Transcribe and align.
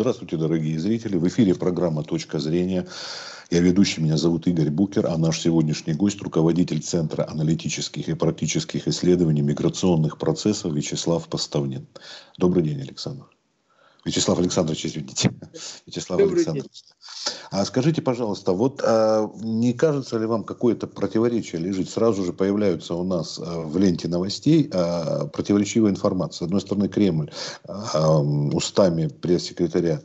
Здравствуйте, 0.00 0.38
дорогие 0.38 0.80
зрители. 0.80 1.18
В 1.18 1.28
эфире 1.28 1.54
программа 1.54 2.02
«Точка 2.02 2.38
зрения». 2.38 2.86
Я 3.50 3.60
ведущий, 3.60 4.00
меня 4.00 4.16
зовут 4.16 4.46
Игорь 4.46 4.70
Букер, 4.70 5.06
а 5.06 5.18
наш 5.18 5.38
сегодняшний 5.40 5.92
гость– 5.92 6.22
руководитель 6.22 6.80
Центра 6.80 7.28
аналитических 7.28 8.08
и 8.08 8.14
практических 8.14 8.88
исследований 8.88 9.42
миграционных 9.42 10.16
процессов 10.16 10.72
Вячеслав 10.72 11.28
Поставнин. 11.28 11.86
Добрый 12.38 12.62
день, 12.62 12.80
Александр. 12.80 13.26
Вячеслав 14.04 14.38
Александрович, 14.38 14.86
извините. 14.86 15.30
Вячеслав 15.86 16.20
Добрый 16.20 16.36
Александрович. 16.36 16.64
День. 16.64 17.34
А 17.50 17.64
скажите, 17.64 18.00
пожалуйста, 18.00 18.52
вот 18.52 18.80
а, 18.84 19.30
не 19.42 19.72
кажется 19.72 20.18
ли 20.18 20.26
вам 20.26 20.44
какое-то 20.44 20.86
противоречие 20.86 21.60
лежит? 21.60 21.90
Сразу 21.90 22.24
же 22.24 22.32
появляются 22.32 22.94
у 22.94 23.04
нас 23.04 23.38
а, 23.38 23.60
в 23.60 23.76
ленте 23.76 24.08
новостей 24.08 24.70
а, 24.72 25.26
противоречивая 25.26 25.90
информация. 25.90 26.38
С 26.38 26.42
одной 26.42 26.60
стороны, 26.60 26.88
Кремль 26.88 27.30
а, 27.66 28.20
устами 28.20 29.08
пресс-секретаря 29.08 30.00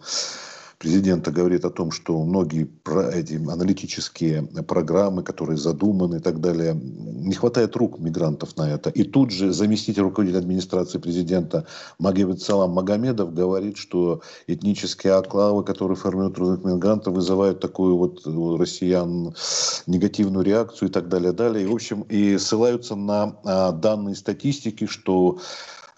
президента 0.78 1.32
говорит 1.32 1.66
о 1.66 1.70
том, 1.70 1.92
что 1.92 2.22
многие 2.24 2.70
эти 3.14 3.36
аналитические 3.36 4.44
программы, 4.68 5.24
которые 5.24 5.58
задуманы 5.58 6.18
и 6.18 6.20
так 6.20 6.42
далее, 6.42 6.74
не 6.76 7.34
хватает 7.34 7.76
рук 7.76 8.00
мигрантов 8.00 8.56
на 8.58 8.70
это. 8.70 8.90
И 8.90 9.04
тут 9.04 9.32
же 9.32 9.52
заместитель 9.52 10.04
руководителя 10.04 10.40
администрации 10.40 11.00
президента 11.00 11.66
Магомед 12.00 12.42
Салам 12.42 12.72
Магомедов 12.72 13.34
говорит, 13.34 13.78
что 13.78 14.22
этнические 14.48 15.14
оклавы, 15.14 15.64
которые 15.64 15.98
формируют 15.98 16.36
трудных 16.36 16.64
мигрантов, 16.64 17.14
вызывают 17.14 17.60
такую 17.60 17.98
вот 17.98 18.26
у 18.28 18.58
россиян 18.58 19.34
негативную 19.88 20.46
реакцию 20.46 20.90
и 20.90 20.92
так 20.92 21.08
далее, 21.08 21.32
далее. 21.32 21.64
И, 21.64 21.68
в 21.68 21.74
общем, 21.74 22.02
и 22.10 22.38
ссылаются 22.38 22.96
на 22.96 23.38
а, 23.44 23.72
данные 23.72 24.16
статистики, 24.16 24.86
что 24.86 25.40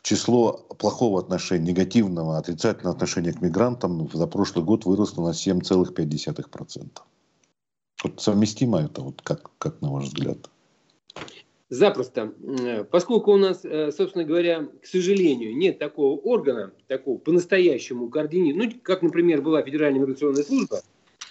число 0.08 0.54
плохого 0.80 1.20
отношения, 1.20 1.72
негативного, 1.72 2.38
отрицательного 2.38 2.96
отношения 2.96 3.34
к 3.34 3.42
мигрантам 3.42 4.10
за 4.14 4.26
прошлый 4.26 4.64
год 4.64 4.86
выросло 4.86 5.22
на 5.22 5.32
7,5%. 5.32 6.88
Вот 8.04 8.22
совместимо 8.22 8.80
это, 8.80 9.02
вот 9.02 9.22
как, 9.22 9.52
как 9.58 9.82
на 9.82 9.92
ваш 9.92 10.06
взгляд? 10.06 10.38
Запросто. 11.70 12.34
Поскольку 12.90 13.34
у 13.34 13.38
нас, 13.38 13.66
э, 13.66 13.92
собственно 13.92 14.24
говоря, 14.24 14.70
к 14.82 14.86
сожалению, 14.86 15.58
нет 15.58 15.78
такого 15.78 16.18
органа, 16.18 16.72
такого 16.88 17.18
по-настоящему 17.18 18.10
координирующего, 18.10 18.76
ну, 18.76 18.82
как, 18.84 19.02
например, 19.02 19.42
была 19.42 19.62
Федеральная 19.62 20.00
миграционная 20.00 20.44
служба, 20.44 20.80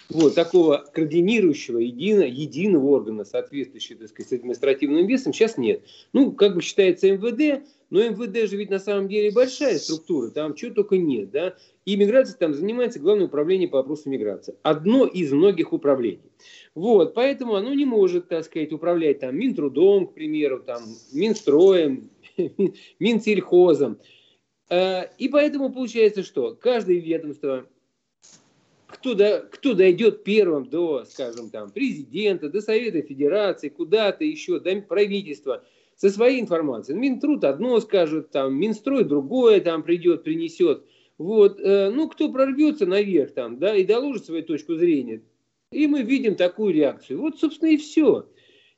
вот, 0.09 0.35
такого 0.35 0.85
координирующего 0.93 1.79
едино, 1.79 2.21
единого 2.21 2.87
органа, 2.87 3.25
соответствующего, 3.25 3.99
так 3.99 4.09
сказать, 4.09 4.29
с 4.29 4.33
административным 4.33 5.05
весом, 5.05 5.33
сейчас 5.33 5.57
нет. 5.57 5.83
Ну, 6.13 6.31
как 6.31 6.55
бы 6.55 6.61
считается 6.61 7.11
МВД, 7.11 7.65
но 7.89 8.01
МВД 8.01 8.49
же 8.49 8.57
ведь 8.57 8.69
на 8.69 8.79
самом 8.79 9.07
деле 9.07 9.31
большая 9.31 9.77
структура, 9.79 10.29
там 10.29 10.55
чего 10.55 10.73
только 10.73 10.97
нет, 10.97 11.31
да. 11.31 11.55
И 11.85 11.95
миграция 11.95 12.37
там 12.37 12.53
занимается 12.53 12.99
Главное 12.99 13.27
управление 13.27 13.69
по 13.69 13.77
вопросу 13.77 14.09
миграции. 14.09 14.55
Одно 14.61 15.05
из 15.05 15.31
многих 15.31 15.71
управлений. 15.71 16.31
Вот, 16.75 17.13
поэтому 17.13 17.55
оно 17.55 17.73
не 17.73 17.85
может, 17.85 18.27
так 18.27 18.45
сказать, 18.45 18.71
управлять 18.71 19.19
там 19.19 19.37
Минтрудом, 19.37 20.07
к 20.07 20.13
примеру, 20.13 20.59
там 20.59 20.83
Минстроем, 21.13 22.09
Минсельхозом. 22.99 23.99
Э, 24.69 25.05
и 25.17 25.29
поэтому 25.29 25.71
получается, 25.71 26.23
что 26.23 26.55
каждое 26.55 26.99
ведомство, 26.99 27.67
кто, 28.87 29.13
до, 29.13 29.47
кто 29.51 29.73
дойдет 29.73 30.23
первым 30.23 30.65
до, 30.69 31.05
скажем, 31.05 31.49
там, 31.49 31.69
президента, 31.69 32.49
до 32.49 32.61
Совета 32.61 33.01
Федерации, 33.01 33.69
куда-то 33.69 34.23
еще, 34.23 34.59
до 34.59 34.81
правительства– 34.81 35.63
со 35.97 36.09
своей 36.09 36.39
информацией. 36.39 36.97
Минтруд 36.97 37.43
одно 37.43 37.79
скажет, 37.81 38.29
там, 38.31 38.55
Минстрой 38.55 39.03
другое 39.03 39.59
там 39.59 39.83
придет, 39.83 40.23
принесет. 40.23 40.83
Вот, 41.17 41.59
э, 41.59 41.89
ну, 41.89 42.07
кто 42.07 42.31
прорвется 42.31 42.85
наверх 42.85 43.33
там, 43.33 43.57
да, 43.57 43.75
и 43.75 43.83
доложит 43.83 44.25
свою 44.25 44.43
точку 44.43 44.75
зрения, 44.75 45.23
и 45.71 45.87
мы 45.87 46.03
видим 46.03 46.35
такую 46.35 46.73
реакцию. 46.73 47.19
Вот, 47.19 47.39
собственно, 47.39 47.69
и 47.69 47.77
все. 47.77 48.29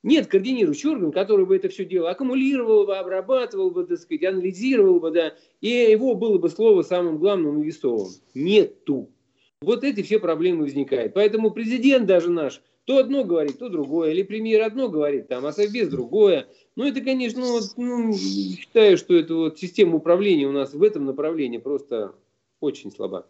Нет 0.02 0.28
координирующего 0.28 0.94
органа, 0.94 1.12
который 1.12 1.46
бы 1.46 1.58
это 1.58 1.68
все 1.68 1.84
дело 1.84 2.10
аккумулировал 2.10 2.86
бы, 2.86 2.96
обрабатывал 2.96 3.72
бы, 3.72 3.84
так 3.84 4.00
сказать, 4.00 4.24
анализировал 4.24 5.02
бы, 5.02 5.12
да, 5.12 5.34
и 5.60 5.68
его 5.68 6.16
было 6.16 6.38
бы 6.38 6.50
слово 6.50 6.84
самым 6.84 7.18
главным 7.18 7.62
и 7.62 7.66
весовым. 7.66 8.08
Нету. 8.34 9.10
Вот 9.62 9.84
эти 9.84 10.02
все 10.04 10.20
проблемы 10.20 10.64
возникают. 10.64 11.14
Поэтому 11.14 11.52
президент 11.52 12.06
даже 12.06 12.30
наш 12.30 12.62
то 12.86 12.98
одно 12.98 13.24
говорит, 13.24 13.60
то 13.60 13.70
другое. 13.70 14.12
Или 14.12 14.24
премьер 14.24 14.64
одно 14.64 14.90
говорит, 14.90 15.28
там, 15.28 15.46
а 15.46 15.52
совбез 15.52 15.90
другое. 15.90 16.48
Ну, 16.76 16.86
это, 16.86 17.02
конечно, 17.02 17.42
вот, 17.42 17.64
ну, 17.78 18.12
считаю, 18.14 18.98
что 18.98 19.16
эта 19.16 19.36
вот 19.36 19.60
система 19.60 19.98
управления 19.98 20.48
у 20.48 20.52
нас 20.52 20.74
в 20.74 20.82
этом 20.82 21.06
направлении 21.06 21.60
просто 21.60 22.16
очень 22.62 22.92
слаба. 22.92 23.28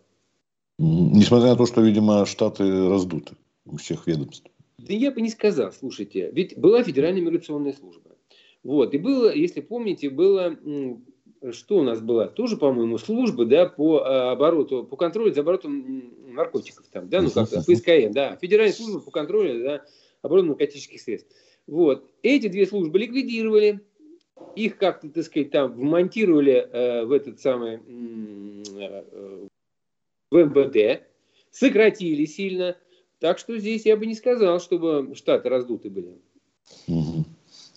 Несмотря 0.78 1.50
на 1.50 1.56
то, 1.58 1.66
что, 1.66 1.82
видимо, 1.82 2.26
штаты 2.26 2.88
раздуты 2.88 3.36
у 3.66 3.76
всех 3.76 4.08
ведомств. 4.08 4.50
Да 4.78 4.94
я 4.94 5.12
бы 5.12 5.20
не 5.20 5.30
сказал, 5.30 5.74
слушайте, 5.74 6.32
ведь 6.32 6.58
была 6.58 6.84
Федеральная 6.84 7.22
миграционная 7.22 7.74
служба. 7.74 8.12
Вот, 8.64 8.94
и 8.94 8.98
было, 8.98 9.34
если 9.34 9.60
помните, 9.60 10.10
было, 10.10 10.58
что 11.52 11.78
у 11.78 11.84
нас 11.84 12.02
была, 12.02 12.28
тоже, 12.28 12.58
по-моему, 12.58 12.98
служба, 12.98 13.46
да, 13.46 13.66
по 13.66 14.00
а, 14.00 14.32
обороту, 14.32 14.84
по 14.84 14.96
контролю 14.96 15.34
за 15.34 15.42
оборотом 15.42 16.34
наркотиков 16.34 16.86
там, 16.88 17.10
да, 17.10 17.22
ну 17.22 17.32
как-то, 17.32 17.64
по 17.64 18.10
да, 18.14 18.36
Федеральная 18.36 18.74
служба 18.74 19.00
по 19.00 19.12
контролю 19.12 19.62
за 19.62 19.86
оборотом 20.22 20.50
наркотических 20.50 21.02
средств. 21.02 21.32
Вот. 21.68 22.06
Эти 22.24 22.48
две 22.48 22.66
службы 22.66 23.00
ликвидировали, 23.00 23.82
их 24.56 24.78
как-то, 24.78 25.10
так 25.10 25.24
сказать, 25.24 25.52
там 25.52 25.74
вмонтировали 25.74 26.54
э, 26.54 27.06
в 27.06 27.12
этот 27.12 27.40
самый 27.40 27.76
э, 27.76 29.48
в 30.32 30.38
МВД, 30.38 31.04
сократили 31.52 32.26
сильно. 32.26 32.78
Так 33.20 33.38
что 33.38 33.58
здесь 33.58 33.86
я 33.86 33.98
бы 33.98 34.06
не 34.06 34.16
сказал, 34.16 34.60
чтобы 34.60 35.14
штаты 35.16 35.50
раздуты 35.50 35.90
были. 35.90 36.18
Угу. 36.88 37.26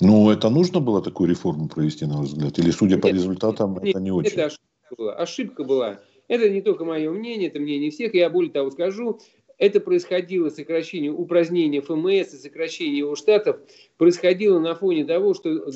Ну, 0.04 0.30
это 0.30 0.50
нужно 0.50 0.80
было 0.80 1.00
такую 1.00 1.30
реформу 1.30 1.68
провести, 1.68 2.06
на 2.06 2.18
ваш 2.18 2.28
взгляд? 2.28 2.58
Или, 2.58 2.72
судя 2.72 2.96
нет, 2.96 3.02
по 3.02 3.06
результатам, 3.06 3.74
нет, 3.74 3.90
это 3.94 4.00
не 4.00 4.10
очень? 4.10 4.32
Это 4.32 4.46
ошибка 4.46 4.94
была. 4.98 5.14
Ошибка 5.14 5.64
была. 5.64 6.00
Это 6.26 6.50
не 6.50 6.60
только 6.60 6.84
мое 6.84 7.10
мнение, 7.12 7.48
это 7.48 7.60
мнение 7.60 7.90
всех. 7.92 8.12
Я 8.12 8.28
более 8.28 8.50
того 8.50 8.72
скажу, 8.72 9.20
это 9.58 9.78
происходило 9.78 10.48
сокращение, 10.48 11.12
упразднение 11.12 11.80
ФМС 11.82 12.34
и 12.34 12.36
сокращение 12.36 12.98
его 12.98 13.14
штатов 13.14 13.60
происходило 13.96 14.58
на 14.58 14.74
фоне 14.74 15.04
того, 15.04 15.34
что 15.34 15.70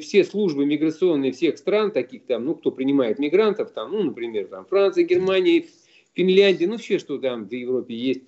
все 0.00 0.24
службы 0.24 0.66
миграционные 0.66 1.32
всех 1.32 1.56
стран, 1.56 1.92
таких 1.92 2.26
там, 2.26 2.44
ну, 2.44 2.54
кто 2.54 2.72
принимает 2.72 3.18
мигрантов, 3.18 3.70
там, 3.70 3.92
ну, 3.92 4.02
например, 4.02 4.48
там 4.48 4.66
Франция, 4.66 5.04
Германия, 5.04 5.64
Финляндия, 6.12 6.66
ну, 6.66 6.76
все, 6.76 6.98
что 6.98 7.16
там 7.16 7.48
в 7.48 7.52
Европе 7.52 7.94
есть, 7.94 8.20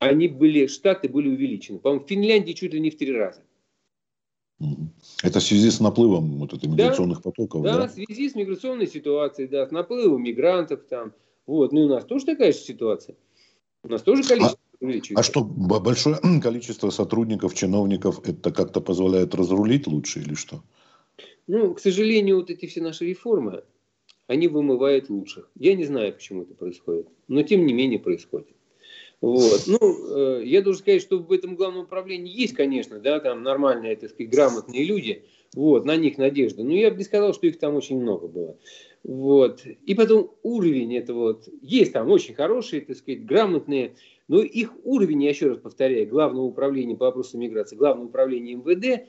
они 0.00 0.26
были, 0.26 0.66
штаты 0.66 1.08
были 1.08 1.28
увеличены. 1.28 1.78
По-моему, 1.78 2.04
в 2.04 2.08
Финляндии 2.08 2.52
чуть 2.52 2.74
ли 2.74 2.80
не 2.80 2.90
в 2.90 2.96
три 2.96 3.12
раза. 3.12 3.42
Это 5.22 5.38
в 5.38 5.42
связи 5.42 5.70
с 5.70 5.78
наплывом 5.78 6.38
вот 6.38 6.52
этих 6.52 6.68
миграционных 6.68 7.18
да, 7.18 7.22
потоков, 7.22 7.62
да? 7.62 7.78
Да, 7.78 7.88
в 7.88 7.92
связи 7.92 8.28
с 8.28 8.34
миграционной 8.34 8.88
ситуацией, 8.88 9.46
да, 9.46 9.66
с 9.66 9.70
наплывом 9.70 10.22
мигрантов 10.22 10.80
там. 10.88 11.12
Вот, 11.46 11.72
ну, 11.72 11.82
у 11.82 11.88
нас 11.88 12.04
тоже 12.04 12.26
такая 12.26 12.52
же 12.52 12.58
ситуация. 12.58 13.16
У 13.84 13.88
нас 13.88 14.02
тоже 14.02 14.24
количество 14.24 14.58
а, 14.58 14.84
увеличивается. 14.84 15.20
А 15.20 15.22
что, 15.22 15.44
большое 15.44 16.16
количество 16.42 16.90
сотрудников, 16.90 17.54
чиновников, 17.54 18.20
это 18.28 18.50
как-то 18.50 18.80
позволяет 18.80 19.34
разрулить 19.34 19.86
лучше 19.86 20.20
или 20.20 20.34
что? 20.34 20.62
Ну, 21.46 21.74
к 21.74 21.80
сожалению, 21.80 22.36
вот 22.36 22.50
эти 22.50 22.66
все 22.66 22.82
наши 22.82 23.06
реформы, 23.06 23.62
они 24.26 24.48
вымывают 24.48 25.08
лучших. 25.08 25.50
Я 25.54 25.74
не 25.74 25.84
знаю, 25.84 26.12
почему 26.12 26.42
это 26.42 26.54
происходит, 26.54 27.08
но 27.28 27.42
тем 27.42 27.64
не 27.64 27.72
менее 27.72 28.00
происходит. 28.00 28.48
Вот. 29.20 29.64
Ну, 29.66 29.78
э, 29.80 30.44
я 30.44 30.62
должен 30.62 30.80
сказать, 30.80 31.02
что 31.02 31.18
в 31.18 31.32
этом 31.32 31.56
главном 31.56 31.84
управлении 31.84 32.32
есть, 32.32 32.54
конечно, 32.54 33.00
да, 33.00 33.18
там 33.18 33.42
нормальные, 33.42 33.96
так 33.96 34.10
сказать, 34.10 34.30
грамотные 34.30 34.84
люди, 34.84 35.24
вот, 35.54 35.84
на 35.84 35.96
них 35.96 36.18
надежда. 36.18 36.62
Но 36.62 36.72
я 36.72 36.90
бы 36.90 36.98
не 36.98 37.04
сказал, 37.04 37.34
что 37.34 37.46
их 37.48 37.58
там 37.58 37.74
очень 37.74 38.00
много 38.00 38.28
было. 38.28 38.56
Вот. 39.02 39.64
И 39.64 39.94
потом 39.94 40.32
уровень 40.42 40.96
это 40.96 41.14
вот, 41.14 41.48
есть 41.62 41.92
там 41.92 42.10
очень 42.10 42.34
хорошие, 42.34 42.82
так 42.82 42.96
сказать, 42.96 43.24
грамотные, 43.24 43.96
но 44.28 44.40
их 44.40 44.72
уровень, 44.84 45.24
я 45.24 45.30
еще 45.30 45.48
раз 45.48 45.58
повторяю, 45.58 46.06
Главного 46.08 46.44
управления 46.44 46.96
по 46.96 47.06
вопросам 47.06 47.40
миграции, 47.40 47.76
Главного 47.76 48.08
управления 48.08 48.54
МВД, 48.54 49.08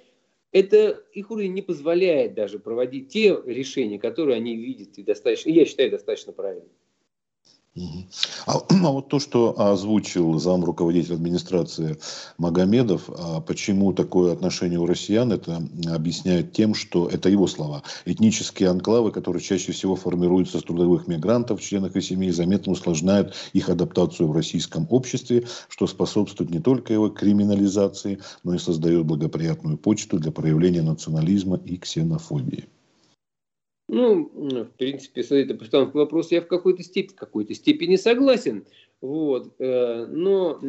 это 0.52 1.04
их 1.14 1.30
уровень 1.30 1.54
не 1.54 1.62
позволяет 1.62 2.34
даже 2.34 2.58
проводить 2.58 3.10
те 3.10 3.38
решения, 3.46 4.00
которые 4.00 4.38
они 4.38 4.56
видят 4.56 4.98
и 4.98 5.04
достаточно, 5.04 5.50
я 5.52 5.66
считаю, 5.66 5.92
достаточно 5.92 6.34
правильными. 6.34 6.72
А, 8.46 8.58
а 8.70 8.92
вот 8.92 9.10
то, 9.10 9.20
что 9.20 9.60
озвучил 9.60 10.40
зам 10.40 10.64
руководитель 10.64 11.16
администрации 11.16 11.98
Магомедов, 12.38 13.10
а 13.10 13.42
почему 13.42 13.94
такое 13.94 14.34
отношение 14.34 14.80
у 14.80 14.86
россиян, 14.86 15.32
это 15.32 15.62
объясняет 15.88 16.54
тем, 16.54 16.74
что 16.74 17.08
это 17.08 17.30
его 17.30 17.48
слова. 17.48 17.84
Этнические 18.06 18.70
анклавы, 18.70 19.12
которые 19.12 19.42
чаще 19.42 19.72
всего 19.72 19.96
формируются 19.96 20.58
из 20.58 20.64
трудовых 20.64 21.08
мигрантов, 21.08 21.62
членов 21.62 21.96
их 21.96 22.04
семей, 22.04 22.32
заметно 22.32 22.74
усложняют 22.74 23.36
их 23.54 23.70
адаптацию 23.70 24.28
в 24.28 24.36
российском 24.36 24.88
обществе, 24.90 25.46
что 25.68 25.88
способствует 25.88 26.52
не 26.52 26.60
только 26.60 26.94
его 26.94 27.10
криминализации, 27.10 28.20
но 28.44 28.56
и 28.56 28.60
создает 28.60 29.06
благоприятную 29.06 29.78
почту 29.78 30.20
для 30.20 30.32
проявления 30.32 30.82
национализма 30.82 31.58
и 31.58 31.78
ксенофобии. 31.78 32.68
Ну, 33.92 34.30
в 34.36 34.78
принципе, 34.78 35.24
с 35.24 35.32
этой 35.32 35.58
постановкой 35.58 36.02
вопроса 36.02 36.36
я 36.36 36.42
в 36.42 36.48
какой-то 36.48 36.84
степени, 36.84 37.16
какой-то 37.16 37.56
степени 37.56 37.96
согласен. 37.96 38.66
Вот. 39.02 39.52
Э, 39.58 40.06
но 40.06 40.60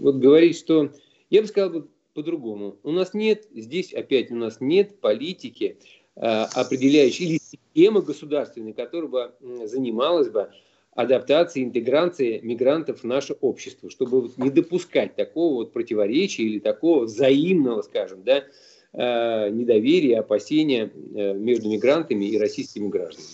вот 0.00 0.16
говорить, 0.16 0.56
что... 0.56 0.92
Я 1.30 1.42
бы 1.42 1.48
сказал 1.48 1.86
по-другому. 2.14 2.76
У 2.84 2.92
нас 2.92 3.12
нет, 3.12 3.48
здесь 3.52 3.92
опять 3.92 4.30
у 4.30 4.36
нас 4.36 4.58
нет 4.60 5.00
политики, 5.00 5.78
э, 6.14 6.20
определяющей, 6.20 7.24
или 7.24 7.38
системы 7.38 8.02
государственной, 8.02 8.72
которая 8.72 9.10
бы 9.10 9.66
занималась 9.66 10.28
бы 10.28 10.50
адаптацией, 10.92 11.66
интеграцией 11.66 12.40
мигрантов 12.40 13.00
в 13.00 13.04
наше 13.04 13.34
общество, 13.40 13.90
чтобы 13.90 14.30
не 14.36 14.50
допускать 14.50 15.16
такого 15.16 15.54
вот 15.54 15.72
противоречия 15.72 16.44
или 16.44 16.60
такого 16.60 17.04
взаимного, 17.04 17.82
скажем, 17.82 18.22
да, 18.22 18.44
э, 18.92 19.50
недоверия, 19.50 20.20
опасения 20.20 20.90
между 20.94 21.68
мигрантами 21.68 22.24
и 22.26 22.38
российскими 22.38 22.88
гражданами. 22.88 23.28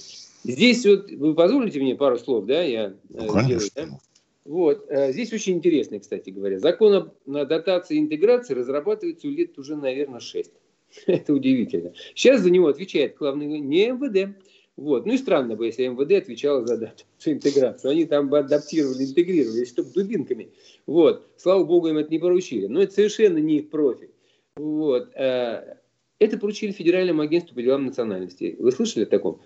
Здесь 0.47 0.87
вот, 0.87 1.11
вы 1.11 1.35
позволите 1.35 1.81
мне 1.81 1.97
пару 1.97 2.19
слов, 2.19 2.47
да, 2.47 2.63
я 2.63 2.95
ну, 3.09 3.25
э, 3.25 3.29
конечно. 3.29 3.61
сделаю, 3.61 3.91
да? 3.91 3.99
Вот, 4.45 4.87
э, 4.89 5.13
здесь 5.13 5.33
очень 5.33 5.55
интересно, 5.55 5.99
кстати 5.99 6.31
говоря. 6.31 6.61
Закон 6.61 7.11
о 7.27 7.45
дотации 7.45 7.97
и 7.97 7.99
интеграции 7.99 8.55
разрабатывается 8.55 9.27
лет 9.27 9.59
уже, 9.59 9.75
наверное, 9.75 10.21
6. 10.21 10.53
Это 11.07 11.35
удивительно. 11.35 11.93
Сейчас 12.15 12.43
за 12.43 12.51
него 12.51 12.69
отвечает 12.69 13.17
главный 13.17 13.47
не 13.59 13.89
МВД. 13.89 14.37
Вот. 14.77 15.05
Ну 15.05 15.15
и 15.15 15.19
странно 15.19 15.57
бы, 15.57 15.67
если 15.67 15.89
МВД 15.89 16.13
отвечало 16.13 16.65
за 16.65 16.75
адаптацию 16.75 17.35
интеграцию. 17.35 17.91
Они 17.91 18.05
там 18.05 18.29
бы 18.29 18.39
адаптировали, 18.39 19.05
интегрировали, 19.05 19.65
чтобы 19.65 19.91
дубинками. 19.91 20.51
Вот. 20.87 21.27
Слава 21.37 21.65
богу, 21.65 21.89
им 21.89 21.99
это 21.99 22.11
не 22.11 22.21
поручили. 22.21 22.69
Но 22.69 22.83
это 22.83 22.93
совершенно 22.93 23.39
не 23.39 23.57
их 23.57 23.71
профиль. 23.71 24.11
Вот. 24.57 25.11
Э, 25.15 25.77
это 26.19 26.39
поручили 26.39 26.73
Федеральному 26.73 27.23
агентству 27.23 27.55
по 27.55 27.63
делам 27.63 27.87
национальностей. 27.87 28.57
Вы 28.59 28.73
слышали 28.73 29.05
о 29.05 29.07
таком? 29.07 29.41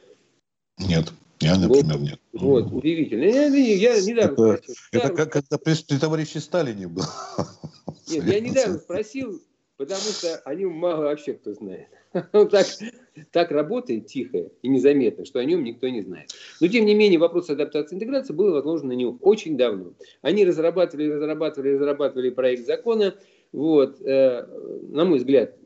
Нет. 0.78 1.12
Я, 1.40 1.58
например, 1.58 1.96
вот, 1.96 2.00
нет. 2.00 2.20
Вот, 2.32 2.72
удивительно. 2.72 3.24
Я, 3.24 3.46
я, 3.46 3.94
я 3.94 4.00
недавно 4.00 4.52
это, 4.52 4.62
спросил. 4.62 4.74
Это 4.92 5.14
как 5.14 5.32
когда 5.32 5.58
при, 5.58 5.74
при 5.74 5.98
товарище 5.98 6.38
Сталине 6.38 6.86
был. 6.86 7.04
Нет, 8.10 8.24
я 8.24 8.40
недавно 8.40 8.78
спросил, 8.78 9.40
потому 9.78 10.00
что 10.00 10.36
о 10.44 10.54
нем 10.54 10.72
мало 10.72 11.04
вообще 11.04 11.32
кто 11.32 11.54
знает. 11.54 11.88
Он 12.32 12.48
так, 12.48 12.66
так 13.30 13.50
работает 13.52 14.06
тихо 14.06 14.50
и 14.60 14.68
незаметно, 14.68 15.24
что 15.24 15.38
о 15.38 15.44
нем 15.44 15.64
никто 15.64 15.88
не 15.88 16.02
знает. 16.02 16.30
Но, 16.60 16.68
тем 16.68 16.84
не 16.84 16.94
менее, 16.94 17.18
вопрос 17.18 17.48
адаптации 17.48 17.94
и 17.94 17.96
интеграции 17.96 18.34
был 18.34 18.52
возложен 18.52 18.88
на 18.88 18.92
него 18.92 19.16
очень 19.22 19.56
давно. 19.56 19.94
Они 20.20 20.44
разрабатывали, 20.44 21.10
разрабатывали, 21.10 21.74
разрабатывали 21.74 22.30
проект 22.30 22.66
закона. 22.66 23.14
Вот, 23.52 24.00
э, 24.00 24.46
на 24.90 25.04
мой 25.04 25.18
взгляд, 25.18 25.56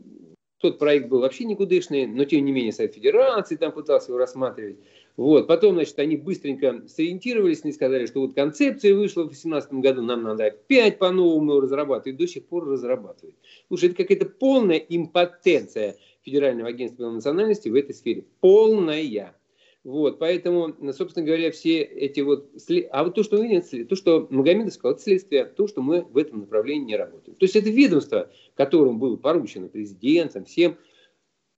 тот 0.59 0.79
проект 0.79 1.09
был 1.09 1.21
вообще 1.21 1.45
никудышный, 1.45 2.07
но, 2.07 2.25
тем 2.25 2.45
не 2.45 2.51
менее, 2.51 2.73
Совет 2.73 2.95
Федерации 2.95 3.57
там 3.57 3.73
пытался 3.73 4.11
его 4.11 4.19
рассматривать. 4.19 4.79
Вот. 5.17 5.47
Потом, 5.47 5.75
значит, 5.75 5.99
они 5.99 6.17
быстренько 6.17 6.83
сориентировались 6.89 7.65
и 7.65 7.73
сказали, 7.73 8.07
что 8.07 8.21
вот 8.21 8.35
концепция 8.35 8.95
вышла 8.95 9.25
в 9.25 9.27
2018 9.27 9.75
году, 9.75 10.03
нам 10.03 10.23
надо 10.23 10.47
опять 10.47 10.99
по-новому 10.99 11.61
разрабатывать. 11.61 12.17
До 12.19 12.27
сих 12.27 12.47
пор 12.47 12.67
разрабатывают. 12.67 13.37
Слушай, 13.69 13.91
это 13.91 13.97
какая-то 13.97 14.27
полная 14.27 14.79
импотенция 14.79 15.97
Федерального 16.23 16.71
агентства 16.71 17.11
национальности 17.11 17.69
в 17.69 17.75
этой 17.75 17.95
сфере. 17.95 18.25
Полная. 18.41 19.37
Вот, 19.85 20.19
поэтому, 20.19 20.75
собственно 20.93 21.27
говоря, 21.27 21.53
все 21.53 21.83
эти 21.83 22.21
вот... 22.21 22.51
А 22.91 23.05
вот 23.05 23.15
то, 23.15 23.23
что 23.23 23.37
видите, 23.37 23.85
то, 23.85 23.97
что 23.97 24.27
Магомедов 24.31 24.73
сказал, 24.73 24.95
это 24.95 25.03
следствие 25.03 25.45
то, 25.45 25.69
что 25.69 25.83
мы 25.83 26.01
в 26.01 26.17
этом 26.17 26.41
направлении 26.41 26.87
не 26.87 26.97
работаем. 26.97 27.37
То 27.37 27.45
есть 27.45 27.55
это 27.55 27.69
ведомство, 27.69 28.31
которому 28.55 28.99
было 28.99 29.17
поручено 29.17 29.69
президентом, 29.69 30.47
всем, 30.47 30.79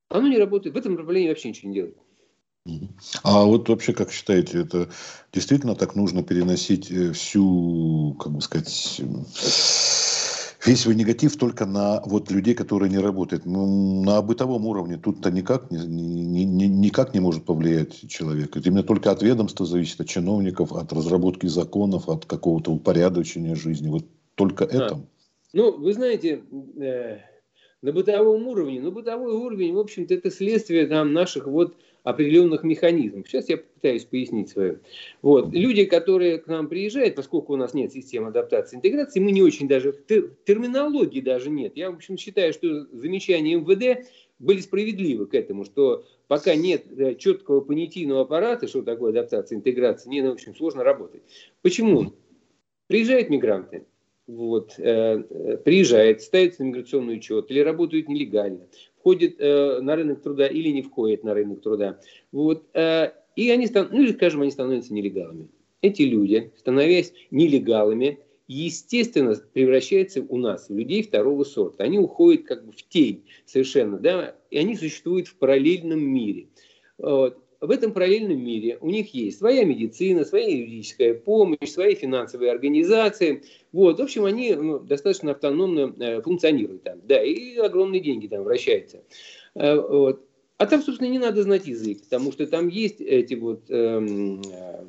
оно 0.08 0.26
не 0.26 0.38
работает, 0.38 0.75
в 0.75 0.78
этом 0.78 0.94
направлении 0.94 1.28
вообще 1.28 1.50
ничего 1.50 1.69
не 1.69 1.75
делает. 1.76 1.96
А 3.23 3.44
вот 3.44 3.69
вообще, 3.69 3.93
как 3.93 4.11
считаете, 4.11 4.62
это 4.62 4.90
действительно 5.32 5.76
так 5.76 5.94
нужно 5.94 6.25
переносить 6.25 6.90
э, 6.90 7.12
всю, 7.12 8.17
как 8.19 8.32
бы 8.32 8.40
сказать, 8.40 9.00
весь 10.67 10.81
свой 10.81 10.95
негатив 10.95 11.37
только 11.37 11.65
на 11.65 12.01
вот 12.05 12.31
людей, 12.31 12.55
которые 12.55 12.91
не 12.91 12.99
работают. 12.99 13.47
Ну, 13.47 14.03
на 14.03 14.21
бытовом 14.21 14.67
уровне 14.67 14.99
тут-то 14.99 15.31
никак 15.31 15.71
не, 15.71 15.79
не, 15.79 16.45
не, 16.45 16.69
никак 16.69 17.15
не 17.15 17.21
может 17.21 17.45
повлиять 17.45 18.09
человек. 18.09 18.57
Это 18.57 18.69
именно 18.69 18.83
только 18.83 19.11
от 19.11 19.23
ведомства 19.23 19.65
зависит, 19.65 20.01
от 20.01 20.09
чиновников, 20.09 20.73
от 20.73 20.93
разработки 20.93 21.47
законов, 21.47 22.09
от 22.09 22.27
какого-то 22.27 22.73
упорядочения 22.73 23.55
жизни. 23.55 23.89
Вот 23.89 24.05
только 24.35 24.65
а, 24.65 24.69
это. 24.69 25.01
Ну, 25.53 25.79
вы 25.79 25.93
знаете, 25.95 26.43
э, 26.81 27.19
на 27.83 27.93
бытовом 27.93 28.47
уровне, 28.49 28.81
ну, 28.81 28.91
бытовой 28.91 29.35
уровень, 29.35 29.73
в 29.73 29.79
общем-то, 29.79 30.15
это 30.15 30.31
следствие 30.31 30.87
там, 30.87 31.13
наших 31.13 31.47
вот 31.47 31.77
определенных 32.06 32.62
механизмов. 32.62 33.26
Сейчас 33.26 33.49
я 33.49 33.56
попытаюсь 33.56 34.05
пояснить 34.05 34.49
свое. 34.49 34.79
Вот. 35.23 35.53
Люди, 35.53 35.85
которые 35.87 36.38
к 36.38 36.47
нам 36.47 36.69
приезжают, 36.69 37.17
поскольку 37.17 37.55
у 37.55 37.56
нас 37.56 37.75
нет 37.75 37.93
системы 37.93 38.29
адаптации 38.29 38.76
и 38.76 38.79
интеграции, 38.79 39.19
мы 39.19 39.32
не 39.32 39.43
очень 39.43 39.67
даже, 39.67 39.93
терминологии 40.44 41.20
даже 41.20 41.50
нет. 41.50 41.73
Я, 41.75 41.91
в 41.91 41.97
общем, 41.97 42.17
считаю, 42.17 42.53
что 42.53 42.87
замечания 42.93 43.56
МВД 43.56 44.08
были 44.38 44.61
справедливы 44.61 45.26
к 45.26 45.35
этому, 45.35 45.64
что 45.64 46.05
пока 46.29 46.55
нет 46.55 46.85
э, 46.97 47.17
четкого 47.17 47.61
понятийного 47.61 48.20
аппарата, 48.20 48.69
что 48.69 48.82
такое 48.82 49.11
адаптация, 49.11 49.56
интеграция, 49.56 50.08
не, 50.08 50.23
ну, 50.23 50.31
в 50.31 50.35
общем, 50.35 50.55
сложно 50.55 50.85
работать. 50.85 51.23
Почему? 51.62 52.12
Приезжают 52.87 53.31
мигранты, 53.31 53.85
вот, 54.26 54.75
э, 54.78 55.23
э 55.28 55.56
приезжает, 55.58 56.23
ставится 56.23 56.62
на 56.62 56.69
миграционный 56.69 57.17
учет 57.17 57.50
или 57.50 57.61
работают 57.61 58.08
нелегально 58.08 58.67
входит 58.99 59.37
э, 59.38 59.81
на 59.81 59.94
рынок 59.94 60.23
труда 60.23 60.49
или 60.49 60.70
не 60.70 60.82
входит 60.82 61.23
на 61.23 61.32
рынок 61.32 61.62
труда. 61.62 62.00
Вот, 62.32 62.67
и 62.75 63.50
они, 63.50 63.69
ну 63.73 64.02
или, 64.02 64.12
скажем, 64.12 64.43
они 64.43 64.50
становятся 64.50 64.93
нелегалами. 64.93 65.49
Эти 65.81 66.02
люди, 66.02 66.52
становясь 66.56 67.12
нелегалами, 67.31 68.19
естественно, 68.49 69.37
превращаются 69.52 70.25
у 70.29 70.38
нас 70.38 70.69
в 70.69 70.76
людей 70.76 71.02
второго 71.02 71.44
сорта. 71.44 71.84
Они 71.84 71.99
уходят 71.99 72.44
как 72.44 72.67
бы 72.67 72.72
в 72.72 72.82
тень 72.88 73.25
совершенно, 73.44 73.99
да, 73.99 74.34
и 74.50 74.58
они 74.58 74.76
существуют 74.76 75.29
в 75.29 75.37
параллельном 75.37 76.00
мире. 76.00 76.49
Вот 76.99 77.38
в 77.61 77.70
этом 77.70 77.93
параллельном 77.93 78.43
мире 78.43 78.79
у 78.81 78.91
них 78.91 79.14
есть 79.14 79.38
своя 79.38 79.64
медицина, 79.64 80.25
своя 80.25 80.49
юридическая 80.49 81.14
помощь, 81.14 81.70
свои 81.70 81.94
финансовые 81.94 82.50
организации. 82.50 83.43
Вот, 83.73 83.99
в 83.99 84.03
общем, 84.03 84.25
они 84.25 84.55
ну, 84.55 84.79
достаточно 84.79 85.32
автономно 85.32 85.94
э, 85.99 86.23
функционируют 86.23 86.82
там, 86.82 87.00
да, 87.05 87.23
и 87.23 87.56
огромные 87.56 88.00
деньги 88.00 88.26
там 88.26 88.43
вращаются. 88.43 89.03
Э, 89.55 89.76
вот. 89.76 90.23
А 90.58 90.67
там, 90.67 90.82
собственно, 90.82 91.08
не 91.08 91.19
надо 91.19 91.43
знать 91.43 91.67
язык, 91.67 92.03
потому 92.05 92.32
что 92.32 92.47
там 92.47 92.69
есть 92.69 93.00
эти 93.00 93.35
вот 93.35 93.70
эм, 93.70 94.41
э, 94.41 94.85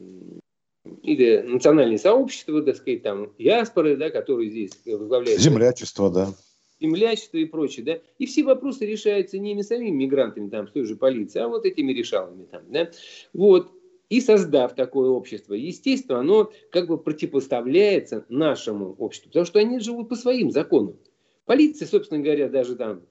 или 1.04 1.42
национальные 1.42 1.98
сообщества, 1.98 2.62
так 2.62 2.78
сказать, 2.78 3.04
там, 3.04 3.31
диаспоры, 3.38 3.97
да, 3.97 4.09
которые 4.09 4.50
здесь 4.50 4.71
возглавляют. 4.86 5.42
Землячество, 5.42 6.09
да 6.09 6.33
землячество 6.80 7.38
и 7.38 7.46
прочее, 7.46 7.86
да, 7.86 8.00
и 8.18 8.26
все 8.26 8.44
вопросы 8.44 8.86
решаются 8.86 9.38
не 9.38 9.62
самими 9.64 9.96
мигрантами, 9.96 10.50
там, 10.50 10.68
с 10.68 10.72
той 10.72 10.86
же 10.86 10.96
полицией, 10.96 11.46
а 11.46 11.48
вот 11.48 11.66
этими 11.66 11.92
решалами, 11.92 12.46
там, 12.46 12.64
да, 12.69 12.92
вот, 13.34 13.72
и 14.10 14.22
создав 14.22 14.76
такое 14.76 15.10
общество, 15.10 15.54
естественно, 15.54 16.19
оно 16.19 16.52
как 16.72 16.88
бы 16.88 16.98
противопоставляется 16.98 18.26
нашему 18.30 18.94
обществу, 18.98 19.30
потому 19.30 19.46
что 19.46 19.60
они 19.60 19.80
живут 19.80 20.10
по 20.10 20.16
своим 20.16 20.52
законам. 20.52 20.98
Полиция, 21.46 21.88
собственно 21.88 22.22
говоря, 22.22 22.50
даже 22.50 22.76
там, 22.76 23.02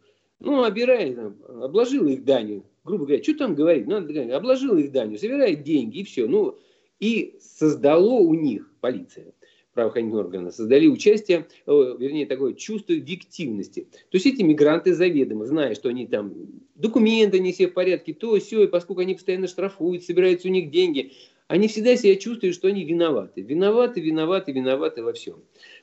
ну, 0.40 0.62
обирает, 0.62 1.16
там, 1.16 1.36
обложила 1.62 2.08
их 2.08 2.24
данью, 2.24 2.64
грубо 2.84 3.06
говоря, 3.06 3.22
что 3.22 3.34
там 3.34 3.54
говорить, 3.54 3.86
надо 3.86 4.12
говорить, 4.12 4.32
обложила 4.32 4.78
их 4.78 4.92
данью, 4.92 5.18
собирает 5.18 5.62
деньги 5.62 5.98
и 5.98 6.04
все, 6.04 6.26
ну, 6.26 6.58
и 6.98 7.36
создало 7.40 8.14
у 8.14 8.34
них 8.34 8.70
полиция 8.80 9.32
правоохранительные 9.76 10.24
органы 10.24 10.50
создали 10.50 10.88
участие, 10.88 11.46
вернее, 11.66 12.26
такое 12.26 12.54
чувство 12.54 12.94
виктивности. 12.94 13.82
То 14.10 14.16
есть 14.16 14.26
эти 14.26 14.42
мигранты 14.42 14.94
заведомо, 14.94 15.44
зная, 15.44 15.74
что 15.74 15.90
они 15.90 16.06
там 16.06 16.32
документы 16.74 17.38
не 17.38 17.52
все 17.52 17.68
в 17.68 17.74
порядке, 17.74 18.14
то 18.14 18.40
все, 18.40 18.64
и 18.64 18.66
поскольку 18.66 19.02
они 19.02 19.14
постоянно 19.14 19.46
штрафуют, 19.46 20.02
собираются 20.02 20.48
у 20.48 20.50
них 20.50 20.70
деньги, 20.70 21.12
они 21.46 21.68
всегда 21.68 21.94
себя 21.96 22.16
чувствуют, 22.16 22.56
что 22.56 22.68
они 22.68 22.84
виноваты. 22.84 23.42
Виноваты, 23.42 24.00
виноваты, 24.00 24.50
виноваты 24.50 25.04
во 25.04 25.12
всем. 25.12 25.36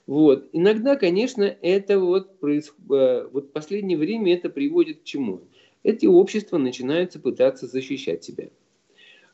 Вот. 0.08 0.50
Иногда, 0.52 0.98
конечно, 0.98 1.44
это 1.44 2.00
вот, 2.00 2.40
происход... 2.40 2.80
Э, 2.92 3.28
вот 3.32 3.46
в 3.46 3.52
последнее 3.52 3.98
время 3.98 4.34
это 4.34 4.50
приводит 4.50 5.02
к 5.02 5.04
чему? 5.04 5.42
Эти 5.84 6.06
общества 6.06 6.58
начинают 6.58 7.14
пытаться 7.22 7.68
защищать 7.68 8.24
себя. 8.24 8.50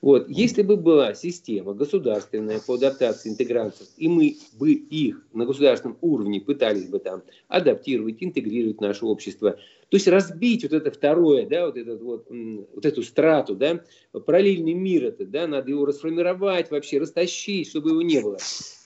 Вот. 0.02 0.30
Если 0.30 0.62
бы 0.62 0.78
была 0.78 1.14
система 1.14 1.74
государственная 1.74 2.60
по 2.60 2.76
адаптации, 2.76 3.30
интеграции, 3.30 3.86
и 3.98 4.08
мы 4.08 4.38
бы 4.54 4.72
их 4.72 5.26
на 5.34 5.46
государственном 5.46 5.98
уровне 6.02 6.40
пытались 6.40 6.88
бы 6.88 7.00
там 7.00 7.22
адаптировать, 7.50 8.18
интегрировать 8.22 8.78
в 8.78 8.82
наше 8.82 9.06
общество, 9.06 9.52
то 9.90 9.98
есть 9.98 10.08
разбить 10.08 10.64
вот 10.64 10.74
это 10.74 10.92
второе, 10.92 11.48
да, 11.48 11.66
вот, 11.66 11.76
этот 11.76 12.02
вот, 12.02 12.28
вот 12.30 12.86
эту 12.86 13.04
страту, 13.04 13.56
да, 13.56 13.84
параллельный 14.12 14.74
мир 14.74 15.06
это, 15.06 15.26
да, 15.26 15.48
надо 15.48 15.72
его 15.72 15.86
расформировать 15.86 16.72
вообще, 16.72 17.00
растащить, 17.00 17.68
чтобы 17.68 17.90
его 17.90 18.02
не 18.02 18.22
было. 18.22 18.38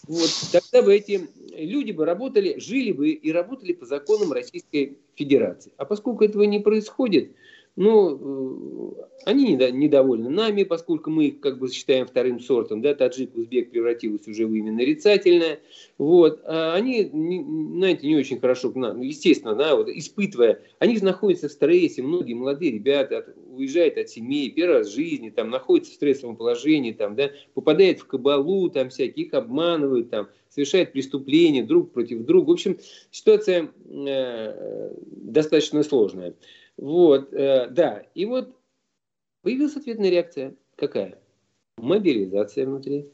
Вот, 0.08 0.30
тогда 0.52 0.82
бы 0.82 0.96
эти 0.96 1.30
люди 1.56 1.92
бы 1.92 2.06
работали, 2.06 2.60
жили 2.60 2.92
бы 2.92 3.10
и 3.10 3.32
работали 3.32 3.74
по 3.74 3.86
законам 3.86 4.34
Российской 4.34 4.98
Федерации. 5.16 5.72
А 5.78 5.86
поскольку 5.86 6.26
этого 6.26 6.44
не 6.44 6.60
происходит, 6.60 7.32
Ну, 7.76 8.96
они 9.26 9.56
недовольны 9.56 10.30
нами, 10.30 10.64
поскольку 10.64 11.10
мы 11.10 11.26
их 11.26 11.40
как 11.40 11.58
бы 11.58 11.72
считаем 11.72 12.06
вторым 12.06 12.40
сортом, 12.40 12.84
да, 12.84 12.94
таджик, 12.94 13.36
узбек 13.36 13.72
превратилось 13.72 14.28
уже 14.28 14.46
в 14.46 14.54
имя 14.54 14.72
нарицательное, 14.72 15.60
вот, 15.98 16.42
а 16.46 16.76
они, 16.76 17.10
знаете, 17.12 18.08
не 18.08 18.16
очень 18.16 18.40
хорошо 18.40 18.72
к 18.72 18.76
нам, 18.76 19.02
естественно, 19.02 19.56
да, 19.56 19.76
вот, 19.76 19.90
испытывая, 19.90 20.62
они 20.78 20.98
же 20.98 21.04
находятся 21.04 21.48
в 21.48 21.52
стрессе, 21.52 22.04
многие 22.04 22.36
молодые 22.36 22.74
ребята 22.74 23.20
от, 23.20 23.36
уезжают 23.52 23.98
от 23.98 24.08
семьи, 24.08 24.52
первый 24.52 24.80
раз 24.80 24.90
в 24.90 24.94
жизни, 24.94 25.32
там, 25.32 25.50
находятся 25.50 25.94
в 25.94 25.96
стрессовом 25.96 26.36
положении, 26.36 26.92
там, 26.92 27.16
да, 27.16 27.32
попадают 27.56 28.02
в 28.02 28.06
кабалу, 28.06 28.70
там, 28.70 28.90
всяких 28.90 29.34
обманывают, 29.34 30.12
там, 30.12 30.28
совершают 30.50 30.92
преступления 30.92 31.64
друг 31.64 31.92
против 31.92 32.24
друга, 32.24 32.50
в 32.50 32.54
общем, 32.54 32.78
ситуация 33.10 33.72
э, 33.90 34.92
достаточно 35.08 35.82
сложная. 35.82 36.36
Вот, 36.78 37.34
э, 37.34 37.68
да. 37.70 38.04
И 38.14 38.26
вот 38.26 38.56
появилась 39.42 39.76
ответная 39.76 40.10
реакция. 40.10 40.56
Какая? 40.76 41.20
Мобилизация 41.78 42.66
внутри, 42.66 43.08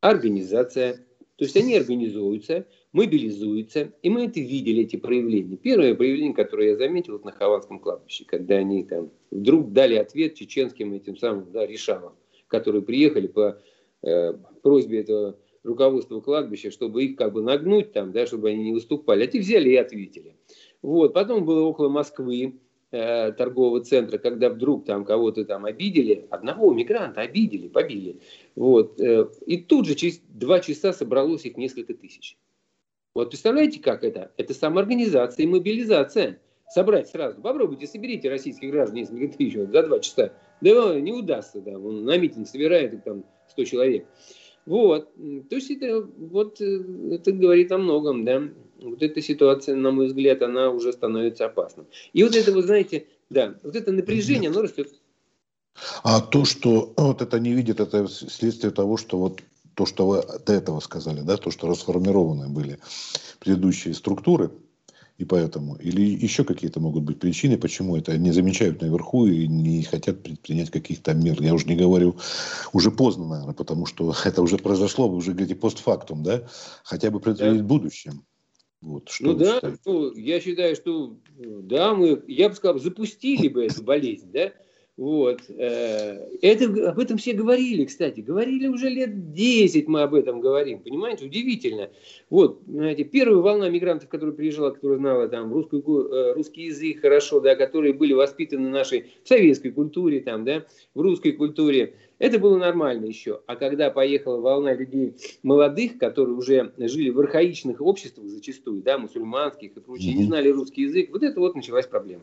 организация. 0.00 0.96
То 1.36 1.44
есть 1.44 1.56
они 1.56 1.76
организуются, 1.76 2.66
мобилизуются, 2.92 3.92
и 4.02 4.08
мы 4.08 4.24
это 4.24 4.40
видели, 4.40 4.82
эти 4.82 4.96
проявления. 4.96 5.56
Первое 5.56 5.94
проявление, 5.94 6.34
которое 6.34 6.70
я 6.70 6.76
заметил 6.76 7.14
вот 7.14 7.26
на 7.26 7.32
Хованском 7.32 7.78
кладбище, 7.78 8.24
когда 8.24 8.56
они 8.56 8.84
там 8.84 9.10
вдруг 9.30 9.72
дали 9.72 9.96
ответ 9.96 10.34
чеченским 10.34 10.94
этим 10.94 11.18
самым 11.18 11.52
да, 11.52 11.66
решалам, 11.66 12.14
которые 12.48 12.80
приехали 12.80 13.26
по 13.26 13.60
э, 14.02 14.32
просьбе 14.62 15.00
этого 15.00 15.38
руководства 15.62 16.20
кладбища, 16.20 16.70
чтобы 16.70 17.04
их 17.04 17.16
как 17.16 17.34
бы 17.34 17.42
нагнуть 17.42 17.92
там, 17.92 18.12
да, 18.12 18.26
чтобы 18.26 18.48
они 18.48 18.64
не 18.64 18.72
выступали. 18.72 19.24
А 19.24 19.26
те 19.26 19.40
взяли 19.40 19.70
и 19.70 19.76
ответили. 19.76 20.36
Вот. 20.80 21.12
Потом 21.12 21.44
было 21.44 21.64
около 21.64 21.88
Москвы, 21.90 22.60
Э, 22.98 23.32
торгового 23.32 23.84
центра, 23.84 24.16
когда 24.16 24.48
вдруг 24.48 24.86
там 24.86 25.04
кого-то 25.04 25.44
там 25.44 25.66
обидели, 25.66 26.26
одного 26.30 26.72
мигранта 26.72 27.20
обидели, 27.20 27.68
побили. 27.68 28.20
Вот. 28.54 28.98
Э, 28.98 29.28
и 29.44 29.58
тут 29.58 29.86
же 29.86 29.94
через 29.94 30.18
два 30.28 30.60
часа 30.60 30.94
собралось 30.94 31.44
их 31.44 31.58
несколько 31.58 31.92
тысяч. 31.92 32.38
Вот 33.14 33.28
представляете, 33.28 33.80
как 33.80 34.02
это? 34.02 34.32
Это 34.38 34.54
самоорганизация 34.54 35.44
и 35.44 35.46
мобилизация. 35.46 36.40
Собрать 36.70 37.10
сразу. 37.10 37.42
Попробуйте, 37.42 37.86
соберите 37.86 38.30
российских 38.30 38.70
граждан 38.70 38.96
несколько 38.96 39.36
тысяч 39.36 39.56
вот, 39.56 39.72
за 39.72 39.82
два 39.82 40.00
часа. 40.00 40.32
Да 40.62 40.98
не 40.98 41.12
удастся, 41.12 41.60
да. 41.60 41.72
Он 41.72 42.02
на 42.06 42.16
митинг 42.16 42.48
собирает 42.48 42.94
их 42.94 43.02
там 43.02 43.26
100 43.50 43.64
человек. 43.64 44.06
Вот. 44.66 45.14
То 45.14 45.54
есть 45.54 45.70
это, 45.70 46.02
вот, 46.02 46.60
э, 46.60 46.82
это 47.12 47.32
говорит 47.32 47.72
о 47.72 47.78
многом, 47.78 48.24
да 48.24 48.42
вот 48.80 49.02
эта 49.02 49.22
ситуация, 49.22 49.74
на 49.74 49.90
мой 49.90 50.06
взгляд, 50.06 50.42
она 50.42 50.70
уже 50.70 50.92
становится 50.92 51.46
опасной. 51.46 51.84
И 52.12 52.22
вот 52.22 52.34
это, 52.36 52.52
вы 52.52 52.62
знаете, 52.62 53.06
да, 53.30 53.54
вот 53.62 53.76
это 53.76 53.92
напряжение, 53.92 54.50
оно 54.50 54.62
растет. 54.62 54.92
А 56.02 56.20
то, 56.20 56.44
что 56.44 56.92
вот 56.96 57.22
это 57.22 57.38
не 57.38 57.52
видит, 57.52 57.80
это 57.80 58.06
следствие 58.08 58.72
того, 58.72 58.96
что 58.96 59.18
вот 59.18 59.42
то, 59.74 59.84
что 59.84 60.06
вы 60.06 60.22
до 60.46 60.52
этого 60.54 60.80
сказали, 60.80 61.20
да, 61.20 61.36
то, 61.36 61.50
что 61.50 61.68
расформированы 61.68 62.48
были 62.48 62.78
предыдущие 63.40 63.92
структуры, 63.92 64.50
и 65.18 65.24
поэтому, 65.24 65.76
или 65.76 66.02
еще 66.02 66.44
какие-то 66.44 66.78
могут 66.78 67.04
быть 67.04 67.18
причины, 67.18 67.56
почему 67.56 67.96
это 67.96 68.18
не 68.18 68.32
замечают 68.32 68.82
наверху 68.82 69.26
и 69.26 69.48
не 69.48 69.82
хотят 69.82 70.22
предпринять 70.22 70.70
каких-то 70.70 71.14
мер. 71.14 71.40
Я 71.40 71.54
уже 71.54 71.66
не 71.66 71.76
говорю, 71.76 72.16
уже 72.72 72.90
поздно, 72.90 73.26
наверное, 73.26 73.54
потому 73.54 73.86
что 73.86 74.14
это 74.24 74.42
уже 74.42 74.58
произошло, 74.58 75.08
вы 75.08 75.16
уже 75.16 75.32
говорите 75.32 75.54
постфактум, 75.54 76.22
да, 76.22 76.46
хотя 76.84 77.10
бы 77.10 77.20
предпринять 77.20 77.58
да. 77.58 77.64
в 77.64 77.66
будущем. 77.66 78.26
Вот, 78.82 79.08
что 79.08 79.24
ну 79.24 79.34
да, 79.34 79.60
ну, 79.86 80.14
я 80.14 80.38
считаю, 80.38 80.76
что 80.76 81.16
да, 81.38 81.94
мы, 81.94 82.22
я 82.28 82.50
бы 82.50 82.54
сказал, 82.54 82.78
запустили 82.78 83.48
бы 83.48 83.64
эту 83.64 83.82
болезнь, 83.82 84.30
да, 84.30 84.52
вот. 84.96 85.42
Э, 85.50 86.26
это, 86.40 86.88
об 86.88 86.98
этом 86.98 87.18
все 87.18 87.34
говорили, 87.34 87.84
кстати. 87.84 88.20
Говорили 88.20 88.66
уже 88.66 88.88
лет 88.88 89.32
10 89.32 89.88
мы 89.88 90.02
об 90.02 90.14
этом 90.14 90.40
говорим. 90.40 90.78
Понимаете, 90.78 91.26
удивительно. 91.26 91.90
Вот, 92.30 92.62
знаете, 92.66 93.04
первая 93.04 93.36
волна 93.36 93.68
мигрантов, 93.68 94.08
которая 94.08 94.34
приезжала, 94.34 94.70
которая 94.70 94.98
знала 94.98 95.28
там 95.28 95.52
русскую, 95.52 95.82
э, 95.82 96.32
русский 96.32 96.64
язык 96.64 97.02
хорошо, 97.02 97.40
да, 97.40 97.56
которые 97.56 97.92
были 97.92 98.14
воспитаны 98.14 98.68
в 98.68 98.72
нашей 98.72 99.12
советской 99.24 99.70
культуре, 99.70 100.20
там, 100.20 100.46
да, 100.46 100.64
в 100.94 101.02
русской 101.02 101.32
культуре, 101.32 101.94
это 102.18 102.38
было 102.38 102.56
нормально 102.56 103.04
еще. 103.04 103.42
А 103.46 103.56
когда 103.56 103.90
поехала 103.90 104.40
волна 104.40 104.72
людей 104.72 105.14
молодых, 105.42 105.98
которые 105.98 106.36
уже 106.36 106.72
жили 106.78 107.10
в 107.10 107.20
архаичных 107.20 107.82
обществах 107.82 108.28
зачастую, 108.28 108.80
да, 108.80 108.96
мусульманских 108.96 109.76
и 109.76 109.80
прочее, 109.80 110.14
не 110.14 110.24
знали 110.24 110.48
русский 110.48 110.82
язык, 110.82 111.10
вот 111.12 111.22
это 111.22 111.38
вот 111.38 111.54
началась 111.54 111.86
проблема. 111.86 112.22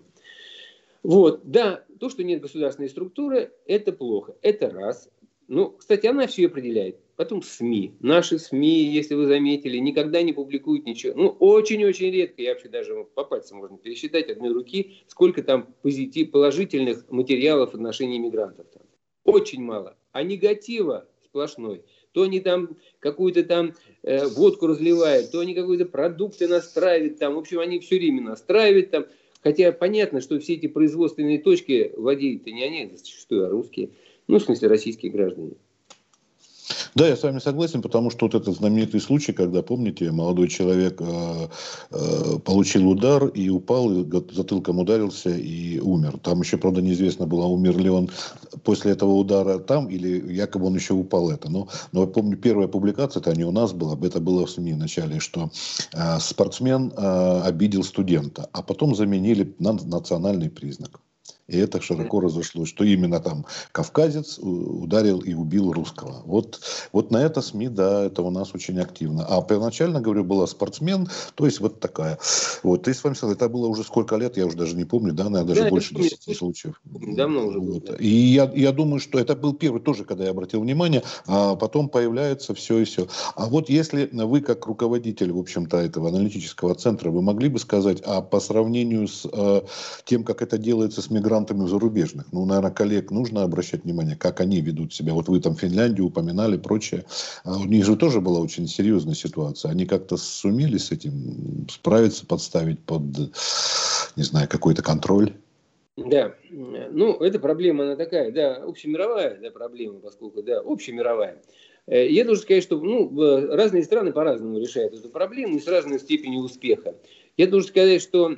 Вот, 1.04 1.42
да, 1.44 1.84
то, 2.00 2.10
что 2.10 2.24
нет 2.24 2.42
государственной 2.42 2.90
структуры, 2.90 3.52
это 3.66 3.92
плохо. 3.92 4.36
Это 4.42 4.70
раз. 4.70 5.10
Ну, 5.48 5.72
кстати, 5.72 6.08
она 6.08 6.28
все 6.28 6.48
определяет. 6.48 6.98
Потом 7.16 7.44
СМИ. 7.44 7.96
Наши 8.00 8.40
СМИ, 8.40 8.86
если 8.86 9.14
вы 9.14 9.28
заметили, 9.28 9.78
никогда 9.78 10.22
не 10.24 10.34
публикуют 10.34 10.86
ничего. 10.86 11.14
Ну, 11.16 11.28
очень-очень 11.40 12.10
редко. 12.10 12.42
Я 12.42 12.54
вообще 12.54 12.70
даже 12.70 13.06
по 13.14 13.24
пальцам 13.24 13.60
можно 13.60 13.78
пересчитать 13.78 14.30
одной 14.30 14.54
руки, 14.54 14.98
сколько 15.08 15.44
там 15.44 15.76
позитив, 15.82 16.32
положительных 16.32 17.10
материалов 17.12 17.72
в 17.72 17.76
отношении 17.76 18.18
мигрантов. 18.18 18.66
Там. 18.74 18.84
Очень 19.26 19.62
мало. 19.62 19.98
А 20.12 20.24
негатива 20.24 21.08
сплошной. 21.24 21.84
То 22.14 22.24
они 22.24 22.40
там 22.40 22.78
какую-то 23.00 23.44
там 23.44 23.74
э, 24.04 24.26
водку 24.28 24.68
разливают, 24.68 25.32
то 25.32 25.40
они 25.40 25.54
какие-то 25.54 25.86
продукты 25.86 26.48
настраивают 26.48 27.20
там. 27.20 27.36
В 27.36 27.40
общем, 27.40 27.60
они 27.60 27.80
все 27.80 27.98
время 27.98 28.22
настраивают 28.22 28.92
там. 28.92 29.06
Хотя 29.44 29.74
понятно, 29.74 30.22
что 30.22 30.40
все 30.40 30.54
эти 30.54 30.68
производственные 30.68 31.40
точки 31.40 31.92
владеют 31.98 32.46
не 32.46 32.64
они, 32.64 32.90
зачастую, 32.96 33.46
а 33.46 33.50
русские. 33.50 33.90
Ну, 34.28 34.40
в 34.40 34.44
смысле, 34.44 34.70
российские 34.70 35.12
граждане. 35.12 35.56
Да, 36.96 37.08
я 37.08 37.16
с 37.16 37.24
вами 37.24 37.40
согласен, 37.40 37.82
потому 37.82 38.10
что 38.10 38.26
вот 38.26 38.36
этот 38.36 38.56
знаменитый 38.56 39.02
случай, 39.02 39.34
когда, 39.34 39.62
помните, 39.62 40.12
молодой 40.12 40.48
человек 40.48 41.02
э, 41.02 41.48
э, 41.92 42.40
получил 42.46 42.90
удар 42.90 43.26
и 43.28 43.50
упал, 43.50 43.92
и 43.92 44.06
затылком 44.32 44.80
ударился 44.80 45.30
и 45.30 45.80
умер. 45.80 46.20
Там 46.20 46.42
еще, 46.42 46.58
правда, 46.58 46.82
неизвестно 46.82 47.28
было, 47.28 47.46
умер 47.46 47.78
ли 47.78 47.90
он 47.90 48.10
после 48.64 48.92
этого 48.92 49.12
удара 49.12 49.60
там 49.60 49.90
или 49.90 50.34
якобы 50.34 50.68
он 50.68 50.76
еще 50.76 50.94
упал 50.94 51.32
это. 51.32 51.50
Но, 51.50 51.68
но 51.92 52.08
помню, 52.08 52.38
первая 52.38 52.68
публикация, 52.68 53.22
это 53.22 53.36
не 53.36 53.44
у 53.44 53.52
нас 53.52 53.74
была, 53.74 53.98
это 54.06 54.20
было 54.20 54.46
в 54.46 54.52
СМИ 54.52 54.74
вначале, 54.74 55.20
что 55.20 55.52
э, 55.94 56.20
спортсмен 56.20 56.94
обидел 56.96 57.84
студента, 57.84 58.50
а 58.54 58.62
потом 58.62 58.96
заменили 58.96 59.56
на 59.60 59.74
национальный 59.74 60.50
признак. 60.50 61.00
И 61.48 61.58
это 61.58 61.82
широко 61.82 62.22
разошлось, 62.22 62.70
что 62.70 62.86
именно 62.86 63.20
там 63.20 63.46
кавказец 63.74 64.40
ударил 64.40 65.20
и 65.20 65.34
убил 65.34 65.74
русского. 65.74 66.22
Вот, 66.26 66.62
вот 66.94 67.12
на 67.12 67.18
это 67.18 67.42
СМИ, 67.42 67.68
да, 67.68 68.06
это 68.06 68.22
у 68.22 68.30
нас 68.30 68.56
очень 68.56 68.80
активно. 68.80 69.26
А 69.26 69.42
первоначально, 69.42 70.00
говорю, 70.00 70.24
была 70.24 70.48
спортсмен, 70.48 71.10
то 71.36 71.46
есть 71.46 71.60
вот 71.60 71.82
такая. 71.82 72.18
Вот, 72.64 72.88
и 72.88 72.94
с 72.94 73.04
вами 73.04 73.16
сказал, 73.16 73.36
это 73.36 73.50
было 73.50 73.68
уже 73.68 73.84
сколько 73.84 74.16
лет, 74.16 74.38
я 74.38 74.46
уже 74.46 74.56
даже 74.56 74.76
не 74.78 74.86
помню, 74.86 75.14
да, 75.14 75.26
наверное, 75.26 75.48
даже 75.50 75.64
да, 75.64 75.70
больше 75.70 75.96
10 75.96 76.38
случаев. 76.38 76.80
Давно 76.86 77.48
уже 77.48 77.60
вот. 77.60 77.86
было. 77.88 77.96
И 77.98 78.08
я, 78.08 78.50
я 78.56 78.72
думаю, 78.72 79.02
что 79.02 79.20
это 79.20 79.36
был 79.36 79.54
первый 79.54 79.82
тоже, 79.82 80.06
когда 80.06 80.24
я 80.24 80.32
обратил 80.32 80.62
внимание, 80.62 81.04
а 81.28 81.56
потом 81.56 81.90
появляется 81.90 82.54
все 82.54 82.80
и 82.80 82.86
все. 82.86 83.08
А 83.36 83.48
вот 83.48 83.70
если 83.70 84.10
вы, 84.14 84.40
как 84.40 84.66
руководитель, 84.66 85.34
в 85.34 85.40
общем-то, 85.40 85.78
этого 85.78 86.08
аналитического 86.08 86.74
центра, 86.76 87.12
вы 87.12 87.22
могли 87.22 87.50
бы 87.50 87.60
сказать, 87.60 88.02
а 88.06 88.22
по 88.22 88.40
сравнению 88.40 89.10
с 89.10 89.28
э, 89.30 89.62
тем, 90.06 90.24
как 90.24 90.42
это 90.42 90.58
делается 90.58 91.02
с 91.02 91.10
мигрантами, 91.10 91.33
мигрантами 91.34 91.68
зарубежных. 91.68 92.32
Ну, 92.32 92.46
наверное, 92.46 92.72
коллег 92.72 93.12
нужно 93.12 93.44
обращать 93.44 93.84
внимание, 93.84 94.16
как 94.16 94.40
они 94.40 94.62
ведут 94.62 94.94
себя. 94.94 95.14
Вот 95.14 95.28
вы 95.28 95.40
там 95.40 95.56
Финляндию 95.56 96.08
упоминали, 96.08 96.58
прочее. 96.58 97.06
А 97.44 97.58
у 97.58 97.66
них 97.66 97.86
же 97.86 97.96
тоже 97.96 98.22
была 98.22 98.40
очень 98.40 98.68
серьезная 98.68 99.16
ситуация. 99.16 99.72
Они 99.72 99.86
как-то 99.86 100.18
сумели 100.18 100.78
с 100.78 100.92
этим 100.92 101.68
справиться, 101.70 102.26
подставить 102.26 102.80
под, 102.80 103.02
не 104.16 104.24
знаю, 104.24 104.48
какой-то 104.48 104.84
контроль. 104.84 105.34
Да, 105.96 106.34
ну, 106.50 107.18
эта 107.20 107.40
проблема, 107.40 107.84
она 107.84 107.96
такая, 107.96 108.32
да, 108.32 108.56
общемировая 108.56 109.38
да, 109.40 109.52
проблема, 109.52 110.00
поскольку, 110.00 110.42
да, 110.42 110.60
общемировая. 110.60 111.40
Э, 111.86 112.10
я 112.10 112.26
должен 112.26 112.44
сказать, 112.44 112.64
что 112.64 112.80
ну, 112.80 113.12
разные 113.56 113.84
страны 113.84 114.12
по-разному 114.12 114.58
решают 114.58 114.94
эту 114.94 115.10
проблему 115.10 115.58
и 115.58 115.60
с 115.60 115.68
разной 115.68 116.00
степенью 116.00 116.42
успеха. 116.42 116.96
Я 117.36 117.48
должен 117.48 117.70
сказать, 117.70 118.02
что 118.02 118.32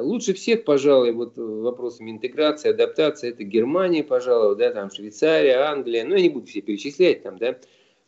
лучше 0.00 0.34
всех, 0.34 0.64
пожалуй, 0.64 1.12
вот 1.12 1.36
вопросами 1.36 2.12
интеграции, 2.12 2.70
адаптации, 2.70 3.30
это 3.30 3.42
Германия, 3.42 4.04
пожалуй, 4.04 4.56
да, 4.56 4.70
там 4.70 4.90
Швейцария, 4.90 5.56
Англия, 5.56 6.04
ну, 6.04 6.14
я 6.14 6.22
не 6.22 6.28
буду 6.28 6.46
все 6.46 6.60
перечислять 6.60 7.24
там, 7.24 7.36
да, 7.38 7.58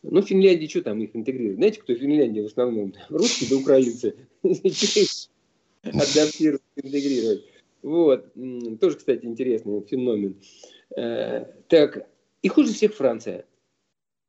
ну, 0.03 0.21
Финляндия, 0.21 0.69
что 0.69 0.83
там 0.83 1.01
их 1.01 1.15
интегрирует? 1.15 1.57
Знаете, 1.57 1.81
кто 1.81 1.95
Финляндия 1.95 2.43
в 2.43 2.45
основном? 2.45 2.93
Русские 3.09 3.49
да 3.49 3.55
украинцы. 3.57 4.15
Адаптировать, 5.83 6.61
интегрировать. 6.75 7.43
Вот. 7.81 8.33
Тоже, 8.79 8.97
кстати, 8.97 9.25
интересный 9.25 9.81
феномен. 9.81 10.35
Э, 10.95 11.45
так, 11.67 12.07
и 12.41 12.47
хуже 12.47 12.73
всех 12.73 12.93
Франция. 12.93 13.45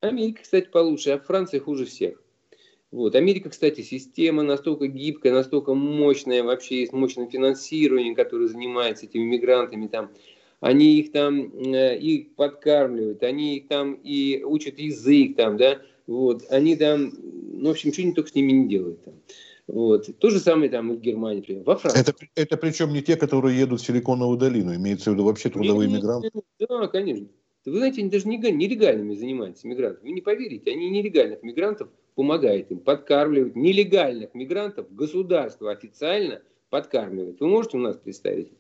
Америка, 0.00 0.42
кстати, 0.42 0.68
получше, 0.68 1.10
а 1.10 1.18
Франция 1.18 1.60
хуже 1.60 1.84
всех. 1.84 2.22
Вот. 2.92 3.14
Америка, 3.14 3.50
кстати, 3.50 3.80
система 3.80 4.42
настолько 4.42 4.86
гибкая, 4.86 5.32
настолько 5.32 5.74
мощная, 5.74 6.42
вообще 6.42 6.80
есть 6.80 6.92
мощное 6.92 7.26
финансирование, 7.26 8.14
которое 8.14 8.48
занимается 8.48 9.06
этими 9.06 9.24
мигрантами, 9.24 9.88
там, 9.88 10.10
они 10.60 10.98
их 10.98 11.12
там 11.12 11.52
э, 11.58 11.98
их 11.98 12.34
подкармливают, 12.34 13.22
они 13.22 13.58
их 13.58 13.68
там 13.68 13.94
и 13.94 14.42
учат 14.44 14.78
язык 14.78 15.36
там, 15.36 15.56
да, 15.56 15.82
вот, 16.06 16.44
они 16.50 16.76
там, 16.76 17.12
ну, 17.22 17.68
в 17.68 17.72
общем, 17.72 17.92
что 17.92 18.02
они 18.02 18.12
только 18.12 18.30
с 18.30 18.34
ними 18.34 18.52
не 18.52 18.68
делают 18.68 19.04
там. 19.04 19.14
Вот. 19.66 20.08
То 20.20 20.30
же 20.30 20.38
самое 20.38 20.70
там 20.70 20.92
и 20.92 20.96
в 20.96 21.00
Германии, 21.00 21.40
например, 21.40 21.64
во 21.64 21.76
Франции. 21.76 22.00
Это, 22.00 22.14
это 22.36 22.56
причем 22.56 22.92
не 22.92 23.02
те, 23.02 23.16
которые 23.16 23.58
едут 23.58 23.80
в 23.80 23.84
Силиконовую 23.84 24.38
долину, 24.38 24.74
имеется 24.76 25.10
в 25.10 25.14
виду 25.14 25.24
вообще 25.24 25.50
трудовые 25.50 25.90
мигранты? 25.90 26.30
Да, 26.60 26.86
конечно. 26.86 27.26
Вы 27.64 27.78
знаете, 27.78 28.00
они 28.00 28.10
даже 28.10 28.28
нелегальными 28.28 29.14
занимаются 29.14 29.66
мигрантами. 29.66 30.08
Вы 30.08 30.14
не 30.14 30.20
поверите, 30.20 30.70
они 30.70 30.88
нелегальных 30.88 31.42
мигрантов 31.42 31.88
помогают 32.16 32.70
им, 32.72 32.80
подкармливают. 32.80 33.54
Нелегальных 33.54 34.34
мигрантов 34.34 34.92
государство 34.92 35.70
официально 35.70 36.42
подкармливает. 36.70 37.38
Вы 37.38 37.46
можете 37.46 37.76
у 37.76 37.80
нас 37.80 37.96
представить? 37.96 38.50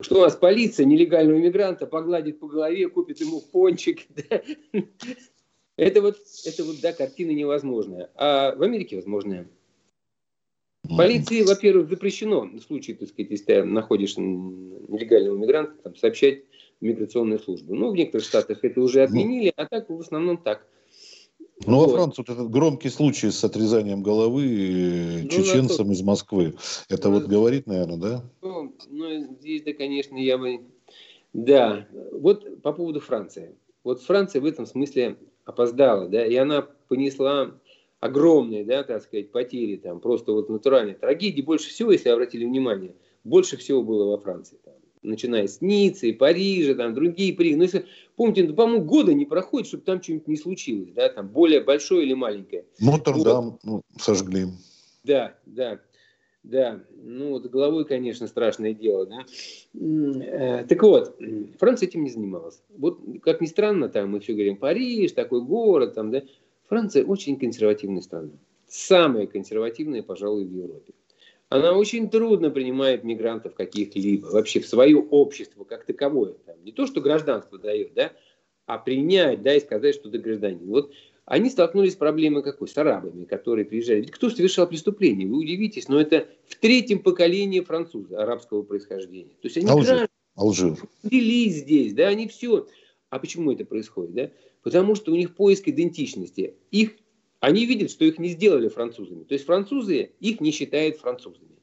Что 0.00 0.20
у 0.20 0.22
нас 0.22 0.34
полиция 0.34 0.86
нелегального 0.86 1.38
мигранта 1.38 1.86
погладит 1.86 2.40
по 2.40 2.48
голове, 2.48 2.88
купит 2.88 3.20
ему 3.20 3.40
пончик. 3.40 4.00
Да? 4.30 4.42
Это 5.76 6.02
вот, 6.02 6.16
это 6.44 6.64
вот, 6.64 6.80
да, 6.80 6.92
картина 6.92 7.30
невозможная. 7.30 8.10
А 8.16 8.52
в 8.56 8.62
Америке 8.62 8.96
возможная. 8.96 9.48
Полиции, 10.96 11.42
во-первых, 11.42 11.88
запрещено 11.88 12.46
в 12.46 12.60
случае, 12.60 12.96
так 12.96 13.08
сказать, 13.08 13.30
если 13.30 13.44
ты 13.44 13.64
находишь 13.64 14.16
нелегального 14.16 15.36
мигранта, 15.36 15.74
там, 15.82 15.94
сообщать 15.94 16.44
в 16.80 16.84
миграционную 16.84 17.38
службу. 17.38 17.74
Ну, 17.74 17.90
в 17.90 17.94
некоторых 17.94 18.26
штатах 18.26 18.64
это 18.64 18.80
уже 18.80 19.02
отменили, 19.02 19.52
а 19.54 19.66
так 19.66 19.88
в 19.88 20.00
основном 20.00 20.38
так. 20.38 20.66
Ну, 21.66 21.76
вот. 21.76 21.90
во 21.90 21.96
Франции 21.96 22.24
вот 22.26 22.34
этот 22.34 22.50
громкий 22.50 22.88
случай 22.88 23.30
с 23.30 23.42
отрезанием 23.44 24.02
головы 24.02 24.44
э, 24.44 25.22
ну, 25.22 25.28
чеченцам 25.28 25.90
из 25.92 26.02
Москвы. 26.02 26.54
Это 26.88 27.08
ну, 27.08 27.14
вот 27.14 27.26
говорит, 27.26 27.66
наверное, 27.66 27.96
да? 27.96 28.24
Ну, 28.42 28.74
ну, 28.88 29.36
здесь, 29.40 29.62
да, 29.62 29.72
конечно, 29.72 30.16
я 30.16 30.38
бы... 30.38 30.60
Да, 31.32 31.86
вот 32.12 32.62
по 32.62 32.72
поводу 32.72 33.00
Франции. 33.00 33.54
Вот 33.84 34.02
Франция 34.02 34.40
в 34.40 34.44
этом 34.44 34.66
смысле 34.66 35.18
опоздала, 35.44 36.08
да, 36.08 36.24
и 36.24 36.34
она 36.36 36.66
понесла 36.88 37.54
огромные, 38.00 38.64
да, 38.64 38.82
так 38.82 39.02
сказать, 39.02 39.30
потери, 39.30 39.76
там, 39.76 40.00
просто 40.00 40.32
вот 40.32 40.48
натуральные 40.48 40.94
трагедии. 40.94 41.42
Больше 41.42 41.70
всего, 41.70 41.92
если 41.92 42.08
обратили 42.08 42.44
внимание, 42.44 42.94
больше 43.24 43.56
всего 43.56 43.82
было 43.82 44.10
во 44.10 44.18
Франции. 44.18 44.58
Там, 44.64 44.74
начиная 45.02 45.46
с 45.46 45.60
Ниццы, 45.60 46.12
Парижа, 46.12 46.74
там, 46.74 46.94
другие 46.94 47.34
при. 47.34 47.54
Ну, 47.56 47.62
если, 47.62 47.86
помните, 48.16 48.44
ну, 48.44 48.54
по-моему, 48.54 48.84
года 48.84 49.14
не 49.14 49.24
проходит, 49.24 49.68
чтобы 49.68 49.84
там 49.84 50.02
что-нибудь 50.02 50.28
не 50.28 50.36
случилось, 50.36 50.92
да, 50.92 51.08
там, 51.08 51.28
более 51.28 51.60
большое 51.60 52.04
или 52.04 52.14
маленькое. 52.14 52.64
Нотр-Дам 52.80 53.50
вот. 53.50 53.60
ну, 53.64 53.82
сожгли. 53.98 54.46
Да, 55.04 55.34
да. 55.46 55.80
Да, 56.44 56.80
ну 57.02 57.30
вот 57.30 57.46
головой, 57.46 57.84
конечно, 57.84 58.26
страшное 58.26 58.72
дело, 58.72 59.06
да. 59.06 59.26
Э, 59.74 60.64
так 60.64 60.82
вот, 60.82 61.18
Франция 61.58 61.88
этим 61.88 62.04
не 62.04 62.10
занималась. 62.10 62.62
Вот, 62.70 63.00
как 63.22 63.40
ни 63.40 63.46
странно, 63.46 63.88
там 63.88 64.10
мы 64.10 64.20
все 64.20 64.32
говорим, 64.32 64.56
Париж, 64.56 65.12
такой 65.12 65.42
город, 65.42 65.94
там, 65.94 66.10
да. 66.10 66.22
Франция 66.68 67.04
очень 67.04 67.38
консервативная 67.38 68.02
страна. 68.02 68.30
Самая 68.66 69.26
консервативная, 69.26 70.02
пожалуй, 70.02 70.44
в 70.44 70.52
Европе. 70.52 70.94
Она 71.48 71.72
очень 71.72 72.10
трудно 72.10 72.50
принимает 72.50 73.04
мигрантов 73.04 73.54
каких-либо, 73.54 74.26
вообще 74.26 74.60
в 74.60 74.66
свое 74.66 74.98
общество 74.98 75.64
как 75.64 75.86
таковое. 75.86 76.34
Там, 76.44 76.62
не 76.62 76.72
то, 76.72 76.86
что 76.86 77.00
гражданство 77.00 77.58
дает, 77.58 77.94
да, 77.94 78.12
а 78.66 78.78
принять, 78.78 79.42
да, 79.42 79.54
и 79.54 79.60
сказать, 79.60 79.94
что 79.94 80.10
ты 80.10 80.18
гражданин. 80.18 80.66
Вот 80.66 80.92
они 81.24 81.50
столкнулись 81.50 81.92
с 81.92 81.96
проблемой 81.96 82.42
какой? 82.42 82.68
С 82.68 82.76
арабами, 82.76 83.24
которые 83.24 83.64
приезжали. 83.64 84.00
Ведь 84.00 84.10
кто 84.10 84.28
совершал 84.28 84.66
преступление? 84.66 85.26
Вы 85.26 85.38
удивитесь, 85.38 85.88
но 85.88 86.00
это 86.00 86.26
в 86.46 86.56
третьем 86.56 87.00
поколении 87.00 87.60
французы 87.60 88.14
арабского 88.14 88.62
происхождения. 88.62 89.34
То 89.40 89.48
есть 89.48 89.56
они 89.56 89.68
Алжир. 89.68 90.08
Алжир. 90.34 90.76
родились 91.02 91.56
здесь, 91.56 91.94
да, 91.94 92.08
они 92.08 92.28
все. 92.28 92.66
А 93.10 93.18
почему 93.18 93.52
это 93.52 93.64
происходит, 93.64 94.14
да? 94.14 94.30
Потому 94.62 94.94
что 94.94 95.12
у 95.12 95.16
них 95.16 95.34
поиск 95.34 95.68
идентичности. 95.68 96.54
Их 96.70 96.96
они 97.40 97.66
видят, 97.66 97.90
что 97.90 98.04
их 98.04 98.18
не 98.18 98.28
сделали 98.28 98.68
французами. 98.68 99.24
То 99.24 99.34
есть 99.34 99.46
французы 99.46 100.10
их 100.20 100.40
не 100.40 100.50
считают 100.50 100.96
французами. 100.96 101.56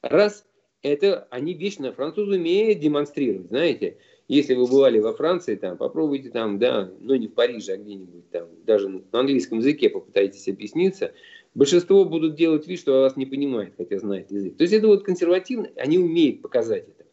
Раз 0.00 0.46
это 0.82 1.28
они 1.30 1.54
вечно 1.54 1.92
французы 1.92 2.36
умеют 2.36 2.80
демонстрировать, 2.80 3.48
знаете. 3.48 3.98
Если 4.28 4.54
вы 4.54 4.66
бывали 4.66 4.98
во 4.98 5.12
Франции, 5.12 5.56
там, 5.56 5.76
попробуйте 5.76 6.30
там, 6.30 6.58
да, 6.58 6.90
ну 7.00 7.14
не 7.16 7.26
в 7.26 7.34
Париже, 7.34 7.72
а 7.72 7.76
где-нибудь 7.76 8.30
там, 8.30 8.48
даже 8.64 8.88
на 8.88 9.02
английском 9.12 9.58
языке 9.58 9.90
попытайтесь 9.90 10.48
объясниться, 10.48 11.12
большинство 11.54 12.04
будут 12.04 12.36
делать 12.36 12.66
вид, 12.66 12.78
что 12.78 13.02
вас 13.02 13.16
не 13.16 13.26
понимает, 13.26 13.74
хотя 13.76 13.98
знает 13.98 14.30
язык. 14.30 14.56
То 14.56 14.62
есть 14.62 14.72
это 14.72 14.86
вот 14.86 15.04
консервативно, 15.04 15.70
они 15.76 15.98
умеют 15.98 16.40
показать 16.40 16.88
это. 16.88 17.04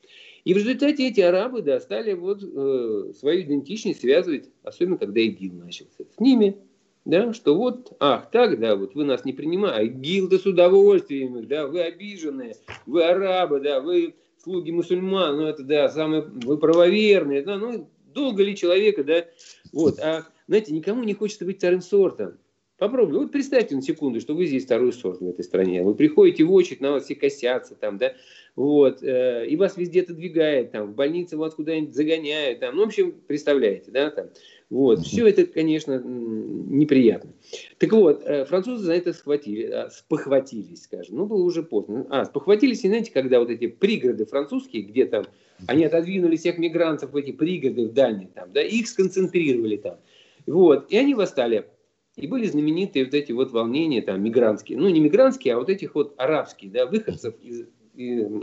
И 0.45 0.53
в 0.53 0.57
результате 0.57 1.09
эти 1.09 1.19
арабы 1.19 1.61
да, 1.61 1.79
стали 1.79 2.13
вот, 2.13 2.41
э, 2.41 3.13
свою 3.17 3.41
идентичность 3.41 3.99
связывать, 3.99 4.49
особенно 4.63 4.97
когда 4.97 5.19
ИГИЛ 5.19 5.53
начался. 5.55 6.05
С 6.15 6.19
ними 6.19 6.55
да, 7.05 7.33
что 7.33 7.55
вот, 7.55 7.95
ах, 7.99 8.29
так, 8.31 8.59
да, 8.59 8.75
вот 8.75 8.95
вы 8.95 9.05
нас 9.05 9.25
не 9.25 9.33
принимаете, 9.33 9.93
ГИЛ-то 9.93 10.37
с 10.37 10.45
удовольствием, 10.45 11.47
да, 11.47 11.67
вы 11.67 11.81
обиженные, 11.81 12.55
вы 12.85 13.03
арабы, 13.03 13.59
да, 13.59 13.81
вы 13.81 14.15
слуги 14.43 14.71
мусульман, 14.71 15.37
ну 15.37 15.47
это, 15.47 15.63
да, 15.63 15.89
самые, 15.89 16.21
вы 16.21 16.57
правоверные, 16.57 17.41
да, 17.41 17.57
ну, 17.57 17.89
долго 18.13 18.43
ли 18.43 18.55
человека, 18.55 19.03
да, 19.03 19.25
вот, 19.71 19.99
а, 19.99 20.25
знаете, 20.47 20.73
никому 20.73 21.03
не 21.03 21.13
хочется 21.13 21.45
быть 21.45 21.57
вторым 21.57 21.81
сортом. 21.81 22.37
Попробуйте, 22.77 23.19
вот 23.19 23.31
представьте 23.33 23.75
на 23.75 23.81
секунду, 23.81 24.21
что 24.21 24.33
вы 24.35 24.45
здесь 24.45 24.63
второй 24.63 24.93
сорт 24.93 25.19
в 25.19 25.27
этой 25.27 25.43
стране, 25.43 25.83
вы 25.83 25.95
приходите 25.95 26.45
в 26.45 26.53
очередь, 26.53 26.79
на 26.79 26.93
вас 26.93 27.03
все 27.03 27.15
косятся 27.15 27.75
там, 27.75 27.97
да, 27.97 28.13
вот, 28.55 29.03
э, 29.03 29.47
и 29.47 29.57
вас 29.57 29.75
везде 29.75 30.01
отодвигает, 30.01 30.71
там, 30.71 30.93
в 30.93 30.95
больнице 30.95 31.35
вас 31.35 31.55
куда-нибудь 31.55 31.93
загоняют, 31.93 32.61
там, 32.61 32.75
ну, 32.75 32.83
в 32.83 32.87
общем, 32.87 33.15
представляете, 33.27 33.91
да, 33.91 34.09
там, 34.11 34.27
вот, 34.69 34.99
все 34.99 35.27
это, 35.27 35.45
конечно, 35.45 35.99
неприятно. 35.99 37.31
Так 37.79 37.91
вот, 37.91 38.21
э, 38.23 38.45
французы 38.45 38.85
за 38.85 38.93
это 38.93 39.13
схватили, 39.13 39.63
а, 39.63 39.89
спохватились, 39.89 40.83
скажем, 40.83 41.17
ну, 41.17 41.25
было 41.25 41.43
уже 41.43 41.63
поздно. 41.63 42.05
А, 42.09 42.25
спохватились, 42.25 42.83
и 42.83 42.87
знаете, 42.87 43.11
когда 43.11 43.39
вот 43.39 43.49
эти 43.49 43.65
пригороды 43.65 44.27
французские, 44.27 44.83
где 44.83 45.05
там, 45.05 45.25
они 45.65 45.85
отодвинули 45.85 46.35
всех 46.35 46.59
мигрантов 46.59 47.11
в 47.11 47.15
эти 47.15 47.31
пригороды 47.31 47.87
в 47.87 47.93
дальние, 47.93 48.29
там, 48.35 48.51
да, 48.53 48.61
их 48.61 48.87
сконцентрировали 48.87 49.77
там, 49.77 49.97
вот, 50.45 50.91
и 50.91 50.97
они 50.97 51.15
восстали. 51.15 51.65
И 52.15 52.27
были 52.27 52.45
знаменитые 52.45 53.05
вот 53.05 53.13
эти 53.15 53.31
вот 53.31 53.51
волнения 53.51 54.01
там 54.01 54.21
мигрантские, 54.21 54.77
ну 54.77 54.89
не 54.89 54.99
мигрантские, 54.99 55.55
а 55.55 55.57
вот 55.57 55.69
этих 55.69 55.95
вот 55.95 56.13
арабские, 56.17 56.69
да, 56.69 56.85
выходцев 56.85 57.33
из 57.41 57.65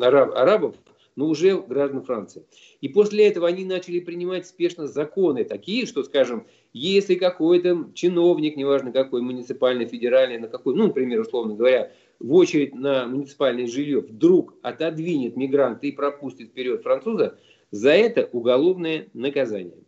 араб, 0.01 0.35
арабов, 0.35 0.75
но 1.17 1.27
уже 1.27 1.59
граждан 1.59 2.03
Франции. 2.03 2.45
И 2.81 2.89
после 2.89 3.27
этого 3.27 3.49
они 3.49 3.65
начали 3.65 4.01
принимать 4.01 4.47
спешно 4.47 4.87
законы 4.87 5.45
такие, 5.45 5.87
что, 5.87 6.05
скажем, 6.05 6.47
если 6.73 7.15
какой-то 7.15 7.91
чиновник, 7.95 8.57
неважно 8.57 8.93
какой, 8.93 9.23
муниципальный, 9.23 9.87
федеральный, 9.87 10.39
на 10.39 10.49
какой, 10.49 10.75
ну, 10.75 10.89
например, 10.89 11.21
условно 11.21 11.55
говоря, 11.55 11.91
в 12.21 12.33
очередь 12.35 12.75
на 12.75 13.07
муниципальное 13.07 13.67
жилье 13.67 14.01
вдруг 14.01 14.55
отодвинет 14.63 15.37
мигранта 15.37 15.87
и 15.87 15.93
пропустит 15.93 16.51
вперед 16.51 16.83
француза, 16.83 17.39
за 17.71 17.91
это 17.91 18.29
уголовное 18.33 19.09
наказание. 19.13 19.79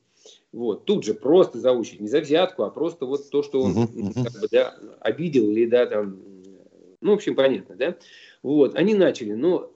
Вот, 0.51 0.87
тут 0.87 1.05
же 1.05 1.13
просто 1.13 1.59
за 1.59 1.73
очередь, 1.73 2.01
не 2.01 2.09
за 2.09 2.21
взятку, 2.21 2.63
а 2.63 2.71
просто 2.71 3.05
вот 3.05 3.29
то, 3.31 3.43
что 3.43 3.61
он 3.61 3.75
как 3.75 4.41
бы, 4.41 4.49
да, 4.51 4.75
обидел 5.01 5.51
или 5.51 5.67
да, 5.67 5.87
там, 5.87 6.19
ну, 7.03 7.13
в 7.13 7.15
общем, 7.15 7.35
понятно, 7.35 7.77
да. 7.77 7.97
Вот, 8.43 8.75
они 8.75 8.95
начали, 8.95 9.33
но 9.33 9.71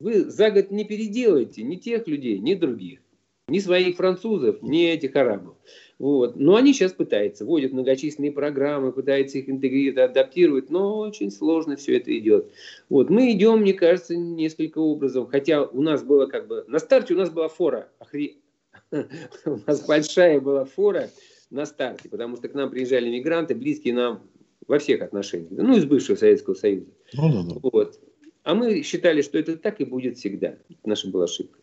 вы 0.00 0.24
за 0.24 0.50
год 0.50 0.70
не 0.70 0.84
переделаете 0.84 1.62
ни 1.62 1.76
тех 1.76 2.08
людей, 2.08 2.38
ни 2.38 2.54
других. 2.54 3.00
Ни 3.48 3.58
своих 3.58 3.96
французов, 3.96 4.62
ни 4.62 4.86
этих 4.86 5.16
арабов. 5.16 5.56
Вот. 5.98 6.36
Но 6.36 6.56
они 6.56 6.72
сейчас 6.72 6.92
пытаются, 6.92 7.44
вводят 7.44 7.72
многочисленные 7.72 8.32
программы, 8.32 8.92
пытаются 8.92 9.38
их 9.38 9.50
интегрировать, 9.50 10.10
адаптировать, 10.10 10.70
но 10.70 11.00
очень 11.00 11.30
сложно 11.30 11.76
все 11.76 11.98
это 11.98 12.16
идет. 12.16 12.50
Вот. 12.88 13.10
Мы 13.10 13.32
идем, 13.32 13.60
мне 13.60 13.74
кажется, 13.74 14.16
несколько 14.16 14.78
образом, 14.78 15.26
хотя 15.26 15.64
у 15.64 15.82
нас 15.82 16.02
было 16.02 16.26
как 16.26 16.46
бы, 16.46 16.64
на 16.68 16.78
старте 16.78 17.14
у 17.14 17.18
нас 17.18 17.30
была 17.30 17.48
фора, 17.48 17.90
охре... 17.98 18.36
у 18.92 19.58
нас 19.66 19.84
большая 19.86 20.40
была 20.40 20.64
фора 20.64 21.10
на 21.50 21.66
старте, 21.66 22.08
потому 22.08 22.36
что 22.36 22.48
к 22.48 22.54
нам 22.54 22.70
приезжали 22.70 23.10
мигранты, 23.10 23.54
близкие 23.54 23.94
нам 23.94 24.22
во 24.68 24.78
всех 24.78 25.02
отношениях, 25.02 25.50
ну, 25.50 25.76
из 25.76 25.84
бывшего 25.84 26.16
Советского 26.16 26.54
Союза. 26.54 26.86
Ну, 27.14 27.32
да, 27.32 27.54
да. 27.54 27.60
Вот. 27.60 27.98
А 28.42 28.54
мы 28.54 28.82
считали, 28.82 29.22
что 29.22 29.38
это 29.38 29.56
так 29.56 29.80
и 29.80 29.84
будет 29.84 30.18
всегда. 30.18 30.48
Это 30.48 30.78
наша 30.84 31.08
была 31.08 31.24
ошибка. 31.24 31.58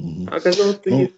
Угу. 0.00 0.26
А 0.30 0.36
оказалось, 0.36 0.76
что 0.76 0.90
ну, 0.90 0.98
нет. 0.98 1.12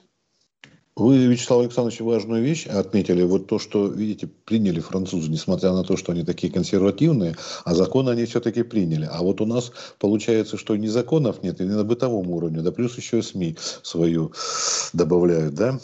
Вы, 0.96 1.26
Вячеслав 1.26 1.61
Александрович, 1.61 2.00
важную 2.00 2.42
вещь 2.42 2.66
отметили. 2.66 3.22
Вот 3.22 3.48
то, 3.48 3.59
что, 3.59 3.87
видите, 3.87 4.29
приняли 4.46 4.81
французы, 4.81 5.31
несмотря 5.31 5.72
на 5.72 5.85
то, 5.85 5.98
что 5.98 6.12
они 6.12 6.24
такие 6.24 6.50
консервативные, 6.50 7.37
а 7.64 7.74
законы 7.74 8.11
они 8.11 8.24
все-таки 8.24 8.62
приняли. 8.62 9.07
А 9.11 9.22
вот 9.22 9.42
у 9.42 9.46
нас 9.46 9.72
получается, 9.98 10.57
что 10.57 10.74
ни 10.74 10.87
законов 10.87 11.42
нет, 11.42 11.61
и 11.61 11.64
не 11.64 11.74
на 11.74 11.85
бытовом 11.85 12.31
уровне, 12.31 12.62
да 12.62 12.72
плюс 12.72 12.96
еще 12.96 13.22
СМИ 13.22 13.57
свою 13.83 14.33
добавляют, 14.94 15.55
да? 15.55 15.79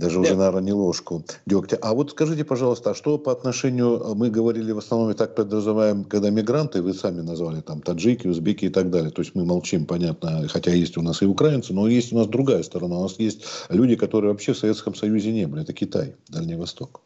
Даже 0.00 0.14
да. 0.14 0.20
уже, 0.20 0.34
наверное, 0.34 0.62
не 0.62 0.72
ложку 0.72 1.22
дегтя. 1.44 1.76
А 1.82 1.92
вот 1.92 2.12
скажите, 2.12 2.42
пожалуйста, 2.44 2.90
а 2.90 2.94
что 2.94 3.18
по 3.18 3.32
отношению, 3.32 4.14
мы 4.14 4.30
говорили 4.30 4.72
в 4.72 4.78
основном, 4.78 5.14
так 5.14 5.34
подразумеваем, 5.34 6.04
когда 6.04 6.30
мигранты, 6.30 6.80
вы 6.80 6.94
сами 6.94 7.20
назвали 7.20 7.60
там 7.60 7.82
таджики, 7.82 8.26
узбеки 8.26 8.64
и 8.64 8.70
так 8.70 8.90
далее. 8.90 9.10
То 9.10 9.20
есть 9.20 9.34
мы 9.34 9.44
молчим, 9.44 9.84
понятно, 9.84 10.48
хотя 10.48 10.72
есть 10.72 10.96
у 10.96 11.02
нас 11.02 11.20
и 11.20 11.26
украинцы, 11.26 11.74
но 11.74 11.86
есть 11.86 12.12
у 12.12 12.16
нас 12.16 12.28
другая 12.28 12.62
сторона. 12.62 12.98
У 12.98 13.02
нас 13.02 13.18
есть 13.18 13.44
люди, 13.68 13.94
которые 13.94 14.32
вообще 14.32 14.54
в 14.54 14.58
Советском 14.58 14.94
Союзе 14.94 15.32
не 15.32 15.46
были. 15.46 15.62
Это 15.62 15.74
Китай, 15.74 16.16
Дальний 16.28 16.56
Восток. 16.56 17.02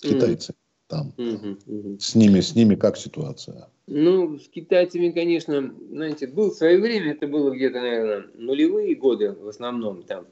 Китайцы. 0.00 0.52
Mm 0.52 0.63
там. 0.88 1.12
Угу, 1.16 1.56
угу. 1.66 1.98
С 1.98 2.14
ними, 2.14 2.40
с 2.40 2.54
ними 2.54 2.74
как 2.74 2.96
ситуация? 2.96 3.68
Ну, 3.86 4.38
с 4.38 4.48
китайцами, 4.48 5.10
конечно, 5.10 5.74
знаете, 5.90 6.26
был 6.26 6.50
в 6.50 6.54
свое 6.54 6.80
время, 6.80 7.12
это 7.12 7.26
было 7.26 7.50
где-то, 7.50 7.80
наверное, 7.80 8.24
нулевые 8.34 8.94
годы 8.94 9.32
в 9.32 9.48
основном, 9.48 10.02
там, 10.04 10.26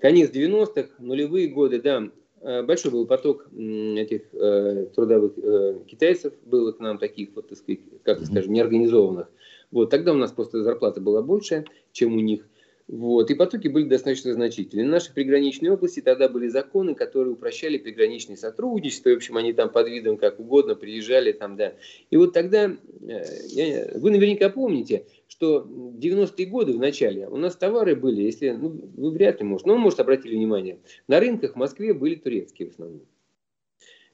конец 0.00 0.30
90-х, 0.30 0.90
нулевые 0.98 1.48
годы, 1.48 1.80
да, 1.80 2.02
э, 2.42 2.62
большой 2.62 2.92
был 2.92 3.06
поток 3.06 3.48
этих 3.50 4.22
э, 4.34 4.86
трудовых 4.94 5.32
э, 5.38 5.78
китайцев, 5.86 6.34
было 6.44 6.72
к 6.72 6.80
нам 6.80 6.98
таких, 6.98 7.30
вот, 7.34 7.48
так 7.48 7.58
сказать, 7.58 7.80
как 8.02 8.20
скажем, 8.26 8.52
неорганизованных. 8.52 9.30
Вот, 9.70 9.88
тогда 9.88 10.12
у 10.12 10.16
нас 10.16 10.30
просто 10.30 10.62
зарплата 10.62 11.00
была 11.00 11.22
больше, 11.22 11.64
чем 11.92 12.14
у 12.14 12.20
них. 12.20 12.46
Вот. 12.88 13.30
И 13.30 13.34
потоки 13.34 13.68
были 13.68 13.84
достаточно 13.84 14.32
значительные. 14.32 14.86
В 14.86 14.90
нашей 14.90 15.12
приграничной 15.14 15.70
области 15.70 16.00
тогда 16.00 16.28
были 16.28 16.48
законы, 16.48 16.94
которые 16.94 17.32
упрощали 17.32 17.78
приграничное 17.78 18.36
сотрудничество. 18.36 19.10
В 19.10 19.16
общем, 19.16 19.36
они 19.36 19.52
там 19.52 19.70
под 19.70 19.88
видом 19.88 20.16
как 20.16 20.40
угодно 20.40 20.74
приезжали. 20.74 21.32
Там, 21.32 21.56
да. 21.56 21.74
И 22.10 22.16
вот 22.16 22.32
тогда, 22.32 22.64
э, 22.66 23.98
вы 23.98 24.10
наверняка 24.10 24.48
помните, 24.50 25.06
что 25.28 25.60
в 25.60 25.98
90-е 25.98 26.46
годы 26.46 26.72
в 26.72 26.78
начале 26.78 27.26
у 27.28 27.36
нас 27.36 27.56
товары 27.56 27.96
были, 27.96 28.22
если, 28.22 28.50
ну, 28.50 28.68
вы 28.96 29.10
вряд 29.10 29.40
ли, 29.40 29.46
может, 29.46 29.66
но, 29.66 29.78
может, 29.78 29.98
обратили 30.00 30.36
внимание, 30.36 30.78
на 31.08 31.20
рынках 31.20 31.52
в 31.52 31.56
Москве 31.56 31.94
были 31.94 32.16
турецкие 32.16 32.68
в 32.68 32.72
основном. 32.72 33.02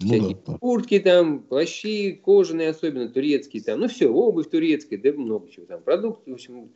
Ну, 0.00 0.34
да. 0.46 0.58
Куртки 0.58 1.00
там, 1.00 1.40
плащи, 1.40 2.12
кожаные 2.12 2.68
особенно, 2.68 3.08
турецкие 3.08 3.64
там, 3.64 3.80
ну 3.80 3.88
все, 3.88 4.06
обувь 4.08 4.48
турецкая, 4.48 4.98
да 4.98 5.12
много 5.12 5.50
чего 5.50 5.66
там, 5.66 5.82
продукты, 5.82 6.30
в 6.30 6.34
общем, 6.34 6.70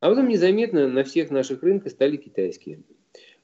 а 0.00 0.10
потом 0.10 0.28
незаметно 0.28 0.88
на 0.88 1.04
всех 1.04 1.30
наших 1.30 1.62
рынках 1.62 1.92
стали 1.92 2.16
китайские. 2.16 2.82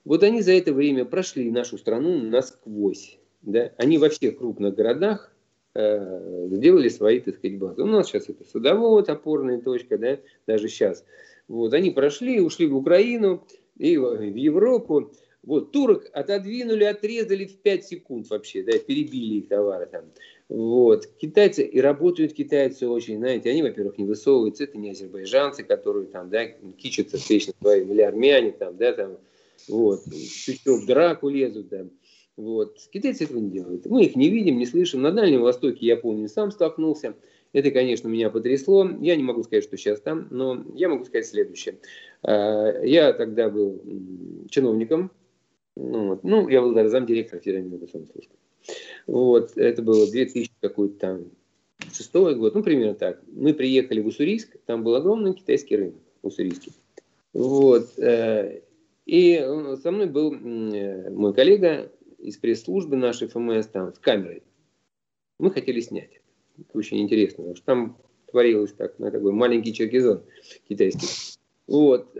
Вот 0.04 0.22
они 0.22 0.42
за 0.42 0.52
это 0.52 0.72
время 0.72 1.04
прошли 1.04 1.50
нашу 1.50 1.78
страну 1.78 2.18
насквозь. 2.18 3.18
Да? 3.42 3.72
Они 3.78 3.98
во 3.98 4.08
всех 4.08 4.38
крупных 4.38 4.74
городах 4.74 5.34
э, 5.74 6.48
сделали 6.50 6.88
свои, 6.88 7.20
так 7.20 7.36
сказать, 7.36 7.58
базы. 7.58 7.82
У 7.82 7.86
нас 7.86 8.08
сейчас 8.08 8.28
это 8.28 8.44
садовод, 8.44 9.08
опорная 9.08 9.60
точка, 9.60 9.98
да, 9.98 10.18
даже 10.46 10.68
сейчас. 10.68 11.04
Вот, 11.48 11.74
они 11.74 11.90
прошли, 11.90 12.40
ушли 12.40 12.66
в 12.66 12.76
Украину 12.76 13.46
и 13.76 13.96
в 13.96 14.34
Европу. 14.34 15.12
Вот, 15.42 15.72
турок 15.72 16.08
отодвинули, 16.12 16.84
отрезали 16.84 17.44
в 17.44 17.58
5 17.58 17.84
секунд 17.84 18.30
вообще, 18.30 18.62
да, 18.62 18.78
перебили 18.78 19.40
их 19.40 19.48
товары 19.48 19.86
там. 19.86 20.04
Вот. 20.48 21.06
Китайцы, 21.18 21.62
и 21.64 21.80
работают 21.80 22.34
китайцы 22.34 22.86
очень, 22.88 23.18
знаете, 23.18 23.50
они, 23.50 23.62
во-первых, 23.62 23.98
не 23.98 24.04
высовываются, 24.04 24.64
это 24.64 24.76
не 24.76 24.90
азербайджанцы, 24.90 25.64
которые 25.64 26.06
там, 26.06 26.28
да, 26.28 26.46
кичатся 26.76 27.18
вечно 27.28 27.54
своими, 27.60 27.92
или 27.92 28.02
армяне 28.02 28.52
там, 28.52 28.76
да, 28.76 28.92
там, 28.92 29.18
вот, 29.68 30.02
чуть 30.12 30.64
в 30.66 30.86
драку 30.86 31.28
лезут, 31.28 31.68
да. 31.68 31.86
Вот. 32.36 32.78
Китайцы 32.92 33.24
этого 33.24 33.38
не 33.38 33.50
делают. 33.50 33.86
Мы 33.86 34.04
их 34.04 34.16
не 34.16 34.28
видим, 34.28 34.58
не 34.58 34.66
слышим. 34.66 35.02
На 35.02 35.12
Дальнем 35.12 35.42
Востоке, 35.42 35.86
я 35.86 35.96
помню, 35.96 36.28
сам 36.28 36.50
столкнулся. 36.50 37.14
Это, 37.52 37.70
конечно, 37.70 38.08
меня 38.08 38.30
потрясло. 38.30 38.88
Я 39.00 39.14
не 39.14 39.22
могу 39.22 39.44
сказать, 39.44 39.62
что 39.62 39.76
сейчас 39.76 40.00
там, 40.00 40.26
но 40.30 40.64
я 40.74 40.88
могу 40.88 41.04
сказать 41.04 41.26
следующее. 41.26 41.78
А, 42.22 42.82
я 42.82 43.12
тогда 43.12 43.48
был 43.48 43.80
чиновником. 44.50 45.12
Ну, 45.76 46.18
ну 46.24 46.48
я 46.48 46.60
был 46.60 46.74
даже 46.74 46.88
замдиректора 46.88 47.40
Федеральной 47.40 47.70
миграционной 47.70 48.08
службы. 48.08 48.34
Вот, 49.06 49.56
это 49.56 49.82
было 49.82 50.10
2000 50.10 50.50
какой-то 50.60 50.98
там 50.98 51.24
шестой 51.92 52.34
год, 52.34 52.54
ну, 52.54 52.62
примерно 52.62 52.94
так. 52.94 53.22
Мы 53.26 53.54
приехали 53.54 54.00
в 54.00 54.06
Уссурийск, 54.06 54.56
там 54.66 54.82
был 54.82 54.94
огромный 54.94 55.34
китайский 55.34 55.76
рынок 55.76 56.00
уссурийский. 56.22 56.72
Вот, 57.32 57.98
э, 57.98 58.62
и 59.06 59.38
со 59.82 59.90
мной 59.90 60.06
был 60.06 60.32
э, 60.32 61.10
мой 61.10 61.34
коллега 61.34 61.92
из 62.18 62.38
пресс-службы 62.38 62.96
нашей 62.96 63.28
ФМС 63.28 63.66
там 63.66 63.92
с 63.92 63.98
камерой. 63.98 64.42
Мы 65.38 65.50
хотели 65.50 65.80
снять. 65.80 66.20
Это 66.58 66.78
очень 66.78 67.00
интересно, 67.00 67.38
потому 67.38 67.56
что 67.56 67.66
там 67.66 67.98
творилось 68.30 68.72
так, 68.72 68.98
на 68.98 69.10
такой 69.10 69.32
маленький 69.32 69.74
черкизон 69.74 70.22
китайский. 70.68 71.06
Вот. 71.66 72.16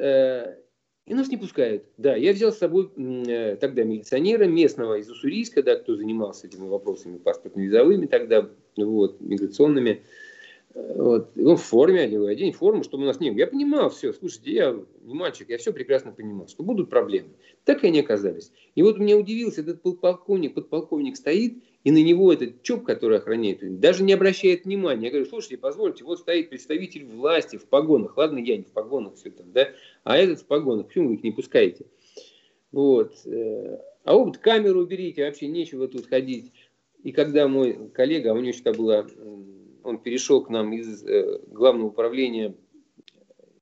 И 1.06 1.12
нас 1.12 1.28
не 1.28 1.36
пускают. 1.36 1.84
Да, 1.98 2.16
я 2.16 2.32
взял 2.32 2.50
с 2.50 2.58
собой 2.58 2.90
э, 2.96 3.56
тогда 3.56 3.84
милиционера 3.84 4.44
местного 4.44 4.94
из 4.94 5.10
Уссурийска, 5.10 5.62
да, 5.62 5.76
кто 5.76 5.96
занимался 5.96 6.46
этими 6.46 6.66
вопросами 6.66 7.18
паспортно-визовыми 7.18 8.06
тогда, 8.06 8.48
вот, 8.76 9.20
миграционными. 9.20 10.02
Вот. 10.74 11.30
Он 11.38 11.56
в 11.56 11.62
форме, 11.62 12.00
одел, 12.00 12.26
одень 12.26 12.52
форму, 12.52 12.82
чтобы 12.82 13.04
у 13.04 13.06
нас 13.06 13.20
не 13.20 13.30
было. 13.30 13.38
Я 13.38 13.46
понимал 13.46 13.90
все, 13.90 14.12
слушайте, 14.12 14.52
я 14.52 14.76
не 15.02 15.14
мальчик, 15.14 15.48
я 15.48 15.58
все 15.58 15.72
прекрасно 15.72 16.10
понимал, 16.10 16.48
что 16.48 16.64
будут 16.64 16.90
проблемы. 16.90 17.28
Так 17.64 17.84
и 17.84 17.86
они 17.86 18.00
оказались. 18.00 18.50
И 18.74 18.82
вот 18.82 18.98
меня 18.98 19.16
удивился, 19.16 19.60
этот 19.60 19.82
полковник, 19.82 20.54
подполковник 20.54 21.16
стоит, 21.16 21.62
и 21.84 21.92
на 21.92 22.02
него 22.02 22.32
этот 22.32 22.62
ЧОП, 22.62 22.84
который 22.84 23.18
охраняет, 23.18 23.78
даже 23.78 24.02
не 24.02 24.14
обращает 24.14 24.64
внимания. 24.64 25.04
Я 25.04 25.10
говорю, 25.10 25.26
слушайте, 25.26 25.58
позвольте, 25.58 26.02
вот 26.02 26.18
стоит 26.18 26.50
представитель 26.50 27.04
власти 27.04 27.56
в 27.56 27.66
погонах. 27.66 28.16
Ладно, 28.16 28.38
я 28.38 28.56
не 28.56 28.64
в 28.64 28.72
погонах 28.72 29.14
все 29.14 29.30
там, 29.30 29.52
да, 29.52 29.68
а 30.02 30.16
этот 30.16 30.40
в 30.40 30.46
погонах. 30.46 30.88
Почему 30.88 31.10
вы 31.10 31.14
их 31.14 31.22
не 31.22 31.30
пускаете? 31.30 31.86
Вот. 32.72 33.12
Э, 33.26 33.78
а 34.02 34.14
вот 34.14 34.38
камеру 34.38 34.80
уберите, 34.80 35.24
вообще 35.24 35.46
нечего 35.46 35.86
тут 35.86 36.06
ходить. 36.06 36.52
И 37.04 37.12
когда 37.12 37.46
мой 37.46 37.90
коллега, 37.92 38.32
а 38.32 38.34
у 38.34 38.40
него 38.40 38.54
что 38.54 38.72
была 38.72 39.06
он 39.84 39.98
перешел 39.98 40.42
к 40.42 40.50
нам 40.50 40.72
из 40.72 41.04
э, 41.04 41.40
главного 41.46 41.88
управления, 41.88 42.54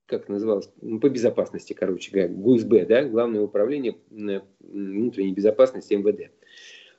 как 0.05 0.29
называлось, 0.29 0.69
ну, 0.81 0.99
по 0.99 1.09
безопасности, 1.09 1.73
короче 1.73 2.11
говоря, 2.11 2.29
ГУСБ, 2.29 2.85
да, 2.85 3.03
Главное 3.03 3.41
управление 3.41 3.97
внутренней 4.09 5.33
безопасности 5.33 5.93
МВД. 5.93 6.31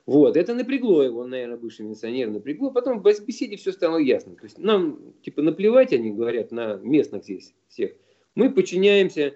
Вот, 0.05 0.37
это 0.37 0.53
напрягло 0.53 1.01
его, 1.01 1.21
он, 1.21 1.31
наверное, 1.31 1.57
бывший 1.57 1.83
милиционер 1.83 2.29
напрягло. 2.29 2.69
Потом 2.69 3.01
в 3.01 3.25
беседе 3.25 3.57
все 3.57 3.71
стало 3.71 3.97
ясно. 3.97 4.35
То 4.35 4.43
есть 4.43 4.59
нам, 4.59 5.13
типа, 5.23 5.41
наплевать, 5.41 5.93
они 5.93 6.11
говорят, 6.11 6.51
на 6.51 6.75
местных 6.75 7.23
здесь 7.23 7.55
всех. 7.69 7.93
Мы 8.35 8.51
подчиняемся 8.51 9.35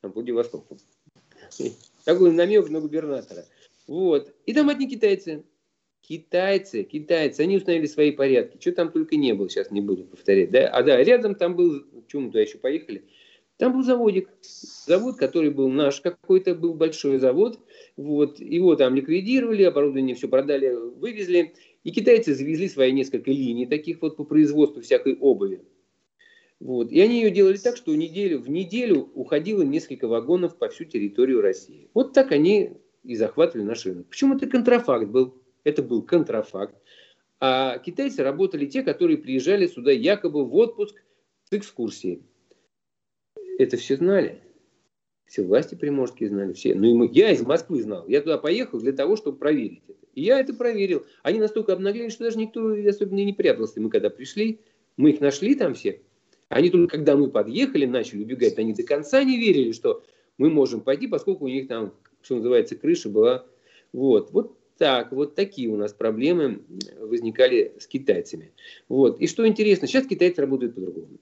там, 0.00 0.12
Владивостоку. 0.12 0.76
Такой 2.04 2.32
намек 2.32 2.68
на 2.68 2.80
губернатора. 2.80 3.44
Вот. 3.86 4.34
И 4.46 4.54
там 4.54 4.68
одни 4.68 4.88
китайцы. 4.88 5.44
Китайцы, 6.10 6.82
китайцы, 6.82 7.42
они 7.42 7.56
установили 7.56 7.86
свои 7.86 8.10
порядки. 8.10 8.56
Что 8.60 8.72
там 8.72 8.90
только 8.90 9.14
не 9.14 9.32
было, 9.32 9.48
сейчас 9.48 9.70
не 9.70 9.80
буду 9.80 10.02
повторять. 10.02 10.50
Да? 10.50 10.66
А 10.66 10.82
да, 10.82 11.00
рядом 11.04 11.36
там 11.36 11.54
был, 11.54 11.84
почему 12.02 12.22
мы 12.22 12.28
туда 12.30 12.40
еще 12.40 12.58
поехали, 12.58 13.04
там 13.58 13.74
был 13.74 13.84
заводик. 13.84 14.28
Завод, 14.40 15.18
который 15.18 15.50
был 15.50 15.68
наш 15.68 16.00
какой-то, 16.00 16.56
был 16.56 16.74
большой 16.74 17.20
завод. 17.20 17.60
Вот, 17.96 18.40
его 18.40 18.74
там 18.74 18.96
ликвидировали, 18.96 19.62
оборудование 19.62 20.16
все 20.16 20.26
продали, 20.26 20.74
вывезли. 20.96 21.54
И 21.84 21.92
китайцы 21.92 22.34
завезли 22.34 22.68
свои 22.68 22.90
несколько 22.90 23.30
линий 23.30 23.66
таких 23.66 24.02
вот 24.02 24.16
по 24.16 24.24
производству 24.24 24.82
всякой 24.82 25.14
обуви. 25.14 25.62
Вот. 26.58 26.90
И 26.90 26.98
они 27.00 27.22
ее 27.22 27.30
делали 27.30 27.56
так, 27.56 27.76
что 27.76 27.94
неделю, 27.94 28.40
в 28.40 28.50
неделю 28.50 29.12
уходило 29.14 29.62
несколько 29.62 30.08
вагонов 30.08 30.58
по 30.58 30.70
всю 30.70 30.86
территорию 30.86 31.40
России. 31.40 31.88
Вот 31.94 32.14
так 32.14 32.32
они 32.32 32.72
и 33.04 33.14
захватывали 33.14 33.64
наш 33.64 33.86
рынок. 33.86 34.08
Почему 34.08 34.34
это 34.34 34.48
контрафакт 34.48 35.06
был? 35.06 35.39
Это 35.64 35.82
был 35.82 36.02
контрафакт. 36.02 36.74
А 37.40 37.78
китайцы 37.78 38.22
работали 38.22 38.66
те, 38.66 38.82
которые 38.82 39.16
приезжали 39.16 39.66
сюда 39.66 39.92
якобы 39.92 40.44
в 40.44 40.54
отпуск 40.56 41.02
с 41.44 41.52
экскурсией. 41.52 42.22
Это 43.58 43.76
все 43.76 43.96
знали. 43.96 44.42
Все 45.26 45.42
власти 45.42 45.74
приморские 45.74 46.28
знали, 46.28 46.52
все. 46.52 46.74
Ну, 46.74 46.90
и 46.90 46.94
мы, 46.94 47.10
я 47.12 47.30
из 47.30 47.40
Москвы 47.42 47.82
знал. 47.82 48.06
Я 48.08 48.20
туда 48.20 48.36
поехал 48.36 48.80
для 48.80 48.92
того, 48.92 49.16
чтобы 49.16 49.38
проверить 49.38 49.82
это. 49.86 50.06
И 50.14 50.22
я 50.22 50.40
это 50.40 50.52
проверил. 50.52 51.06
Они 51.22 51.38
настолько 51.38 51.72
обнаглели, 51.72 52.08
что 52.08 52.24
даже 52.24 52.36
никто 52.36 52.74
особенно 52.88 53.24
не 53.24 53.32
прятался. 53.32 53.80
Мы 53.80 53.90
когда 53.90 54.10
пришли, 54.10 54.60
мы 54.96 55.10
их 55.10 55.20
нашли 55.20 55.54
там 55.54 55.74
всех. 55.74 55.96
Они 56.48 56.68
только 56.68 56.96
когда 56.96 57.16
мы 57.16 57.30
подъехали, 57.30 57.86
начали 57.86 58.24
убегать, 58.24 58.58
они 58.58 58.74
до 58.74 58.82
конца 58.82 59.22
не 59.22 59.38
верили, 59.38 59.70
что 59.70 60.02
мы 60.36 60.50
можем 60.50 60.80
пойти, 60.80 61.06
поскольку 61.06 61.44
у 61.44 61.48
них 61.48 61.68
там, 61.68 61.94
что 62.22 62.36
называется, 62.36 62.74
крыша 62.74 63.08
была. 63.08 63.46
Вот. 63.92 64.32
Вот 64.32 64.59
так, 64.80 65.12
вот 65.12 65.34
такие 65.34 65.68
у 65.68 65.76
нас 65.76 65.92
проблемы 65.92 66.62
возникали 66.98 67.74
с 67.78 67.86
китайцами. 67.86 68.50
Вот. 68.88 69.20
И 69.20 69.26
что 69.26 69.46
интересно, 69.46 69.86
сейчас 69.86 70.06
китайцы 70.06 70.40
работают 70.40 70.74
по-другому. 70.74 71.18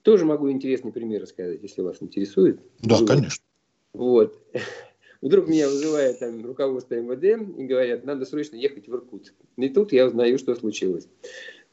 Тоже 0.00 0.24
могу 0.24 0.50
интересный 0.50 0.90
пример 0.90 1.20
рассказать, 1.20 1.62
если 1.62 1.82
вас 1.82 1.98
интересует. 2.00 2.58
Да, 2.80 2.96
вот. 2.96 3.06
конечно. 3.06 3.44
Вот. 3.92 4.42
Вдруг 5.20 5.48
меня 5.48 5.68
вызывает 5.68 6.18
там 6.18 6.42
руководство 6.42 6.94
МВД 6.94 7.58
и 7.58 7.66
говорят, 7.66 8.06
надо 8.06 8.24
срочно 8.24 8.56
ехать 8.56 8.88
в 8.88 8.94
Иркутск. 8.94 9.34
И 9.58 9.68
тут 9.68 9.92
я 9.92 10.06
узнаю, 10.06 10.38
что 10.38 10.54
случилось. 10.54 11.08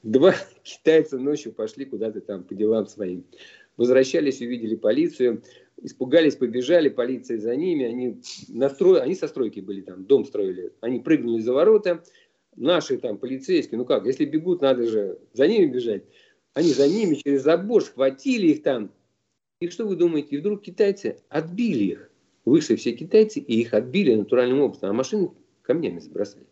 Два 0.03 0.35
китайца 0.63 1.17
ночью 1.17 1.53
пошли 1.53 1.85
куда-то 1.85 2.19
там 2.19 2.43
по 2.43 2.53
делам 2.53 2.87
своим. 2.87 3.23
Возвращались, 3.77 4.41
увидели 4.41 4.75
полицию. 4.75 5.43
Испугались, 5.81 6.35
побежали, 6.35 6.89
полиция 6.89 7.37
за 7.39 7.55
ними, 7.55 7.85
они, 7.85 8.21
настрой, 8.49 9.01
они 9.01 9.15
со 9.15 9.27
стройки 9.27 9.59
были 9.59 9.81
там, 9.81 10.05
дом 10.05 10.25
строили, 10.25 10.73
они 10.81 10.99
прыгнули 10.99 11.41
за 11.41 11.53
ворота, 11.53 12.03
наши 12.55 12.97
там 12.97 13.17
полицейские, 13.17 13.77
ну 13.77 13.85
как, 13.85 14.05
если 14.05 14.25
бегут, 14.25 14.61
надо 14.61 14.87
же 14.87 15.19
за 15.33 15.47
ними 15.47 15.67
бежать, 15.67 16.03
они 16.53 16.73
за 16.73 16.87
ними 16.87 17.15
через 17.15 17.43
забор 17.43 17.83
схватили 17.83 18.47
их 18.47 18.63
там, 18.63 18.91
и 19.59 19.69
что 19.69 19.85
вы 19.85 19.95
думаете, 19.95 20.35
и 20.35 20.37
вдруг 20.39 20.61
китайцы 20.61 21.17
отбили 21.29 21.83
их, 21.83 22.11
вышли 22.45 22.75
все 22.75 22.93
китайцы, 22.93 23.39
и 23.39 23.61
их 23.61 23.73
отбили 23.73 24.15
натуральным 24.15 24.61
образом, 24.61 24.89
а 24.89 24.93
машины 24.93 25.31
камнями 25.61 25.99
забросали. 25.99 26.47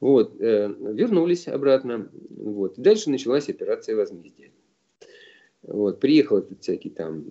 Вот, 0.00 0.38
э, 0.38 0.74
вернулись 0.92 1.48
обратно. 1.48 2.10
Вот. 2.30 2.78
И 2.78 2.82
дальше 2.82 3.08
началась 3.08 3.48
операция 3.48 3.96
возмездия. 3.96 4.52
Вот, 5.66 6.00
приехал 6.00 6.38
этот 6.38 6.62
всякий 6.62 6.90
там 6.90 7.24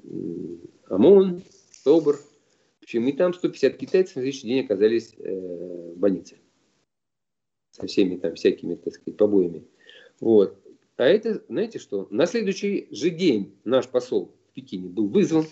ОМОН, 0.87 1.43
СОБР. 1.83 2.15
В 2.15 2.83
общем, 2.83 3.07
и 3.07 3.13
там 3.13 3.33
150 3.33 3.77
китайцев 3.77 4.15
на 4.15 4.21
следующий 4.23 4.47
день 4.47 4.65
оказались 4.65 5.13
э, 5.17 5.93
в 5.93 5.97
больнице. 5.97 6.37
Со 7.71 7.87
всеми 7.87 8.17
там 8.17 8.35
всякими, 8.35 8.75
так 8.75 8.93
сказать, 8.93 9.17
побоями. 9.17 9.65
Вот. 10.19 10.57
А 10.97 11.05
это, 11.05 11.43
знаете 11.47 11.79
что, 11.79 12.07
на 12.11 12.25
следующий 12.25 12.87
же 12.91 13.09
день 13.09 13.55
наш 13.63 13.87
посол 13.87 14.35
в 14.49 14.53
Пекине 14.53 14.89
был 14.89 15.07
вызван, 15.07 15.45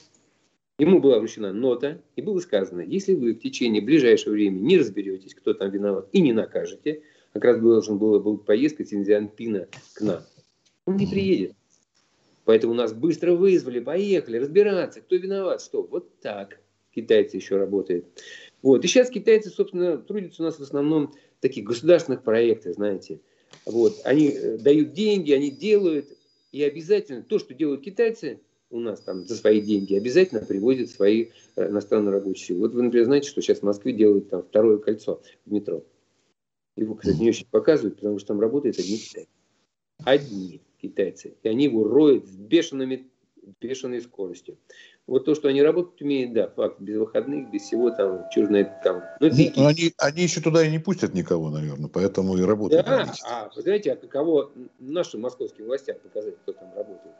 ему 0.77 0.99
была 0.99 1.19
вручена 1.19 1.53
нота, 1.53 2.01
и 2.15 2.21
было 2.21 2.39
сказано, 2.39 2.81
если 2.81 3.13
вы 3.13 3.33
в 3.33 3.39
течение 3.39 3.81
ближайшего 3.81 4.33
времени 4.33 4.61
не 4.61 4.77
разберетесь, 4.77 5.33
кто 5.33 5.53
там 5.53 5.71
виноват, 5.71 6.09
и 6.11 6.21
не 6.21 6.33
накажете, 6.33 7.03
как 7.33 7.43
раз 7.43 7.59
должен 7.59 7.97
был, 7.97 8.19
был 8.19 8.37
поездка 8.37 8.85
Синьцзянпина 8.85 9.67
к 9.93 10.01
нам, 10.01 10.21
он 10.85 10.97
не 10.97 11.07
приедет. 11.07 11.55
Поэтому 12.45 12.73
нас 12.73 12.93
быстро 12.93 13.33
вызвали, 13.33 13.79
поехали 13.79 14.37
разбираться, 14.37 15.01
кто 15.01 15.15
виноват, 15.15 15.61
что. 15.61 15.83
Вот 15.83 16.19
так 16.19 16.59
китайцы 16.93 17.37
еще 17.37 17.57
работают. 17.57 18.05
Вот. 18.61 18.83
И 18.83 18.87
сейчас 18.87 19.09
китайцы, 19.09 19.49
собственно, 19.49 19.97
трудятся 19.97 20.41
у 20.41 20.45
нас 20.45 20.57
в 20.57 20.61
основном 20.61 21.13
в 21.37 21.41
таких 21.41 21.65
государственных 21.65 22.23
проектах, 22.23 22.75
знаете. 22.75 23.19
Вот. 23.65 24.01
Они 24.03 24.29
э, 24.29 24.57
дают 24.57 24.93
деньги, 24.93 25.31
они 25.31 25.51
делают, 25.51 26.07
и 26.51 26.63
обязательно 26.63 27.23
то, 27.23 27.39
что 27.39 27.53
делают 27.53 27.81
китайцы 27.81 28.39
у 28.69 28.79
нас 28.79 29.01
там 29.01 29.25
за 29.27 29.35
свои 29.35 29.61
деньги, 29.61 29.95
обязательно 29.95 30.41
привозят 30.41 30.89
свои 30.89 31.27
э, 31.55 31.69
иностранные 31.69 32.13
рабочие. 32.13 32.57
Вот 32.57 32.73
вы, 32.73 32.83
например, 32.83 33.05
знаете, 33.05 33.29
что 33.29 33.41
сейчас 33.41 33.59
в 33.59 33.63
Москве 33.63 33.93
делают 33.93 34.29
там 34.29 34.43
второе 34.43 34.77
кольцо 34.77 35.21
в 35.45 35.51
метро. 35.51 35.83
Его, 36.75 36.95
кстати, 36.95 37.17
не 37.17 37.29
очень 37.29 37.47
показывают, 37.47 37.97
потому 37.97 38.17
что 38.19 38.29
там 38.29 38.39
работают 38.39 38.79
одни 38.79 38.97
китайцы. 38.97 39.29
Одни 40.03 40.61
китайцы. 40.81 41.35
И 41.43 41.49
они 41.49 41.65
его 41.65 41.83
роют 41.83 42.27
с 42.27 42.35
бешеными, 42.35 43.07
бешеной 43.59 44.01
скоростью. 44.01 44.57
Вот 45.07 45.25
то, 45.25 45.35
что 45.35 45.49
они 45.49 45.61
работать 45.61 46.01
умеют, 46.01 46.33
да, 46.33 46.47
факт, 46.47 46.79
без 46.79 46.97
выходных, 46.97 47.49
без 47.51 47.63
всего 47.63 47.89
там, 47.89 48.25
черное 48.31 48.79
там. 48.83 49.03
Ну, 49.19 49.29
ну, 49.29 49.67
они, 49.67 49.93
они 49.97 50.23
еще 50.23 50.41
туда 50.41 50.65
и 50.65 50.71
не 50.71 50.79
пустят 50.79 51.13
никого, 51.13 51.49
наверное, 51.49 51.89
поэтому 51.89 52.37
и 52.37 52.43
работают. 52.43 52.85
Да, 52.85 53.11
а, 53.25 53.51
вы 53.55 53.61
знаете, 53.61 53.93
а 53.93 53.95
каково 53.95 54.51
нашим 54.79 55.21
московским 55.21 55.65
властям 55.65 55.97
показать, 56.01 56.35
кто 56.43 56.53
там 56.53 56.69
работает? 56.75 57.15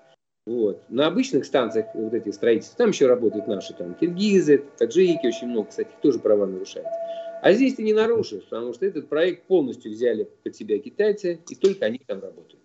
Вот. 0.46 0.84
На 0.90 1.08
обычных 1.08 1.46
станциях 1.46 1.88
вот 1.94 2.14
этих 2.14 2.34
строительств, 2.34 2.76
там 2.76 2.90
еще 2.90 3.08
работают 3.08 3.48
наши 3.48 3.74
там 3.74 3.94
киргизы, 3.94 4.64
таджики, 4.78 5.28
очень 5.28 5.48
много, 5.48 5.70
кстати, 5.70 5.92
тоже 6.02 6.20
права 6.20 6.46
нарушают. 6.46 6.88
А 7.42 7.54
здесь 7.54 7.76
ты 7.76 7.84
не 7.84 7.94
нарушишь, 7.94 8.44
потому 8.44 8.74
что 8.74 8.86
этот 8.86 9.10
проект 9.10 9.48
полностью 9.48 9.92
взяли 9.92 10.30
под 10.44 10.56
себя 10.56 10.78
китайцы, 10.80 11.40
и 11.50 11.56
только 11.56 11.86
они 11.86 12.00
там 12.06 12.22
работают. 12.22 12.61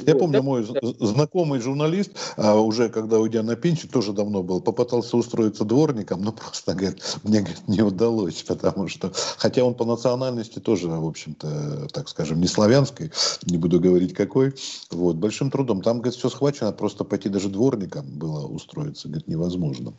Я 0.00 0.14
вот, 0.14 0.20
помню, 0.20 0.38
да, 0.38 0.42
мой 0.42 0.66
знакомый 1.00 1.60
журналист, 1.60 2.12
а, 2.36 2.58
уже 2.58 2.88
когда 2.88 3.18
уйдя 3.18 3.42
на 3.42 3.56
пенсию, 3.56 3.90
тоже 3.90 4.12
давно 4.12 4.42
был, 4.42 4.60
попытался 4.60 5.16
устроиться 5.16 5.64
дворником, 5.64 6.22
но 6.22 6.32
просто, 6.38 6.74
говорит, 6.74 7.02
мне 7.22 7.40
говорит, 7.40 7.68
не 7.68 7.82
удалось, 7.82 8.42
потому 8.42 8.88
что, 8.88 9.12
хотя 9.36 9.64
он 9.64 9.74
по 9.74 9.84
национальности 9.84 10.58
тоже, 10.58 10.88
в 10.88 11.06
общем-то, 11.06 11.88
так 11.92 12.08
скажем, 12.08 12.40
не 12.40 12.46
славянской, 12.46 13.10
не 13.46 13.58
буду 13.58 13.80
говорить 13.80 14.14
какой, 14.14 14.54
вот, 14.90 15.16
большим 15.16 15.50
трудом. 15.50 15.82
Там, 15.82 15.98
говорит, 15.98 16.18
все 16.18 16.28
схвачено, 16.28 16.72
просто 16.72 17.04
пойти 17.04 17.28
даже 17.28 17.48
дворником 17.48 18.06
было 18.18 18.46
устроиться, 18.46 19.08
говорит, 19.08 19.28
невозможно. 19.28 19.94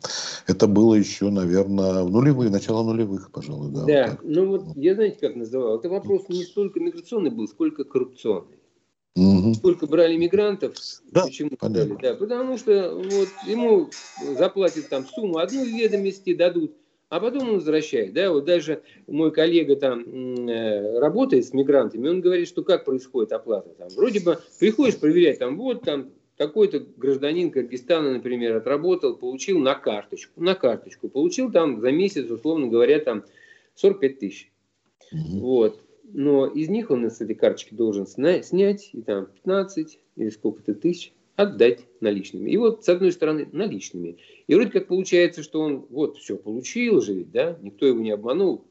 Это 0.46 0.66
было 0.66 0.94
еще, 0.94 1.30
наверное, 1.30 2.04
в 2.04 2.10
нулевые, 2.10 2.50
начало 2.50 2.82
нулевых, 2.82 3.30
пожалуй, 3.30 3.70
да. 3.70 3.84
Да, 3.84 4.06
вот 4.10 4.18
ну 4.22 4.46
вот 4.46 4.76
я 4.76 4.94
знаете, 4.94 5.18
как 5.20 5.36
называл, 5.36 5.78
это 5.78 5.88
вопрос 5.88 6.28
не 6.28 6.44
столько 6.44 6.80
миграционный 6.80 7.30
был, 7.30 7.48
сколько 7.48 7.84
коррупционный. 7.84 8.59
Угу. 9.16 9.54
Сколько 9.54 9.86
брали 9.86 10.16
мигрантов? 10.16 10.76
Да, 11.10 11.26
почему 11.26 11.50
брали? 11.60 11.96
Да, 12.00 12.14
потому 12.14 12.56
что 12.58 12.94
вот 12.94 13.28
ему 13.46 13.90
заплатят 14.36 14.88
там 14.88 15.06
сумму 15.06 15.38
одну 15.38 15.64
ведомости 15.64 16.34
дадут, 16.34 16.76
а 17.08 17.18
потом 17.18 17.48
он 17.48 17.54
возвращает. 17.56 18.12
Да, 18.12 18.30
вот 18.30 18.44
даже 18.44 18.82
мой 19.08 19.32
коллега 19.32 19.74
там 19.74 20.04
э, 20.48 20.98
работает 21.00 21.44
с 21.44 21.52
мигрантами, 21.52 22.08
он 22.08 22.20
говорит, 22.20 22.46
что 22.46 22.62
как 22.62 22.84
происходит 22.84 23.32
оплата. 23.32 23.70
Там, 23.70 23.88
вроде 23.96 24.20
бы 24.20 24.38
приходишь 24.60 24.98
проверять, 24.98 25.40
там 25.40 25.56
вот 25.58 25.82
там 25.82 26.10
такой-то 26.36 26.80
гражданин 26.96 27.50
Кыргызстана, 27.50 28.12
например, 28.12 28.56
отработал, 28.56 29.16
получил 29.16 29.58
на 29.58 29.74
карточку, 29.74 30.40
на 30.40 30.54
карточку, 30.54 31.08
получил 31.08 31.50
там 31.50 31.80
за 31.80 31.90
месяц, 31.90 32.30
условно 32.30 32.68
говоря, 32.68 33.00
там 33.00 33.24
45 33.74 34.18
тысяч. 34.20 34.52
Угу. 35.12 35.40
Вот 35.40 35.80
но 36.12 36.46
из 36.46 36.68
них 36.68 36.90
он 36.90 37.10
с 37.10 37.20
этой 37.20 37.34
карточки 37.34 37.74
должен 37.74 38.06
снять 38.06 38.90
и 38.92 39.02
там 39.02 39.26
15 39.26 39.98
или 40.16 40.28
сколько-то 40.30 40.74
тысяч 40.74 41.12
отдать 41.36 41.86
наличными. 42.00 42.50
И 42.50 42.56
вот 42.56 42.84
с 42.84 42.88
одной 42.88 43.12
стороны 43.12 43.48
наличными. 43.52 44.18
И 44.46 44.54
вроде 44.54 44.70
как 44.70 44.88
получается, 44.88 45.42
что 45.42 45.60
он 45.60 45.86
вот 45.88 46.18
все 46.18 46.36
получил 46.36 47.00
же 47.00 47.14
ведь, 47.14 47.30
да, 47.30 47.58
никто 47.62 47.86
его 47.86 48.00
не 48.00 48.10
обманул. 48.10 48.66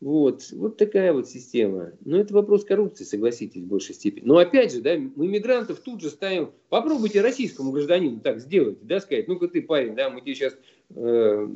Вот, 0.00 0.50
вот 0.52 0.76
такая 0.76 1.12
вот 1.14 1.26
система. 1.26 1.92
Но 2.04 2.18
это 2.18 2.34
вопрос 2.34 2.64
коррупции, 2.64 3.04
согласитесь, 3.04 3.62
в 3.62 3.66
большей 3.66 3.94
степени. 3.94 4.26
Но 4.26 4.36
опять 4.36 4.72
же, 4.72 4.82
да, 4.82 4.94
мы 4.94 5.26
мигрантов 5.26 5.80
тут 5.80 6.02
же 6.02 6.10
ставим. 6.10 6.52
Попробуйте 6.68 7.22
российскому 7.22 7.72
гражданину 7.72 8.20
так 8.20 8.40
сделать, 8.40 8.78
да, 8.82 9.00
сказать, 9.00 9.26
ну-ка 9.26 9.48
ты 9.48 9.62
парень, 9.62 9.94
да, 9.94 10.10
мы 10.10 10.20
тебе 10.20 10.34
сейчас, 10.34 10.54
э, 10.90 11.48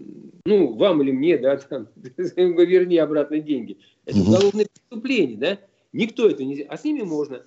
ну, 0.46 0.74
вам 0.74 1.03
или 1.03 1.12
мне, 1.12 1.37
да, 1.37 1.59
там, 1.59 1.88
верни 2.37 2.96
обратно 2.96 3.40
деньги. 3.40 3.76
Это 4.07 4.18
уголовное 4.18 4.66
преступление, 4.72 5.37
да? 5.37 5.59
Никто 5.92 6.29
это 6.29 6.42
не... 6.42 6.62
А 6.62 6.79
с 6.79 6.85
ними 6.85 7.03
можно. 7.03 7.44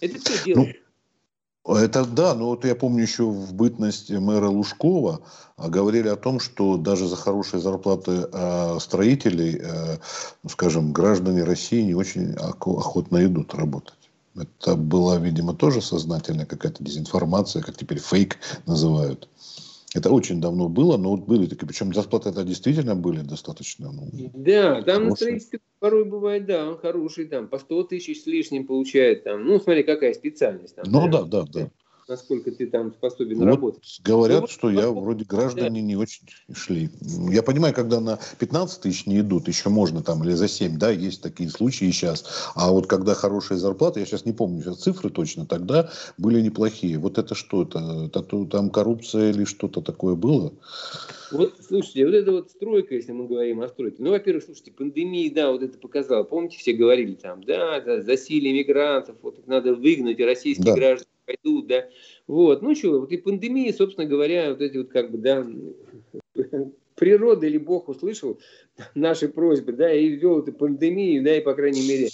Это 0.00 0.16
ну, 0.16 0.44
делает? 0.44 0.82
Это 1.64 2.04
да, 2.04 2.34
но 2.34 2.46
вот 2.46 2.64
я 2.64 2.74
помню 2.74 3.02
еще 3.02 3.24
в 3.24 3.54
бытности 3.54 4.14
мэра 4.14 4.48
Лужкова 4.48 5.20
а, 5.56 5.68
говорили 5.68 6.08
о 6.08 6.16
том, 6.16 6.40
что 6.40 6.76
даже 6.76 7.06
за 7.06 7.14
хорошие 7.14 7.60
зарплаты 7.60 8.26
э, 8.32 8.78
строителей, 8.80 9.60
э, 9.62 9.98
ну, 10.42 10.48
скажем, 10.48 10.92
граждане 10.92 11.44
России 11.44 11.82
не 11.82 11.94
очень 11.94 12.34
охотно 12.34 13.24
идут 13.24 13.54
работать. 13.54 14.10
Это 14.34 14.74
была, 14.74 15.18
видимо, 15.18 15.54
тоже 15.54 15.80
сознательная 15.82 16.46
какая-то 16.46 16.82
дезинформация, 16.82 17.62
как 17.62 17.76
теперь 17.76 18.00
фейк 18.00 18.38
называют. 18.66 19.28
Это 19.94 20.10
очень 20.10 20.40
давно 20.40 20.68
было, 20.68 20.96
но 20.96 21.10
вот 21.10 21.26
были 21.26 21.46
такие, 21.46 21.66
причем 21.66 21.92
зарплаты 21.92 22.30
это 22.30 22.44
действительно 22.44 22.96
были 22.96 23.20
достаточно. 23.20 23.92
Ну, 23.92 24.30
да, 24.32 24.76
там 24.76 24.84
хорошие. 24.84 25.04
на 25.04 25.16
строительстве 25.16 25.60
порой 25.80 26.04
бывает, 26.04 26.46
да, 26.46 26.66
он 26.66 26.78
хороший, 26.78 27.26
там 27.26 27.48
по 27.48 27.58
100 27.58 27.84
тысяч 27.84 28.22
с 28.22 28.26
лишним 28.26 28.66
получает, 28.66 29.24
там, 29.24 29.44
ну 29.44 29.60
смотри, 29.60 29.82
какая 29.82 30.14
специальность. 30.14 30.76
Там, 30.76 30.84
ну 30.88 31.10
да, 31.10 31.22
да, 31.24 31.44
да 31.44 31.70
насколько 32.12 32.52
ты 32.52 32.66
там 32.66 32.92
способен 32.92 33.38
вот 33.38 33.46
работать. 33.46 34.00
Говорят, 34.04 34.42
ну, 34.42 34.46
что 34.46 34.70
я 34.70 34.90
вроде 34.90 35.24
граждане 35.24 35.80
да. 35.80 35.86
не 35.86 35.96
очень 35.96 36.28
шли. 36.52 36.90
Я 37.30 37.42
понимаю, 37.42 37.74
когда 37.74 38.00
на 38.00 38.18
15 38.38 38.82
тысяч 38.82 39.06
не 39.06 39.20
идут, 39.20 39.48
еще 39.48 39.70
можно 39.70 40.02
там, 40.02 40.22
или 40.22 40.32
за 40.32 40.46
7, 40.46 40.78
да, 40.78 40.90
есть 40.90 41.22
такие 41.22 41.48
случаи 41.48 41.90
сейчас. 41.90 42.52
А 42.54 42.70
вот 42.70 42.86
когда 42.86 43.14
хорошие 43.14 43.56
зарплаты, 43.58 44.00
я 44.00 44.06
сейчас 44.06 44.26
не 44.26 44.32
помню 44.32 44.62
сейчас 44.62 44.82
цифры 44.82 45.08
точно, 45.08 45.46
тогда 45.46 45.90
были 46.18 46.42
неплохие. 46.42 46.98
Вот 46.98 47.16
это 47.16 47.34
что? 47.34 47.62
Это, 47.62 48.10
это 48.14 48.44
там 48.44 48.68
коррупция 48.68 49.30
или 49.30 49.44
что-то 49.44 49.80
такое 49.80 50.14
было? 50.14 50.52
Вот, 51.30 51.54
слушайте, 51.66 52.04
вот 52.04 52.14
эта 52.14 52.30
вот 52.30 52.50
стройка, 52.50 52.94
если 52.94 53.12
мы 53.12 53.26
говорим 53.26 53.62
о 53.62 53.68
стройке, 53.68 53.96
ну, 54.00 54.10
во-первых, 54.10 54.44
слушайте, 54.44 54.70
пандемия, 54.70 55.32
да, 55.32 55.50
вот 55.50 55.62
это 55.62 55.78
показала. 55.78 56.24
Помните, 56.24 56.58
все 56.58 56.74
говорили 56.74 57.14
там, 57.14 57.42
да, 57.42 57.80
да 57.80 58.02
засилие 58.02 58.52
мигрантов, 58.52 59.16
вот 59.22 59.38
их 59.38 59.46
надо 59.46 59.74
выгнать, 59.74 60.20
и 60.20 60.24
российские 60.24 60.66
да. 60.66 60.74
граждане 60.74 61.11
пойдут, 61.24 61.66
да. 61.66 61.88
Вот, 62.26 62.62
ну 62.62 62.74
что, 62.74 63.00
вот 63.00 63.12
и 63.12 63.16
пандемия, 63.16 63.72
собственно 63.72 64.06
говоря, 64.06 64.50
вот 64.50 64.60
эти 64.60 64.78
вот 64.78 64.88
как 64.88 65.10
бы, 65.10 65.18
да, 65.18 65.46
природа 66.94 67.46
или 67.46 67.58
Бог 67.58 67.88
услышал 67.88 68.38
наши 68.94 69.28
просьбы, 69.28 69.72
да, 69.72 69.92
и 69.92 70.08
ввел 70.08 70.40
эту 70.40 70.52
пандемию, 70.52 71.22
да, 71.22 71.36
и, 71.36 71.40
по 71.40 71.54
крайней 71.54 71.86
мере, 71.86 72.08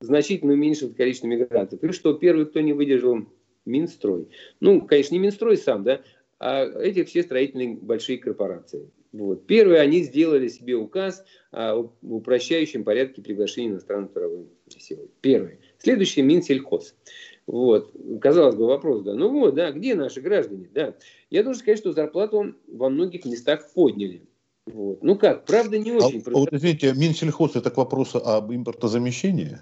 значительно 0.00 0.54
уменьшил 0.54 0.92
количество 0.92 1.26
мигрантов. 1.26 1.82
И 1.82 1.92
что, 1.92 2.14
первый, 2.14 2.46
кто 2.46 2.60
не 2.60 2.72
выдержал, 2.72 3.20
Минстрой. 3.64 4.28
Ну, 4.60 4.82
конечно, 4.82 5.14
не 5.14 5.20
Минстрой 5.20 5.56
сам, 5.56 5.84
да, 5.84 6.02
а 6.38 6.64
эти 6.64 7.04
все 7.04 7.22
строительные 7.22 7.74
большие 7.76 8.18
корпорации. 8.18 8.90
Вот. 9.12 9.46
Первое, 9.46 9.78
они 9.78 10.02
сделали 10.02 10.48
себе 10.48 10.74
указ 10.74 11.24
о 11.52 11.88
упрощающем 12.02 12.82
порядке 12.82 13.22
приглашения 13.22 13.70
иностранных 13.70 14.12
трудовых 14.12 14.48
сил. 14.68 15.08
Первое. 15.20 15.60
Следующее– 15.78 16.24
Минсельхоз. 16.26 16.96
Вот. 17.46 17.92
Казалось 18.20 18.56
бы, 18.56 18.66
вопрос, 18.66 19.02
да. 19.02 19.14
Ну 19.14 19.30
вот, 19.30 19.54
да, 19.54 19.70
где 19.70 19.94
наши 19.94 20.20
граждане? 20.20 20.68
Да. 20.72 20.94
Я 21.30 21.42
должен 21.42 21.60
сказать, 21.60 21.78
что 21.78 21.92
зарплату 21.92 22.54
во 22.68 22.88
многих 22.88 23.24
местах 23.24 23.68
подняли. 23.74 24.22
Вот. 24.66 25.02
Ну 25.02 25.16
как, 25.16 25.44
правда 25.44 25.78
не 25.78 25.92
очень. 25.92 26.22
А, 26.26 26.30
вот 26.30 26.52
извините, 26.52 26.94
Минсельхоз 26.96 27.54
это 27.56 27.70
к 27.70 27.76
вопросу 27.76 28.18
об 28.18 28.52
импортозамещении? 28.52 29.58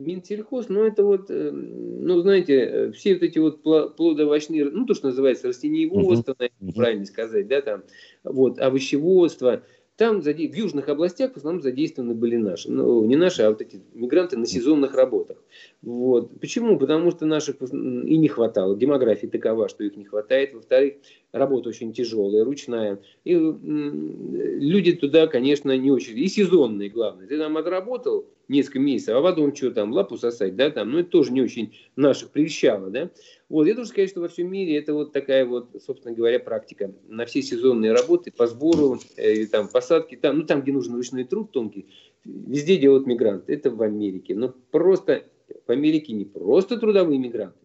Минсельхоз, 0.00 0.68
ну 0.68 0.82
это 0.82 1.04
вот, 1.04 1.30
э, 1.30 1.50
ну 1.52 2.20
знаете, 2.20 2.54
э, 2.54 2.92
все 2.92 3.14
вот 3.14 3.22
эти 3.22 3.38
вот 3.38 3.62
плодовочные, 3.96 4.64
ну 4.64 4.86
то, 4.86 4.94
что 4.94 5.06
называется 5.06 5.46
растениеводство, 5.46 6.32
uh-huh. 6.32 6.74
правильно 6.74 7.06
сказать, 7.06 7.46
да, 7.46 7.62
там, 7.62 7.84
вот, 8.24 8.58
овощеводство, 8.58 9.62
там 9.96 10.20
в 10.20 10.26
южных 10.26 10.88
областях 10.88 11.32
в 11.32 11.36
основном 11.36 11.62
задействованы 11.62 12.14
были 12.14 12.36
наши. 12.36 12.70
Ну, 12.70 13.04
не 13.04 13.16
наши, 13.16 13.42
а 13.42 13.50
вот 13.50 13.60
эти 13.60 13.80
мигранты 13.92 14.36
на 14.36 14.46
сезонных 14.46 14.94
работах. 14.94 15.38
Вот. 15.82 16.40
Почему? 16.40 16.78
Потому 16.78 17.10
что 17.12 17.26
наших 17.26 17.56
и 17.62 18.16
не 18.16 18.28
хватало. 18.28 18.76
Демография 18.76 19.28
такова, 19.28 19.68
что 19.68 19.84
их 19.84 19.96
не 19.96 20.04
хватает. 20.04 20.54
Во-вторых, 20.54 20.94
работа 21.34 21.68
очень 21.68 21.92
тяжелая, 21.92 22.44
ручная. 22.44 23.00
И 23.24 23.34
люди 23.34 24.92
туда, 24.92 25.26
конечно, 25.26 25.76
не 25.76 25.90
очень. 25.90 26.16
И 26.16 26.28
сезонные, 26.28 26.88
главное. 26.88 27.26
Ты 27.26 27.38
там 27.38 27.56
отработал 27.56 28.26
несколько 28.46 28.78
месяцев, 28.78 29.16
а 29.16 29.22
потом 29.22 29.54
что 29.54 29.70
там, 29.72 29.92
лапу 29.92 30.16
сосать, 30.16 30.54
да, 30.54 30.70
там, 30.70 30.90
ну 30.90 30.98
это 30.98 31.10
тоже 31.10 31.32
не 31.32 31.42
очень 31.42 31.74
наших 31.96 32.30
прельщало, 32.30 32.90
да. 32.90 33.10
Вот, 33.48 33.66
я 33.66 33.74
должен 33.74 33.90
сказать, 33.90 34.10
что 34.10 34.20
во 34.20 34.28
всем 34.28 34.50
мире 34.50 34.76
это 34.76 34.94
вот 34.94 35.12
такая 35.12 35.44
вот, 35.44 35.70
собственно 35.84 36.14
говоря, 36.14 36.38
практика. 36.38 36.94
На 37.08 37.26
все 37.26 37.42
сезонные 37.42 37.92
работы 37.92 38.30
по 38.30 38.46
сбору, 38.46 39.00
э, 39.16 39.46
там, 39.46 39.68
посадки, 39.68 40.16
там, 40.16 40.38
ну 40.38 40.46
там, 40.46 40.62
где 40.62 40.72
нужен 40.72 40.94
ручной 40.94 41.24
труд 41.24 41.50
тонкий, 41.52 41.86
везде 42.24 42.76
делают 42.76 43.06
мигранты. 43.06 43.52
Это 43.54 43.70
в 43.70 43.82
Америке. 43.82 44.34
Но 44.34 44.54
просто 44.70 45.24
в 45.66 45.70
Америке 45.70 46.12
не 46.12 46.24
просто 46.24 46.78
трудовые 46.78 47.18
мигранты 47.18 47.58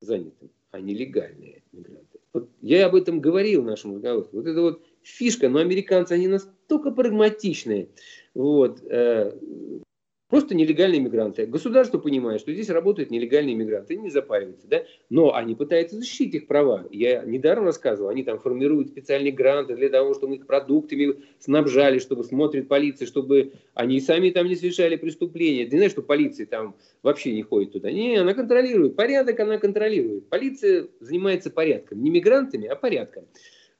заняты, 0.00 0.50
а 0.70 0.80
нелегальные 0.80 1.62
мигранты. 1.72 2.05
Вот 2.36 2.50
я 2.60 2.84
об 2.84 2.94
этом 2.94 3.22
говорил 3.22 3.62
в 3.62 3.64
нашем 3.64 3.94
разговоре. 3.94 4.28
Вот 4.30 4.46
это 4.46 4.60
вот 4.60 4.82
фишка, 5.00 5.48
но 5.48 5.58
американцы, 5.58 6.12
они 6.12 6.28
настолько 6.28 6.90
прагматичные. 6.90 7.88
Вот. 8.34 8.82
Просто 10.28 10.56
нелегальные 10.56 11.00
мигранты. 11.00 11.46
Государство 11.46 11.98
понимает, 11.98 12.40
что 12.40 12.52
здесь 12.52 12.68
работают 12.68 13.12
нелегальные 13.12 13.54
мигранты, 13.54 13.94
и 13.94 13.96
не 13.96 14.10
запариваются, 14.10 14.66
да? 14.66 14.82
но 15.08 15.32
они 15.32 15.54
пытаются 15.54 15.96
защитить 15.96 16.34
их 16.34 16.46
права. 16.48 16.84
Я 16.90 17.22
недаром 17.22 17.64
рассказывал, 17.64 18.08
они 18.08 18.24
там 18.24 18.40
формируют 18.40 18.88
специальные 18.88 19.30
гранты 19.30 19.76
для 19.76 19.88
того, 19.88 20.14
чтобы 20.14 20.34
их 20.34 20.46
продуктами 20.46 21.14
снабжали, 21.38 22.00
чтобы 22.00 22.24
смотрит 22.24 22.66
полиция, 22.66 23.06
чтобы 23.06 23.52
они 23.74 24.00
сами 24.00 24.30
там 24.30 24.48
не 24.48 24.56
совершали 24.56 24.96
преступления. 24.96 25.64
Ты 25.66 25.76
знаешь, 25.76 25.92
что 25.92 26.02
полиция 26.02 26.46
там 26.46 26.74
вообще 27.04 27.32
не 27.32 27.42
ходит 27.42 27.72
туда. 27.72 27.92
Не, 27.92 28.16
она 28.16 28.34
контролирует. 28.34 28.96
Порядок 28.96 29.38
она 29.38 29.58
контролирует. 29.58 30.28
Полиция 30.28 30.88
занимается 30.98 31.50
порядком. 31.50 32.02
Не 32.02 32.10
мигрантами, 32.10 32.66
а 32.66 32.74
порядком. 32.74 33.26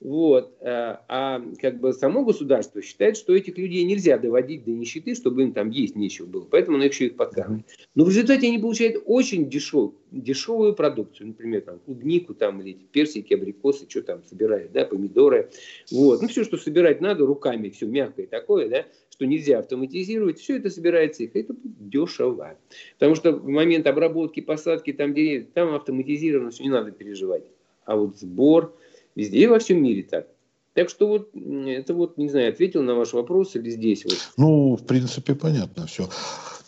Вот. 0.06 0.54
Э, 0.60 0.98
а 1.08 1.42
как 1.60 1.80
бы 1.80 1.92
само 1.92 2.24
государство 2.24 2.80
считает, 2.80 3.16
что 3.16 3.34
этих 3.34 3.58
людей 3.58 3.82
нельзя 3.82 4.16
доводить 4.18 4.64
до 4.64 4.70
нищеты, 4.70 5.16
чтобы 5.16 5.42
им 5.42 5.52
там 5.52 5.70
есть 5.70 5.96
нечего 5.96 6.26
было. 6.26 6.46
Поэтому 6.48 6.76
оно 6.76 6.84
еще 6.84 7.06
их 7.06 7.16
подкармливает. 7.16 7.66
Но 7.96 8.04
в 8.04 8.08
результате 8.10 8.46
они 8.46 8.60
получают 8.60 9.02
очень 9.04 9.50
дешев, 9.50 9.94
дешевую 10.12 10.76
продукцию. 10.76 11.26
Например, 11.26 11.60
там, 11.62 11.80
клубнику 11.80 12.34
там, 12.34 12.60
или 12.60 12.74
персики, 12.92 13.34
абрикосы, 13.34 13.86
что 13.88 14.00
там 14.00 14.22
собирают, 14.22 14.70
да, 14.70 14.84
помидоры. 14.84 15.50
Вот. 15.90 16.22
Ну, 16.22 16.28
все, 16.28 16.44
что 16.44 16.56
собирать 16.56 17.00
надо 17.00 17.26
руками, 17.26 17.68
все 17.70 17.86
мягкое 17.86 18.28
такое, 18.28 18.68
да, 18.68 18.84
что 19.10 19.26
нельзя 19.26 19.58
автоматизировать, 19.58 20.38
все 20.38 20.58
это 20.58 20.70
собирается 20.70 21.24
их. 21.24 21.34
Это 21.34 21.56
дешево. 21.64 22.56
Потому 23.00 23.16
что 23.16 23.32
в 23.32 23.48
момент 23.48 23.88
обработки, 23.88 24.38
посадки, 24.38 24.92
там, 24.92 25.14
деревьев, 25.14 25.48
там 25.52 25.74
автоматизировано, 25.74 26.50
все 26.50 26.62
не 26.62 26.70
надо 26.70 26.92
переживать. 26.92 27.42
А 27.86 27.96
вот 27.96 28.18
сбор, 28.18 28.72
Везде 29.16 29.38
и 29.38 29.46
во 29.46 29.58
всем 29.58 29.82
мире 29.82 30.04
так. 30.04 30.28
Так 30.74 30.90
что 30.90 31.08
вот 31.08 31.30
это 31.34 31.94
вот, 31.94 32.18
не 32.18 32.28
знаю, 32.28 32.50
ответил 32.50 32.82
на 32.82 32.94
ваш 32.94 33.14
вопрос 33.14 33.56
или 33.56 33.70
здесь 33.70 34.04
вот. 34.04 34.18
Ну, 34.36 34.76
в 34.76 34.86
принципе, 34.86 35.34
понятно 35.34 35.86
все. 35.86 36.08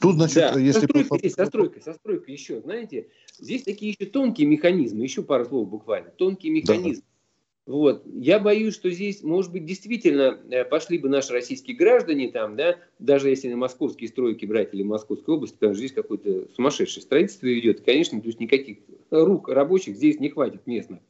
Тут, 0.01 0.15
значит, 0.15 0.37
да, 0.37 0.59
если... 0.59 0.81
Состройка 0.81 1.17
есть, 1.23 1.37
состройка, 1.37 1.81
состройка 1.81 2.33
еще, 2.33 2.61
знаете, 2.61 3.09
здесь 3.39 3.65
такие 3.65 3.95
еще 3.99 4.11
тонкие 4.11 4.47
механизмы, 4.47 5.05
еще 5.05 5.23
пару 5.23 5.45
слов 5.45 5.69
буквально, 5.69 6.11
тонкие 6.11 6.53
механизмы. 6.53 7.03
Да. 7.03 7.73
Вот. 7.73 8.03
Я 8.07 8.39
боюсь, 8.39 8.73
что 8.73 8.91
здесь, 8.91 9.23
может 9.23 9.53
быть, 9.53 9.67
действительно 9.67 10.41
э, 10.51 10.65
пошли 10.65 10.97
бы 10.97 11.11
наши 11.11 11.35
российские 11.35 11.77
граждане 11.77 12.31
там, 12.31 12.57
да, 12.57 12.79
даже 12.99 13.29
если 13.29 13.51
на 13.51 13.59
московские 13.59 14.09
стройки 14.09 14.47
брать 14.47 14.73
или 14.73 14.83
Московской 14.83 15.35
области, 15.35 15.53
потому 15.53 15.75
что 15.75 15.81
здесь 15.81 15.93
какое-то 15.93 16.49
сумасшедшее 16.55 17.03
строительство 17.03 17.47
идет, 17.59 17.83
конечно, 17.83 18.23
то 18.23 18.27
есть 18.27 18.41
никаких 18.41 18.79
рук 19.11 19.51
рабочих 19.51 19.97
здесь 19.97 20.19
не 20.19 20.31
хватит 20.31 20.67
местных. 20.67 21.01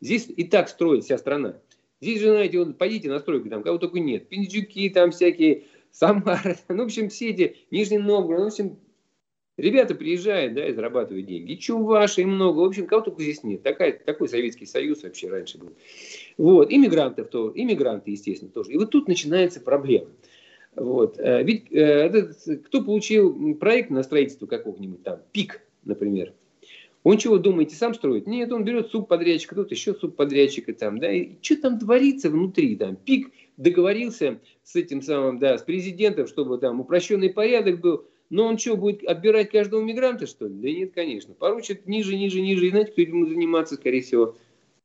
Здесь 0.00 0.28
и 0.28 0.44
так 0.44 0.68
строит 0.68 1.04
вся 1.04 1.18
страна. 1.18 1.60
Здесь 2.00 2.20
же, 2.20 2.30
знаете, 2.30 2.58
вот 2.58 2.76
пойдите 2.76 3.08
на 3.08 3.18
стройку, 3.18 3.48
там 3.48 3.62
кого 3.62 3.78
только 3.78 3.98
нет. 3.98 4.28
Пинджуки 4.28 4.90
там 4.90 5.10
всякие, 5.10 5.64
Самара, 5.90 6.56
ну, 6.68 6.82
в 6.82 6.86
общем, 6.86 7.08
все 7.08 7.30
эти, 7.30 7.56
Нижний 7.70 7.98
Новгород, 7.98 8.38
ну, 8.38 8.44
в 8.44 8.52
общем, 8.52 8.78
ребята 9.56 9.94
приезжают, 9.94 10.54
да, 10.54 10.68
и 10.68 10.72
зарабатывают 10.72 11.26
деньги. 11.26 11.52
И 11.52 11.58
Чуваши, 11.58 12.22
и 12.22 12.26
много, 12.26 12.58
в 12.58 12.64
общем, 12.64 12.86
кого 12.86 13.02
только 13.02 13.22
здесь 13.22 13.42
нет. 13.42 13.62
Такая, 13.62 13.92
такой 13.92 14.28
Советский 14.28 14.66
Союз 14.66 15.02
вообще 15.02 15.28
раньше 15.28 15.58
был. 15.58 15.72
Вот, 16.36 16.70
иммигрантов 16.70 17.28
то, 17.28 17.50
иммигранты, 17.54 18.10
естественно, 18.10 18.50
тоже. 18.50 18.72
И 18.72 18.76
вот 18.76 18.90
тут 18.90 19.08
начинается 19.08 19.60
проблема. 19.60 20.08
Вот. 20.74 21.18
Э, 21.18 21.42
ведь 21.42 21.72
э, 21.72 21.78
этот, 21.78 22.36
кто 22.66 22.82
получил 22.82 23.54
проект 23.54 23.90
на 23.90 24.02
строительство 24.02 24.46
какого-нибудь 24.46 25.02
там, 25.02 25.20
ПИК, 25.32 25.62
например, 25.84 26.34
он 27.08 27.18
чего 27.18 27.38
думаете, 27.38 27.76
сам 27.76 27.94
строит? 27.94 28.26
Нет, 28.26 28.50
он 28.50 28.64
берет 28.64 28.88
субподрядчика, 28.88 29.54
тут 29.54 29.70
еще 29.70 29.94
субподрядчика 29.94 30.74
там, 30.74 30.98
да, 30.98 31.12
и 31.12 31.36
что 31.40 31.56
там 31.56 31.78
творится 31.78 32.30
внутри, 32.30 32.74
там, 32.74 32.96
пик 32.96 33.30
договорился 33.56 34.40
с 34.64 34.74
этим 34.74 35.00
самым, 35.02 35.38
да, 35.38 35.56
с 35.56 35.62
президентом, 35.62 36.26
чтобы 36.26 36.58
там 36.58 36.80
упрощенный 36.80 37.30
порядок 37.30 37.78
был, 37.80 38.06
но 38.28 38.46
он 38.46 38.58
что, 38.58 38.76
будет 38.76 39.04
отбирать 39.04 39.50
каждого 39.50 39.82
мигранта, 39.82 40.26
что 40.26 40.48
ли? 40.48 40.54
Да 40.54 40.68
нет, 40.68 40.94
конечно. 40.94 41.32
Поручит 41.32 41.86
ниже, 41.86 42.16
ниже, 42.16 42.40
ниже. 42.40 42.66
И 42.66 42.70
знаете, 42.70 42.90
кто 42.90 43.02
этим 43.02 43.28
заниматься, 43.28 43.76
скорее 43.76 44.02
всего? 44.02 44.34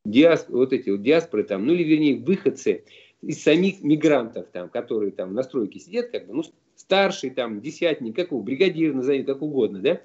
Диас, 0.06 0.46
вот 0.48 0.74
эти 0.74 0.92
вот 0.92 1.02
диаспоры 1.02 1.42
там, 1.42 1.66
ну 1.66 1.74
или 1.74 1.84
вернее 1.84 2.18
выходцы 2.18 2.84
из 3.24 3.42
самих 3.42 3.82
мигрантов 3.82 4.46
там, 4.52 4.70
которые 4.70 5.12
там 5.12 5.34
на 5.34 5.42
стройке 5.42 5.80
сидят, 5.80 6.12
как 6.12 6.28
бы, 6.28 6.36
ну, 6.36 6.44
старший 6.76 7.32
там, 7.32 7.62
десятник, 7.62 8.16
какого, 8.16 8.44
бригадир, 8.44 8.94
назовите 8.94 9.26
как 9.26 9.42
угодно, 9.42 9.80
да, 9.80 10.02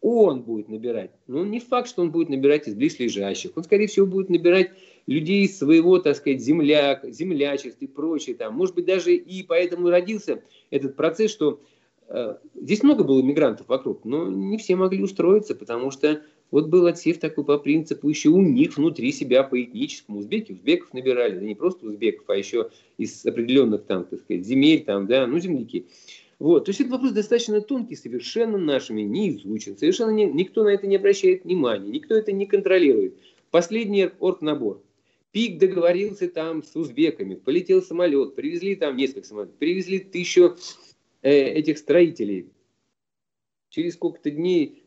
он 0.00 0.42
будет 0.42 0.68
набирать. 0.68 1.10
Но 1.26 1.44
не 1.44 1.60
факт, 1.60 1.88
что 1.88 2.02
он 2.02 2.10
будет 2.10 2.28
набирать 2.28 2.68
из 2.68 2.74
близлежащих. 2.74 3.52
Он, 3.56 3.64
скорее 3.64 3.86
всего, 3.86 4.06
будет 4.06 4.30
набирать 4.30 4.70
людей 5.06 5.44
из 5.44 5.58
своего, 5.58 5.98
так 5.98 6.16
сказать, 6.16 6.40
земляк, 6.40 7.04
землячеств 7.04 7.80
и 7.80 7.86
прочее. 7.86 8.36
Там. 8.36 8.54
Может 8.54 8.74
быть, 8.74 8.84
даже 8.84 9.14
и 9.14 9.42
поэтому 9.42 9.88
родился 9.88 10.42
этот 10.70 10.96
процесс, 10.96 11.30
что 11.30 11.60
э, 12.08 12.36
здесь 12.54 12.82
много 12.82 13.04
было 13.04 13.22
мигрантов 13.22 13.68
вокруг, 13.68 14.04
но 14.04 14.28
не 14.28 14.58
все 14.58 14.76
могли 14.76 15.02
устроиться, 15.02 15.54
потому 15.54 15.90
что 15.90 16.22
вот 16.50 16.68
был 16.68 16.86
отсев 16.86 17.18
такой 17.18 17.44
по 17.44 17.58
принципу 17.58 18.08
еще 18.08 18.28
у 18.28 18.40
них 18.40 18.76
внутри 18.76 19.10
себя 19.12 19.42
по 19.42 19.60
этническому. 19.60 20.20
Узбеки 20.20 20.52
узбеков 20.52 20.92
набирали, 20.92 21.38
да 21.38 21.44
не 21.44 21.54
просто 21.54 21.86
узбеков, 21.86 22.28
а 22.28 22.36
еще 22.36 22.70
из 22.98 23.24
определенных 23.26 23.84
там, 23.84 24.04
так 24.04 24.20
сказать, 24.20 24.46
земель, 24.46 24.84
там, 24.84 25.06
да, 25.06 25.26
ну, 25.26 25.38
земляки. 25.38 25.86
Вот. 26.38 26.66
То 26.66 26.70
есть 26.70 26.80
это 26.80 26.90
вопрос 26.90 27.12
достаточно 27.12 27.60
тонкий, 27.60 27.96
совершенно 27.96 28.58
нашими 28.58 29.02
не 29.02 29.36
изучен, 29.36 29.76
совершенно 29.76 30.10
не, 30.10 30.26
никто 30.26 30.64
на 30.64 30.68
это 30.68 30.86
не 30.86 30.96
обращает 30.96 31.44
внимания, 31.44 31.88
никто 31.88 32.14
это 32.14 32.32
не 32.32 32.46
контролирует. 32.46 33.16
Последний 33.50 34.10
оргнабор. 34.20 34.82
ПИК 35.32 35.58
договорился 35.58 36.28
там 36.28 36.62
с 36.62 36.74
узбеками, 36.76 37.34
полетел 37.34 37.82
самолет, 37.82 38.34
привезли 38.34 38.74
там 38.76 38.96
несколько 38.96 39.26
самолетов, 39.26 39.56
привезли 39.56 39.98
тысячу 39.98 40.56
э, 41.22 41.30
этих 41.30 41.78
строителей. 41.78 42.50
Через 43.70 43.94
сколько-то 43.94 44.30
дней 44.30 44.82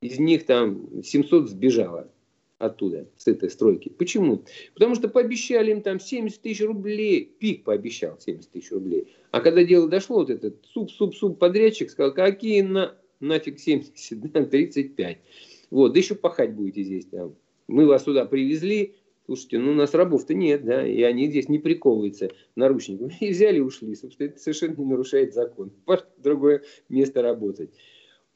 из 0.00 0.18
них 0.18 0.44
там 0.44 1.02
700 1.02 1.48
сбежало 1.48 2.10
оттуда, 2.64 3.08
с 3.16 3.26
этой 3.26 3.50
стройки. 3.50 3.88
Почему? 3.88 4.44
Потому 4.74 4.94
что 4.94 5.08
пообещали 5.08 5.70
им 5.70 5.82
там 5.82 6.00
70 6.00 6.40
тысяч 6.40 6.62
рублей, 6.62 7.24
пик 7.38 7.64
пообещал 7.64 8.18
70 8.18 8.50
тысяч 8.50 8.70
рублей. 8.72 9.14
А 9.30 9.40
когда 9.40 9.64
дело 9.64 9.88
дошло, 9.88 10.16
вот 10.16 10.30
этот 10.30 10.64
суп-суп-суп 10.72 11.38
подрядчик 11.38 11.90
сказал, 11.90 12.14
какие 12.14 12.62
на, 12.62 12.96
нафиг 13.20 13.58
70, 13.58 14.32
да, 14.32 14.44
35. 14.44 15.18
Вот, 15.70 15.92
да 15.92 15.98
еще 15.98 16.14
пахать 16.14 16.54
будете 16.54 16.82
здесь. 16.82 17.06
Там. 17.06 17.34
Мы 17.66 17.86
вас 17.86 18.04
сюда 18.04 18.26
привезли, 18.26 18.94
слушайте, 19.26 19.58
ну 19.58 19.72
у 19.72 19.74
нас 19.74 19.94
рабов-то 19.94 20.34
нет, 20.34 20.64
да, 20.64 20.86
и 20.86 21.02
они 21.02 21.28
здесь 21.28 21.48
не 21.48 21.58
приковываются 21.58 22.30
наручниками. 22.56 23.14
И 23.20 23.30
взяли 23.30 23.58
и 23.58 23.60
ушли. 23.60 23.94
Собственно, 23.94 24.28
это 24.28 24.38
совершенно 24.38 24.76
не 24.76 24.84
нарушает 24.84 25.34
закон. 25.34 25.72
Другое 26.18 26.62
место 26.88 27.22
работать. 27.22 27.70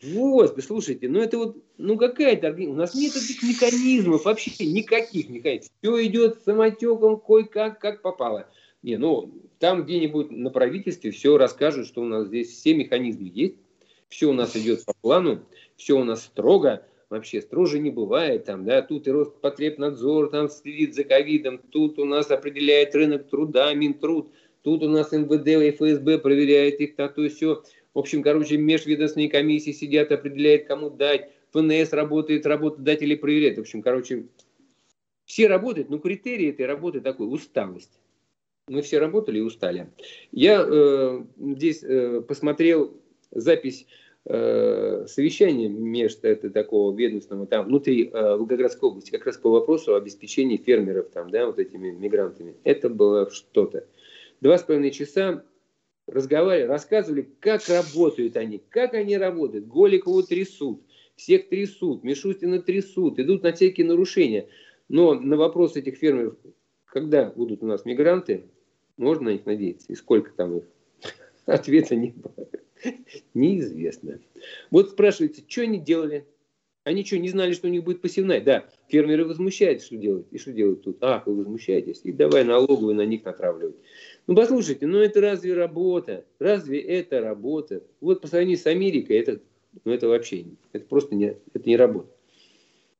Вот, 0.03 0.62
слушайте, 0.62 1.09
ну 1.09 1.18
это 1.18 1.38
вот, 1.38 1.57
ну 1.76 1.96
какая-то, 1.96 2.53
у 2.53 2.74
нас 2.74 2.94
нет 2.94 3.16
этих 3.16 3.42
механизмов, 3.42 4.24
вообще 4.24 4.64
никаких 4.64 5.28
механизмов. 5.28 5.72
Все 5.80 6.07
идет 6.07 6.42
самотеком, 6.44 7.18
кое-как, 7.18 7.80
как 7.80 8.03
попало. 8.03 8.49
Не, 8.82 8.96
ну, 8.96 9.32
там 9.59 9.82
где-нибудь 9.82 10.30
на 10.30 10.51
правительстве 10.51 11.11
все 11.11 11.36
расскажут, 11.36 11.88
что 11.88 12.03
у 12.03 12.05
нас 12.05 12.28
здесь 12.28 12.49
все 12.49 12.74
механизмы 12.74 13.28
есть, 13.34 13.57
все 14.09 14.26
у 14.26 14.32
нас 14.32 14.57
идет 14.57 14.84
по 14.84 14.94
плану, 15.01 15.40
все 15.76 15.99
у 15.99 16.05
нас 16.05 16.22
строго, 16.22 16.86
вообще 17.11 17.42
строже 17.42 17.80
не 17.80 17.90
бывает, 17.90 18.44
там, 18.44 18.64
да, 18.64 18.82
тут 18.82 19.09
и 19.09 19.11
Роспотребнадзор 19.11 20.30
там 20.30 20.49
следит 20.49 20.94
за 20.94 21.03
ковидом, 21.03 21.59
тут 21.59 21.99
у 21.99 22.05
нас 22.05 22.30
определяет 22.30 22.94
рынок 22.94 23.28
труда, 23.28 23.74
Минтруд, 23.74 24.30
тут 24.62 24.84
у 24.84 24.88
нас 24.88 25.11
МВД 25.11 25.49
и 25.49 25.70
ФСБ 25.72 26.18
проверяет 26.18 26.80
их, 26.80 26.94
так 26.94 27.14
то 27.14 27.24
и 27.24 27.28
все. 27.28 27.64
В 27.99 28.01
общем, 28.01 28.22
короче, 28.22 28.57
межведомственные 28.57 29.28
комиссии 29.28 29.72
сидят, 29.72 30.12
определяют, 30.12 30.66
кому 30.66 30.88
дать, 30.88 31.30
ФНС 31.51 31.92
работает, 31.92 32.46
работодатели 32.46 33.16
проверяют. 33.16 33.59
В 33.59 33.62
общем, 33.62 33.82
короче, 33.82 34.26
все 35.24 35.49
работают, 35.49 35.90
но 35.90 35.99
критерий 35.99 36.51
этой 36.51 36.66
работы 36.66 37.01
такой– 37.01 37.26
усталость. 37.28 37.99
Мы 38.68 38.82
все 38.82 39.01
работали 39.01 39.38
и 39.38 39.40
устали. 39.40 39.88
Я 40.30 40.64
э, 40.64 41.24
здесь 41.40 41.82
э, 41.82 42.20
посмотрел 42.20 42.96
запись 43.32 43.88
э, 44.26 45.07
совещания 45.09 45.68
между 45.68 46.28
это, 46.28 46.51
такого 46.51 46.96
ведомственного 46.96 47.49
там 47.49 47.66
внутри 47.66 48.11
э, 48.12 48.36
Волгоградской 48.36 48.90
области, 48.90 49.11
как 49.11 49.26
раз 49.26 49.38
по 49.38 49.51
вопросу 49.51 49.96
обеспечения 49.96 50.57
фермеров 50.57 51.09
там, 51.09 51.30
да, 51.30 51.46
вот 51.46 51.59
этими 51.59 51.90
мигрантами. 51.90 52.55
Это 52.62 52.90
было 52.90 53.28
что-то. 53.28 53.88
Два 54.40 54.57
с 54.57 54.62
половиной 54.62 54.92
часа 54.92 55.42
разговаривали, 56.09 56.69
рассказывали, 56.69 57.29
как 57.41 57.69
работают 57.69 58.37
они, 58.37 58.63
как 58.69 58.95
они 58.95 59.17
работают. 59.17 59.67
Голикову 59.67 60.23
трясут, 60.23 60.83
всех 61.17 61.49
трясут, 61.49 62.03
Мишустина 62.03 62.61
трясут, 62.61 63.19
идут 63.19 63.43
на 63.43 63.53
всякие 63.53 63.87
нарушения. 63.87 64.49
Но 64.89 65.15
на 65.15 65.37
вопрос 65.37 65.77
этих 65.77 65.97
фермеров, 65.97 66.37
когда 66.87 67.31
будут 67.31 67.63
у 67.63 67.67
нас 67.67 67.85
мигранты, 67.85 68.45
можно 68.97 69.27
на 69.27 69.31
них 69.31 69.47
надеяться, 69.47 69.87
и 69.93 69.95
сколько 69.95 70.33
там 70.33 70.59
их? 70.59 70.65
Ответа 71.47 71.95
не 71.95 72.11
было. 72.11 72.49
Неизвестно. 73.35 74.21
Вот 74.71 74.91
спрашивается, 74.91 75.43
что 75.47 75.63
они 75.63 75.79
делали? 75.79 76.27
Они 76.85 77.05
что, 77.05 77.19
не 77.19 77.29
знали, 77.29 77.53
что 77.53 77.67
у 77.67 77.71
них 77.71 77.85
будет 77.85 78.01
посевная? 78.01 78.41
Да, 78.41 78.65
фермеры 78.89 79.27
возмущаются, 79.27 79.87
что 79.87 79.97
делают. 79.97 80.33
И 80.33 80.39
что 80.39 80.53
делают 80.53 80.83
тут? 80.85 80.97
Ах, 81.03 81.27
вы 81.27 81.35
возмущаетесь. 81.35 82.01
И 82.05 82.13
давай 82.13 82.45
налоговую 82.45 82.95
на 82.95 83.05
них 83.05 83.25
натравливать. 83.25 83.77
Ну, 84.29 84.35
послушайте, 84.37 84.87
ну 84.87 84.99
это 84.99 85.22
разве 85.22 85.55
работа? 85.55 86.26
Разве 86.39 86.81
это 86.81 87.22
работа? 87.22 87.83
Вот 88.03 88.20
по 88.20 88.29
сравнению 88.29 88.59
с 88.59 88.66
Америкой, 88.66 89.16
это, 89.16 89.41
ну, 89.87 89.93
это 89.93 90.07
вообще, 90.07 90.45
это 90.72 90.85
просто 90.85 91.14
не, 91.14 91.39
это 91.55 91.66
не 91.66 91.79
работа. 91.79 92.11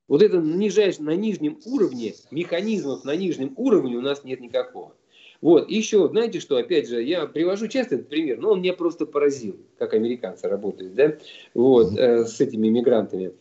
Вот 0.09 0.23
это 0.23 0.41
на, 0.41 0.55
нижайшем, 0.57 1.05
на 1.05 1.15
нижнем 1.15 1.59
уровне, 1.67 2.15
механизмов 2.31 3.05
на 3.05 3.15
нижнем 3.15 3.53
уровне 3.57 3.99
у 3.99 4.01
нас 4.01 4.25
нет 4.25 4.41
никакого. 4.41 4.95
Вот, 5.43 5.69
и 5.69 5.75
еще, 5.75 6.09
знаете 6.09 6.41
что, 6.41 6.57
опять 6.57 6.89
же, 6.89 7.03
я 7.03 7.27
привожу 7.27 7.69
часто 7.69 7.97
этот 7.97 8.09
пример, 8.09 8.41
но 8.41 8.53
он 8.53 8.63
меня 8.63 8.73
просто 8.73 9.05
поразил, 9.05 9.57
как 9.77 9.93
американцы 9.93 10.49
работают, 10.49 10.95
да, 10.95 11.19
вот, 11.53 11.95
э, 11.97 12.25
с 12.25 12.41
этими 12.41 12.69
мигрантами. 12.69 13.33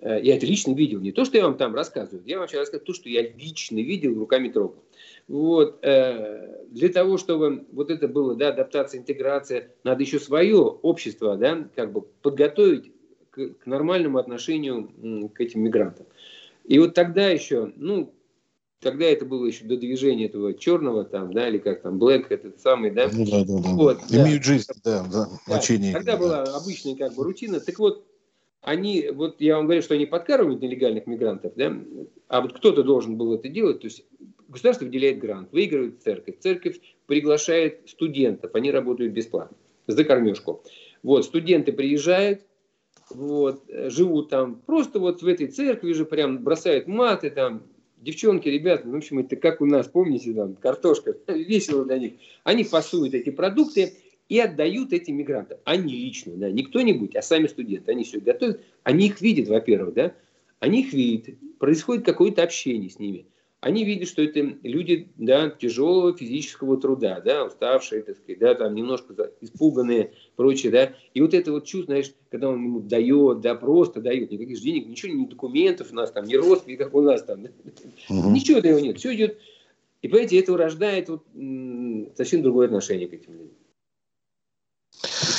Э, 0.00 0.20
я 0.22 0.36
это 0.36 0.44
лично 0.44 0.74
видел, 0.74 1.00
не 1.00 1.12
то, 1.12 1.24
что 1.24 1.38
я 1.38 1.44
вам 1.44 1.56
там 1.56 1.74
рассказываю, 1.74 2.22
я 2.26 2.38
вам 2.38 2.46
сейчас 2.46 2.60
рассказываю 2.60 2.86
то, 2.86 2.92
что 2.92 3.08
я 3.08 3.22
лично 3.22 3.78
видел, 3.78 4.18
руками 4.18 4.50
трогал. 4.50 4.84
Вот, 5.28 5.78
э, 5.82 6.66
для 6.70 6.88
того, 6.88 7.16
чтобы 7.16 7.66
вот 7.72 7.90
это 7.90 8.08
было, 8.08 8.34
да, 8.34 8.48
адаптация, 8.48 9.00
интеграция, 9.00 9.70
надо 9.84 10.02
еще 10.02 10.18
свое 10.18 10.58
общество, 10.58 11.36
да, 11.36 11.68
как 11.74 11.92
бы 11.92 12.02
подготовить 12.02 12.92
к, 13.30 13.50
к 13.50 13.66
нормальному 13.66 14.18
отношению 14.18 15.30
к 15.30 15.40
этим 15.40 15.62
мигрантам. 15.62 16.06
И 16.64 16.78
вот 16.78 16.94
тогда 16.94 17.28
еще, 17.28 17.72
ну, 17.76 18.12
тогда 18.80 19.06
это 19.06 19.24
было 19.24 19.46
еще 19.46 19.64
до 19.64 19.76
движения 19.76 20.26
этого 20.26 20.54
черного 20.54 21.04
там, 21.04 21.32
да, 21.32 21.48
или 21.48 21.58
как 21.58 21.82
там, 21.82 21.98
Black, 21.98 22.26
этот 22.28 22.60
самый, 22.60 22.90
да? 22.90 23.08
Ну, 23.12 23.24
да, 23.24 23.44
да, 23.44 23.62
да. 23.62 23.68
Вот, 23.70 23.98
Имеют 24.10 24.42
да. 24.42 24.48
жизнь, 24.48 24.72
да, 24.84 25.06
да, 25.12 25.28
значение. 25.46 25.92
Тогда 25.92 26.16
была 26.16 26.42
обычная 26.42 26.96
как 26.96 27.14
бы 27.14 27.24
рутина. 27.24 27.60
Так 27.60 27.78
вот, 27.78 28.04
они, 28.60 29.10
вот 29.12 29.40
я 29.40 29.56
вам 29.56 29.66
говорю, 29.66 29.82
что 29.82 29.94
они 29.94 30.06
подкармливают 30.06 30.62
нелегальных 30.62 31.06
мигрантов, 31.06 31.52
да, 31.56 31.72
а 32.28 32.40
вот 32.40 32.52
кто-то 32.54 32.82
должен 32.82 33.16
был 33.16 33.34
это 33.34 33.48
делать, 33.48 33.80
то 33.80 33.86
есть 33.86 34.04
государство 34.52 34.84
выделяет 34.84 35.18
грант, 35.18 35.48
выигрывает 35.50 36.02
церковь, 36.02 36.38
церковь 36.38 36.78
приглашает 37.06 37.80
студентов, 37.86 38.54
они 38.54 38.70
работают 38.70 39.12
бесплатно, 39.12 39.56
за 39.86 40.04
кормежку. 40.04 40.62
Вот, 41.02 41.24
студенты 41.24 41.72
приезжают, 41.72 42.42
вот, 43.10 43.64
живут 43.68 44.28
там, 44.28 44.56
просто 44.66 45.00
вот 45.00 45.22
в 45.22 45.26
этой 45.26 45.48
церкви 45.48 45.92
же 45.92 46.04
прям 46.04 46.44
бросают 46.44 46.86
маты 46.86 47.30
там, 47.30 47.62
девчонки, 47.96 48.48
ребята, 48.48 48.88
в 48.88 48.94
общем, 48.94 49.18
это 49.18 49.36
как 49.36 49.60
у 49.60 49.66
нас, 49.66 49.88
помните, 49.88 50.32
там, 50.32 50.54
картошка, 50.54 51.16
весело 51.28 51.84
для 51.84 51.98
них. 51.98 52.12
Они 52.44 52.62
фасуют 52.62 53.14
эти 53.14 53.30
продукты 53.30 53.94
и 54.28 54.38
отдают 54.38 54.92
этим 54.92 55.16
мигрантам. 55.16 55.58
Они 55.64 55.94
лично, 55.94 56.34
да, 56.36 56.50
не 56.50 56.62
кто-нибудь, 56.62 57.16
а 57.16 57.22
сами 57.22 57.46
студенты. 57.46 57.90
Они 57.90 58.04
все 58.04 58.20
готовят, 58.20 58.60
они 58.82 59.06
их 59.06 59.20
видят, 59.20 59.48
во-первых, 59.48 59.94
да, 59.94 60.14
они 60.60 60.82
их 60.82 60.92
видят, 60.92 61.34
происходит 61.58 62.04
какое-то 62.04 62.42
общение 62.42 62.90
с 62.90 62.98
ними 62.98 63.26
они 63.62 63.84
видят, 63.84 64.08
что 64.08 64.22
это 64.22 64.40
люди 64.64 65.08
да, 65.16 65.48
тяжелого 65.48 66.16
физического 66.16 66.80
труда, 66.80 67.20
да, 67.24 67.44
уставшие, 67.44 68.02
так 68.02 68.16
сказать, 68.16 68.40
да, 68.40 68.56
там 68.56 68.74
немножко 68.74 69.14
испуганные, 69.40 70.14
прочее, 70.34 70.72
да. 70.72 70.92
И 71.14 71.20
вот 71.20 71.32
это 71.32 71.52
вот 71.52 71.64
чувство, 71.64 71.92
знаешь, 71.92 72.12
когда 72.28 72.48
он 72.48 72.56
ему 72.56 72.80
дает, 72.80 73.40
да, 73.40 73.54
просто 73.54 74.00
дает, 74.00 74.32
никаких 74.32 74.60
денег, 74.60 74.88
ничего, 74.88 75.12
ни 75.12 75.26
документов 75.26 75.92
у 75.92 75.94
нас 75.94 76.10
там, 76.10 76.24
ни 76.24 76.34
родственников, 76.34 76.86
как 76.86 76.94
у 76.96 77.02
нас 77.02 77.22
там, 77.22 77.44
да. 77.44 77.50
угу. 78.08 78.30
ничего 78.30 78.58
этого 78.58 78.80
нет, 78.80 78.98
все 78.98 79.14
идет. 79.14 79.38
И 80.02 80.08
понимаете, 80.08 80.40
это 80.40 80.56
рождает 80.56 81.08
вот, 81.08 81.22
совсем 82.16 82.42
другое 82.42 82.66
отношение 82.66 83.06
к 83.06 83.12
этим 83.12 83.32
людям. 83.32 83.56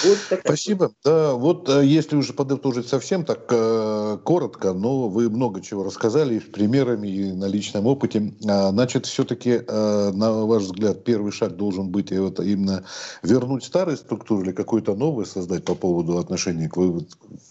Вот 0.04 0.18
Спасибо. 0.44 0.92
Да, 1.04 1.34
вот 1.34 1.70
э, 1.70 1.86
если 1.86 2.16
уже 2.16 2.34
подытожить 2.34 2.88
совсем 2.88 3.26
так 3.26 3.46
э, 3.50 4.18
коротко, 4.24 4.74
но 4.74 5.08
вы 5.08 5.30
много 5.30 5.62
чего 5.62 5.84
рассказали 5.84 6.36
и 6.36 6.40
с 6.40 6.44
примерами, 6.44 7.08
и 7.08 7.32
на 7.32 7.46
личном 7.46 7.88
опыте. 7.88 8.34
А, 8.48 8.72
значит, 8.72 9.06
все-таки, 9.06 9.62
э, 9.66 10.12
на 10.14 10.46
ваш 10.46 10.64
взгляд, 10.64 11.04
первый 11.04 11.32
шаг 11.32 11.56
должен 11.56 11.90
быть 11.90 12.12
это 12.12 12.44
именно 12.44 12.84
вернуть 13.22 13.64
старые 13.64 13.98
структуры 13.98 14.46
или 14.46 14.52
какой-то 14.52 14.96
новый 14.96 15.26
создать 15.26 15.64
по 15.64 15.76
поводу 15.76 16.18
отношений 16.18 16.68
к 16.68 16.78
вы. 16.78 17.06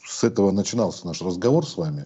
С 0.04 0.24
этого 0.24 0.50
начинался 0.50 1.06
наш 1.06 1.22
разговор 1.22 1.66
с 1.66 1.76
вами. 1.76 2.04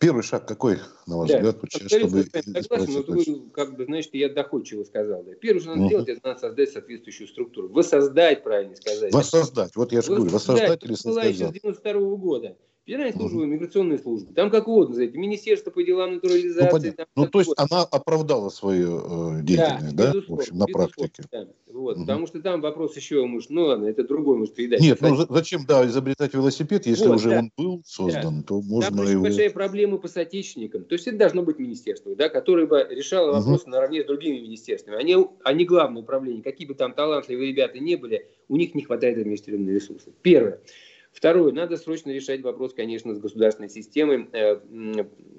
Первый 0.00 0.22
шаг 0.22 0.48
какой, 0.48 0.78
на 1.06 1.18
ваш 1.18 1.28
да. 1.28 1.36
взгляд, 1.36 1.56
чтобы 1.70 2.22
согласен, 2.22 3.04
но 3.06 3.14
вы, 3.14 3.50
как 3.50 3.76
бы, 3.76 3.84
значит, 3.84 4.14
я 4.14 4.30
доходчиво 4.30 4.82
сказал. 4.84 5.22
Да. 5.24 5.34
Первое, 5.34 5.60
что 5.60 5.70
надо 5.70 5.82
угу. 5.82 5.88
сделать, 5.88 6.08
это 6.08 6.20
надо 6.26 6.40
создать 6.40 6.70
соответствующую 6.70 7.28
структуру. 7.28 7.68
Воссоздать, 7.68 8.42
правильно 8.42 8.74
сказать. 8.76 9.12
Воссоздать, 9.12 9.76
вот 9.76 9.92
я 9.92 10.00
же 10.00 10.14
говорю, 10.14 10.30
воссоздать 10.30 10.82
или 10.84 10.94
создать. 10.94 11.14
Была 11.14 11.24
еще 11.24 11.48
с 11.48 11.52
92 11.52 11.92
-го 11.92 12.16
года. 12.16 12.56
Федеральная 12.86 13.12
служба, 13.12 13.44
миграционная 13.44 13.98
служба, 13.98 14.32
там 14.34 14.50
как 14.50 14.66
угодно, 14.66 14.94
знаете, 14.94 15.16
Министерство 15.18 15.70
по 15.70 15.82
делам 15.82 16.14
натурализации. 16.14 16.88
Ну, 16.88 16.94
там, 16.96 17.06
ну 17.14 17.26
то 17.26 17.38
есть 17.40 17.52
она 17.56 17.82
оправдала 17.82 18.48
свою 18.48 19.38
э, 19.38 19.42
деятельность, 19.42 19.94
да, 19.94 20.12
да? 20.12 20.20
в 20.26 20.32
общем, 20.32 20.56
на 20.56 20.66
практике. 20.66 21.22
Да. 21.30 21.46
Вот, 21.66 21.96
угу. 21.96 22.02
Потому 22.04 22.26
что 22.26 22.40
там 22.40 22.60
вопрос 22.60 22.96
еще, 22.96 23.24
может, 23.26 23.50
ну 23.50 23.66
ладно, 23.66 23.86
это 23.86 24.02
другой, 24.02 24.38
может, 24.38 24.54
передать. 24.54 24.80
Нет, 24.80 24.98
ну 25.02 25.14
зачем, 25.28 25.66
да, 25.66 25.86
изобретать 25.86 26.34
велосипед, 26.34 26.86
если 26.86 27.06
вот, 27.06 27.16
уже 27.16 27.30
да. 27.30 27.38
он 27.38 27.52
был 27.56 27.82
создан, 27.84 28.40
да. 28.40 28.46
то 28.48 28.62
можно 28.62 28.96
там 28.96 29.06
его... 29.06 29.22
большая 29.22 29.50
проблема 29.50 29.98
по 29.98 30.08
соотечественникам. 30.08 30.84
То 30.84 30.94
есть 30.94 31.06
это 31.06 31.18
должно 31.18 31.42
быть 31.42 31.58
министерство, 31.58 32.16
да, 32.16 32.28
которое 32.28 32.66
бы 32.66 32.86
решало 32.90 33.32
вопросы 33.32 33.64
угу. 33.64 33.70
наравне 33.70 34.02
с 34.02 34.06
другими 34.06 34.40
министерствами. 34.40 34.96
Они, 34.96 35.16
они 35.44 35.64
главное 35.64 36.02
управление, 36.02 36.42
какие 36.42 36.66
бы 36.66 36.74
там 36.74 36.92
талантливые 36.94 37.50
ребята 37.52 37.78
не 37.78 37.96
были, 37.96 38.26
у 38.48 38.56
них 38.56 38.74
не 38.74 38.82
хватает 38.82 39.18
административных 39.18 39.74
ресурсов. 39.74 40.12
Первое. 40.22 40.60
Второе, 41.12 41.52
надо 41.52 41.76
срочно 41.76 42.10
решать 42.10 42.40
вопрос, 42.42 42.72
конечно, 42.72 43.14
с 43.14 43.18
государственной 43.18 43.68
системой 43.68 44.28
э, 44.32 44.60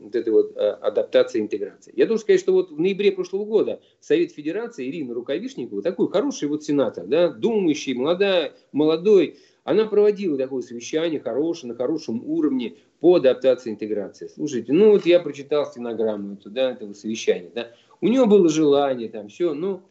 вот 0.01 0.15
этой 0.15 0.33
вот 0.33 0.55
э, 0.55 0.59
адаптации 0.59 1.39
интеграции. 1.39 1.93
Я 1.95 2.07
должен 2.07 2.23
сказать, 2.23 2.41
что 2.41 2.51
вот 2.51 2.71
в 2.71 2.79
ноябре 2.79 3.11
прошлого 3.13 3.45
года 3.45 3.79
Совет 4.01 4.33
Федерации 4.33 4.89
Ирина 4.89 5.13
Рукавишникова, 5.13 5.81
такой 5.81 6.09
хороший 6.09 6.49
вот 6.49 6.63
сенатор, 6.63 7.05
да, 7.07 7.29
думающий, 7.29 7.93
молодая, 7.93 8.53
молодой, 8.73 9.37
она 9.63 9.85
проводила 9.85 10.37
такое 10.37 10.61
совещание 10.61 11.21
хорошее, 11.21 11.71
на 11.71 11.77
хорошем 11.77 12.21
уровне 12.25 12.75
по 12.99 13.15
адаптации 13.15 13.71
интеграции. 13.71 14.27
Слушайте, 14.27 14.73
ну 14.73 14.91
вот 14.91 15.05
я 15.05 15.21
прочитал 15.21 15.65
стенограмму 15.65 16.33
эту, 16.33 16.49
да, 16.49 16.71
этого 16.71 16.91
совещания, 16.93 17.51
да, 17.55 17.71
у 18.01 18.09
него 18.09 18.25
было 18.25 18.49
желание 18.49 19.07
там 19.07 19.29
все, 19.29 19.53
ну, 19.53 19.83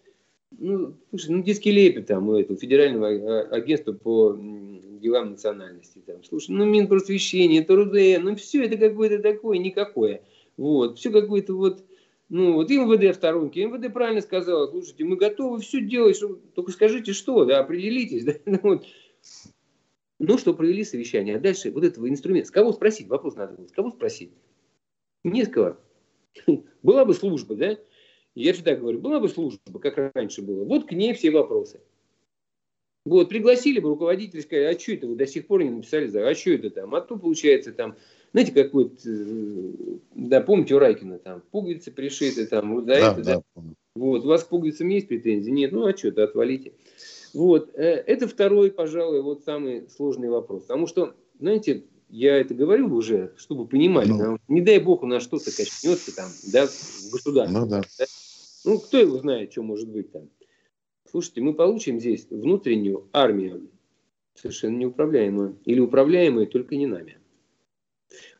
ну, 0.58 0.96
слушай, 1.10 1.30
ну 1.30 1.42
детский 1.42 1.70
лепет 1.70 2.06
там 2.06 2.28
у 2.28 2.34
этого 2.34 2.58
федерального 2.58 3.06
э, 3.06 3.48
агентства 3.50 3.92
по 3.92 4.36
делам 5.00 5.30
национальности. 5.30 6.02
Там. 6.06 6.22
Слушай, 6.24 6.52
ну 6.52 6.64
Минпросвещение, 6.64 7.62
это 7.62 7.74
РУДН, 7.74 8.22
ну 8.22 8.36
все 8.36 8.64
это 8.64 8.76
какое-то 8.76 9.20
такое, 9.20 9.58
никакое. 9.58 10.22
Вот, 10.56 10.98
все 10.98 11.10
какое-то 11.10 11.54
вот, 11.54 11.84
ну 12.28 12.54
вот 12.54 12.70
и 12.70 12.78
МВД 12.78 13.14
в 13.14 13.14
сторонке. 13.14 13.64
МВД 13.64 13.92
правильно 13.92 14.20
сказала, 14.20 14.66
слушайте, 14.68 15.04
мы 15.04 15.16
готовы 15.16 15.60
все 15.60 15.80
делать, 15.80 16.16
что, 16.16 16.34
только 16.54 16.72
скажите 16.72 17.12
что, 17.12 17.44
да, 17.44 17.60
определитесь. 17.60 18.24
Да, 18.24 18.34
ну, 18.44 18.58
вот. 18.62 18.86
ну 20.18 20.38
что, 20.38 20.54
провели 20.54 20.84
совещание, 20.84 21.36
а 21.36 21.40
дальше 21.40 21.70
вот 21.70 21.84
этого 21.84 22.08
инструмента, 22.08 22.48
с 22.48 22.52
кого 22.52 22.72
спросить, 22.72 23.08
вопрос 23.08 23.36
надо 23.36 23.54
было, 23.54 23.66
с 23.66 23.72
кого 23.72 23.90
спросить? 23.90 24.32
Не 25.24 25.44
с 25.44 25.48
кого. 25.48 25.76
Была 26.82 27.04
бы 27.04 27.14
служба, 27.14 27.54
да? 27.54 27.78
Я 28.34 28.52
всегда 28.52 28.76
говорю, 28.76 29.00
была 29.00 29.18
бы 29.18 29.28
служба, 29.28 29.80
как 29.80 30.14
раньше 30.14 30.40
было. 30.40 30.64
Вот 30.64 30.86
к 30.86 30.92
ней 30.92 31.12
все 31.14 31.30
вопросы. 31.30 31.80
Вот, 33.06 33.30
пригласили 33.30 33.80
бы 33.80 33.88
руководителя, 33.88 34.42
сказали, 34.42 34.74
а 34.74 34.78
что 34.78 34.92
это 34.92 35.06
вы 35.06 35.16
до 35.16 35.26
сих 35.26 35.46
пор 35.46 35.62
не 35.62 35.70
написали, 35.70 36.14
а 36.18 36.34
что 36.34 36.50
это 36.50 36.70
там? 36.70 36.94
А 36.94 37.00
то, 37.00 37.16
получается, 37.16 37.72
там, 37.72 37.96
знаете, 38.32 38.52
как 38.52 38.74
вот, 38.74 38.92
э, 39.06 39.72
да, 40.14 40.42
помните 40.42 40.74
у 40.74 40.78
Райкина, 40.78 41.18
там, 41.18 41.42
пуговицы 41.50 41.90
пришиты, 41.90 42.46
там, 42.46 42.74
вот 42.74 42.84
за 42.84 42.90
да, 42.90 43.12
это, 43.12 43.22
да, 43.22 43.42
да. 43.54 43.62
Вот, 43.94 44.24
у 44.24 44.28
вас 44.28 44.44
к 44.44 44.48
пуговицам 44.48 44.88
есть 44.88 45.08
претензии? 45.08 45.50
Нет, 45.50 45.72
ну, 45.72 45.86
а 45.86 45.96
что-то, 45.96 46.24
отвалите. 46.24 46.72
Вот, 47.32 47.70
э, 47.74 47.82
это 47.82 48.28
второй, 48.28 48.70
пожалуй, 48.70 49.22
вот 49.22 49.44
самый 49.44 49.88
сложный 49.88 50.28
вопрос. 50.28 50.62
Потому 50.62 50.86
что, 50.86 51.14
знаете, 51.38 51.84
я 52.10 52.36
это 52.36 52.54
говорю 52.54 52.92
уже, 52.94 53.32
чтобы 53.36 53.66
понимали, 53.66 54.10
ну. 54.10 54.38
не 54.48 54.60
дай 54.60 54.78
бог 54.78 55.02
у 55.02 55.06
нас 55.06 55.22
что-то 55.22 55.46
качнется 55.46 56.14
там, 56.14 56.28
да, 56.52 56.66
в 56.66 57.12
государстве. 57.12 57.58
Ну, 57.58 57.66
да. 57.66 57.82
да. 57.98 58.04
Ну, 58.64 58.78
кто 58.78 58.98
его 58.98 59.16
знает, 59.18 59.52
что 59.52 59.62
может 59.62 59.88
быть 59.88 60.12
там. 60.12 60.28
Слушайте, 61.10 61.40
мы 61.40 61.54
получим 61.54 61.98
здесь 61.98 62.28
внутреннюю 62.30 63.08
армию, 63.12 63.68
совершенно 64.34 64.76
неуправляемую, 64.76 65.58
или 65.64 65.80
управляемую 65.80 66.46
только 66.46 66.76
не 66.76 66.86
нами. 66.86 67.18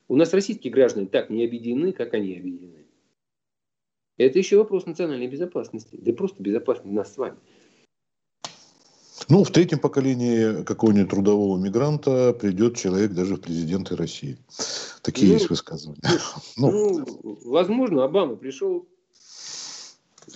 У 0.07 0.15
нас 0.15 0.33
российские 0.33 0.73
граждане 0.73 1.07
так 1.07 1.31
не 1.31 1.45
объединены, 1.45 1.93
как 1.93 2.15
они 2.15 2.37
объединены. 2.37 2.87
Это 4.19 4.39
еще 4.39 4.59
вопрос 4.59 4.87
национальной 4.87 5.27
безопасности, 5.27 5.97
да 6.01 6.13
просто 6.13 6.43
безопасности 6.43 6.95
нас 6.95 7.13
с 7.13 7.17
вами. 7.17 7.39
Ну, 9.29 9.45
в 9.45 9.51
третьем 9.51 9.79
поколении 9.79 10.63
какого-нибудь 10.63 11.11
трудового 11.11 11.59
мигранта 11.59 12.33
придет 12.33 12.77
человек 12.77 13.13
даже 13.13 13.37
в 13.37 13.41
президенты 13.41 13.97
России. 13.97 14.39
Такие 15.03 15.29
ну, 15.29 15.35
есть 15.35 15.51
высказывания. 15.51 16.01
Ну, 16.57 16.99
ну, 17.23 17.39
возможно, 17.45 18.05
Обама 18.05 18.37
пришел. 18.37 18.89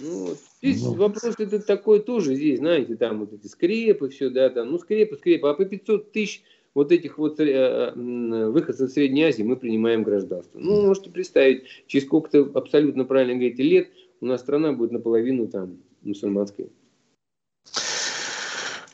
Ну, 0.01 0.35
здесь 0.63 0.83
ну. 0.83 0.95
вопрос 0.95 1.35
это 1.39 1.61
такой 1.61 2.01
тоже 2.01 2.35
здесь, 2.35 2.59
знаете, 2.59 2.97
там 2.97 3.21
вот 3.21 3.33
эти 3.33 3.47
скрепы, 3.47 4.09
все, 4.09 4.31
да, 4.31 4.51
там, 4.51 4.71
ну, 4.71 4.79
скрепы, 4.79 5.17
скрепы, 5.17 5.49
а 5.49 5.55
по 5.55 5.65
500 5.65 6.13
тысяч 6.13 6.43
вот 6.75 6.91
этих 6.91 7.19
вот 7.19 7.39
э, 7.39 7.93
выходцев 7.95 8.89
из 8.89 8.95
Средней 8.95 9.25
Азии 9.25 9.43
мы 9.43 9.57
принимаем 9.57 10.03
гражданство. 10.03 10.59
Ну, 10.59 10.87
можете 10.87 11.11
представить, 11.11 11.65
через 11.87 12.07
сколько-то, 12.07 12.51
абсолютно 12.55 13.05
правильно 13.05 13.35
говорите, 13.35 13.63
лет 13.63 13.89
у 14.21 14.27
нас 14.27 14.41
страна 14.41 14.73
будет 14.73 14.91
наполовину 14.91 15.47
там 15.47 15.79
мусульманской. 16.03 16.69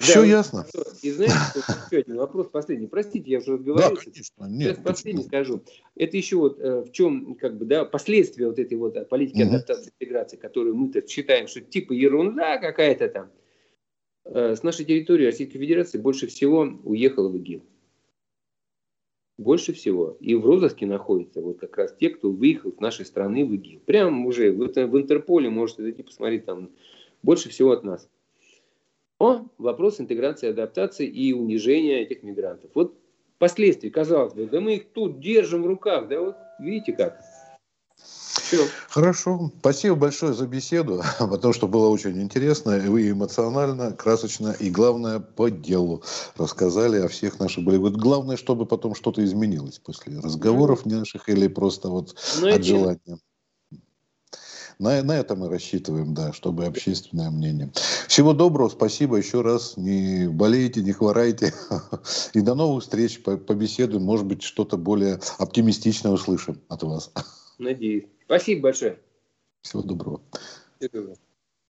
Все 0.01 0.21
да, 0.21 0.27
ясно. 0.27 0.67
И 1.03 1.11
знаете, 1.11 1.35
еще 1.57 1.99
один 2.01 2.17
вопрос 2.17 2.49
последний. 2.49 2.87
Простите, 2.87 3.31
я 3.31 3.39
уже 3.39 3.59
говорил. 3.59 3.97
Да, 3.97 4.03
конечно. 4.03 4.47
Нет, 4.47 4.77
Сейчас 4.77 4.85
последний 4.85 5.23
скажу. 5.23 5.63
Это 5.95 6.17
еще 6.17 6.37
вот 6.37 6.59
э, 6.59 6.85
в 6.85 6.91
чем 6.91 7.35
как 7.35 7.59
бы 7.59 7.67
да 7.67 7.85
последствия 7.85 8.47
вот 8.47 8.59
этой 8.59 8.79
вот 8.79 9.09
политики 9.11 9.43
угу. 9.43 9.51
адаптации 9.51 9.93
интеграции, 10.01 10.39
которую 10.39 10.75
мы-то 10.75 11.07
считаем, 11.07 11.49
что 11.49 11.61
типа 11.61 11.93
ерунда 11.93 12.57
какая-то 12.57 13.09
там. 13.09 13.31
Э, 14.25 14.57
с 14.57 14.63
нашей 14.63 14.87
территории 14.87 15.27
Российской 15.27 15.59
Федерации 15.59 15.99
больше 15.99 16.29
всего 16.29 16.61
уехало 16.85 17.29
в 17.29 17.37
ИГИЛ. 17.37 17.63
Больше 19.37 19.75
всего. 19.75 20.17
И 20.21 20.35
в 20.35 20.47
розыске 20.47 20.87
находятся 20.87 21.43
вот 21.43 21.61
как 21.61 21.77
раз 21.77 21.95
те, 22.01 22.09
кто 22.09 22.31
выехал 22.31 22.73
с 22.73 22.81
нашей 22.81 23.05
страны 23.05 23.45
в 23.45 23.53
ИГИЛ. 23.53 23.81
Прям 23.81 24.25
уже 24.25 24.51
в, 24.51 24.67
в 24.67 24.97
Интерполе 24.97 25.51
можете 25.51 25.83
зайти 25.83 26.03
посмотреть 26.03 26.47
там 26.47 26.71
больше 27.23 27.51
всего 27.51 27.73
от 27.73 27.85
нас. 27.85 28.09
Но 29.21 29.47
вопрос 29.59 30.01
интеграции, 30.01 30.49
адаптации 30.49 31.07
и 31.07 31.33
унижения 31.35 32.01
этих 32.01 32.23
мигрантов. 32.23 32.71
Вот 32.75 32.95
последствия, 33.39 33.91
казалось 33.91 34.33
бы, 34.33 34.47
да 34.47 34.61
мы 34.61 34.77
их 34.77 34.93
тут 34.93 35.21
держим 35.21 35.63
в 35.63 35.67
руках, 35.67 36.09
да 36.09 36.21
вот 36.21 36.37
видите 36.59 36.93
как. 36.93 37.21
Все. 37.97 38.67
Хорошо. 38.89 39.53
Спасибо 39.61 39.95
большое 39.95 40.33
за 40.33 40.47
беседу, 40.47 41.03
потому 41.19 41.53
что 41.53 41.69
было 41.69 41.89
очень 41.89 42.21
интересно. 42.21 42.79
Вы 42.79 43.11
эмоционально, 43.11 43.93
красочно 43.93 44.57
и, 44.59 44.71
главное, 44.71 45.21
по 45.21 45.51
делу 45.51 46.03
рассказали 46.37 46.99
о 47.01 47.09
всех 47.09 47.39
наших 47.39 47.65
болевых. 47.65 47.93
Главное, 47.93 48.37
чтобы 48.37 48.67
потом 48.67 48.95
что-то 48.95 49.23
изменилось 49.23 49.79
после 49.79 50.19
разговоров 50.19 50.87
наших 50.87 51.29
или 51.29 51.47
просто 51.47 51.89
вот 51.91 52.17
ну, 52.41 52.55
от 52.55 52.65
желания. 52.65 53.19
На, 54.81 55.03
на 55.03 55.13
это 55.13 55.37
мы 55.37 55.51
рассчитываем, 55.51 56.15
да, 56.15 56.33
чтобы 56.33 56.65
общественное 56.65 57.31
мнение. 57.31 57.71
Всего 58.09 58.33
доброго, 58.33 58.71
спасибо 58.71 59.17
еще 59.17 59.43
раз. 59.43 59.77
Не 59.77 60.27
болейте, 60.27 60.81
не 60.81 60.93
хворайте. 60.93 61.53
И 62.35 62.41
до 62.41 62.55
новых 62.55 62.83
встреч. 62.83 63.23
Побеседуем, 63.23 64.03
может 64.03 64.25
быть, 64.25 64.43
что-то 64.43 64.79
более 64.79 65.21
оптимистичное 65.39 66.13
услышим 66.13 66.63
от 66.69 66.83
вас. 66.83 67.13
Надеюсь. 67.59 68.07
Спасибо 68.25 68.63
большое. 68.63 68.99
Всего 69.61 69.83
доброго. 69.83 70.23
Всего 70.79 70.91
доброго. 70.93 71.30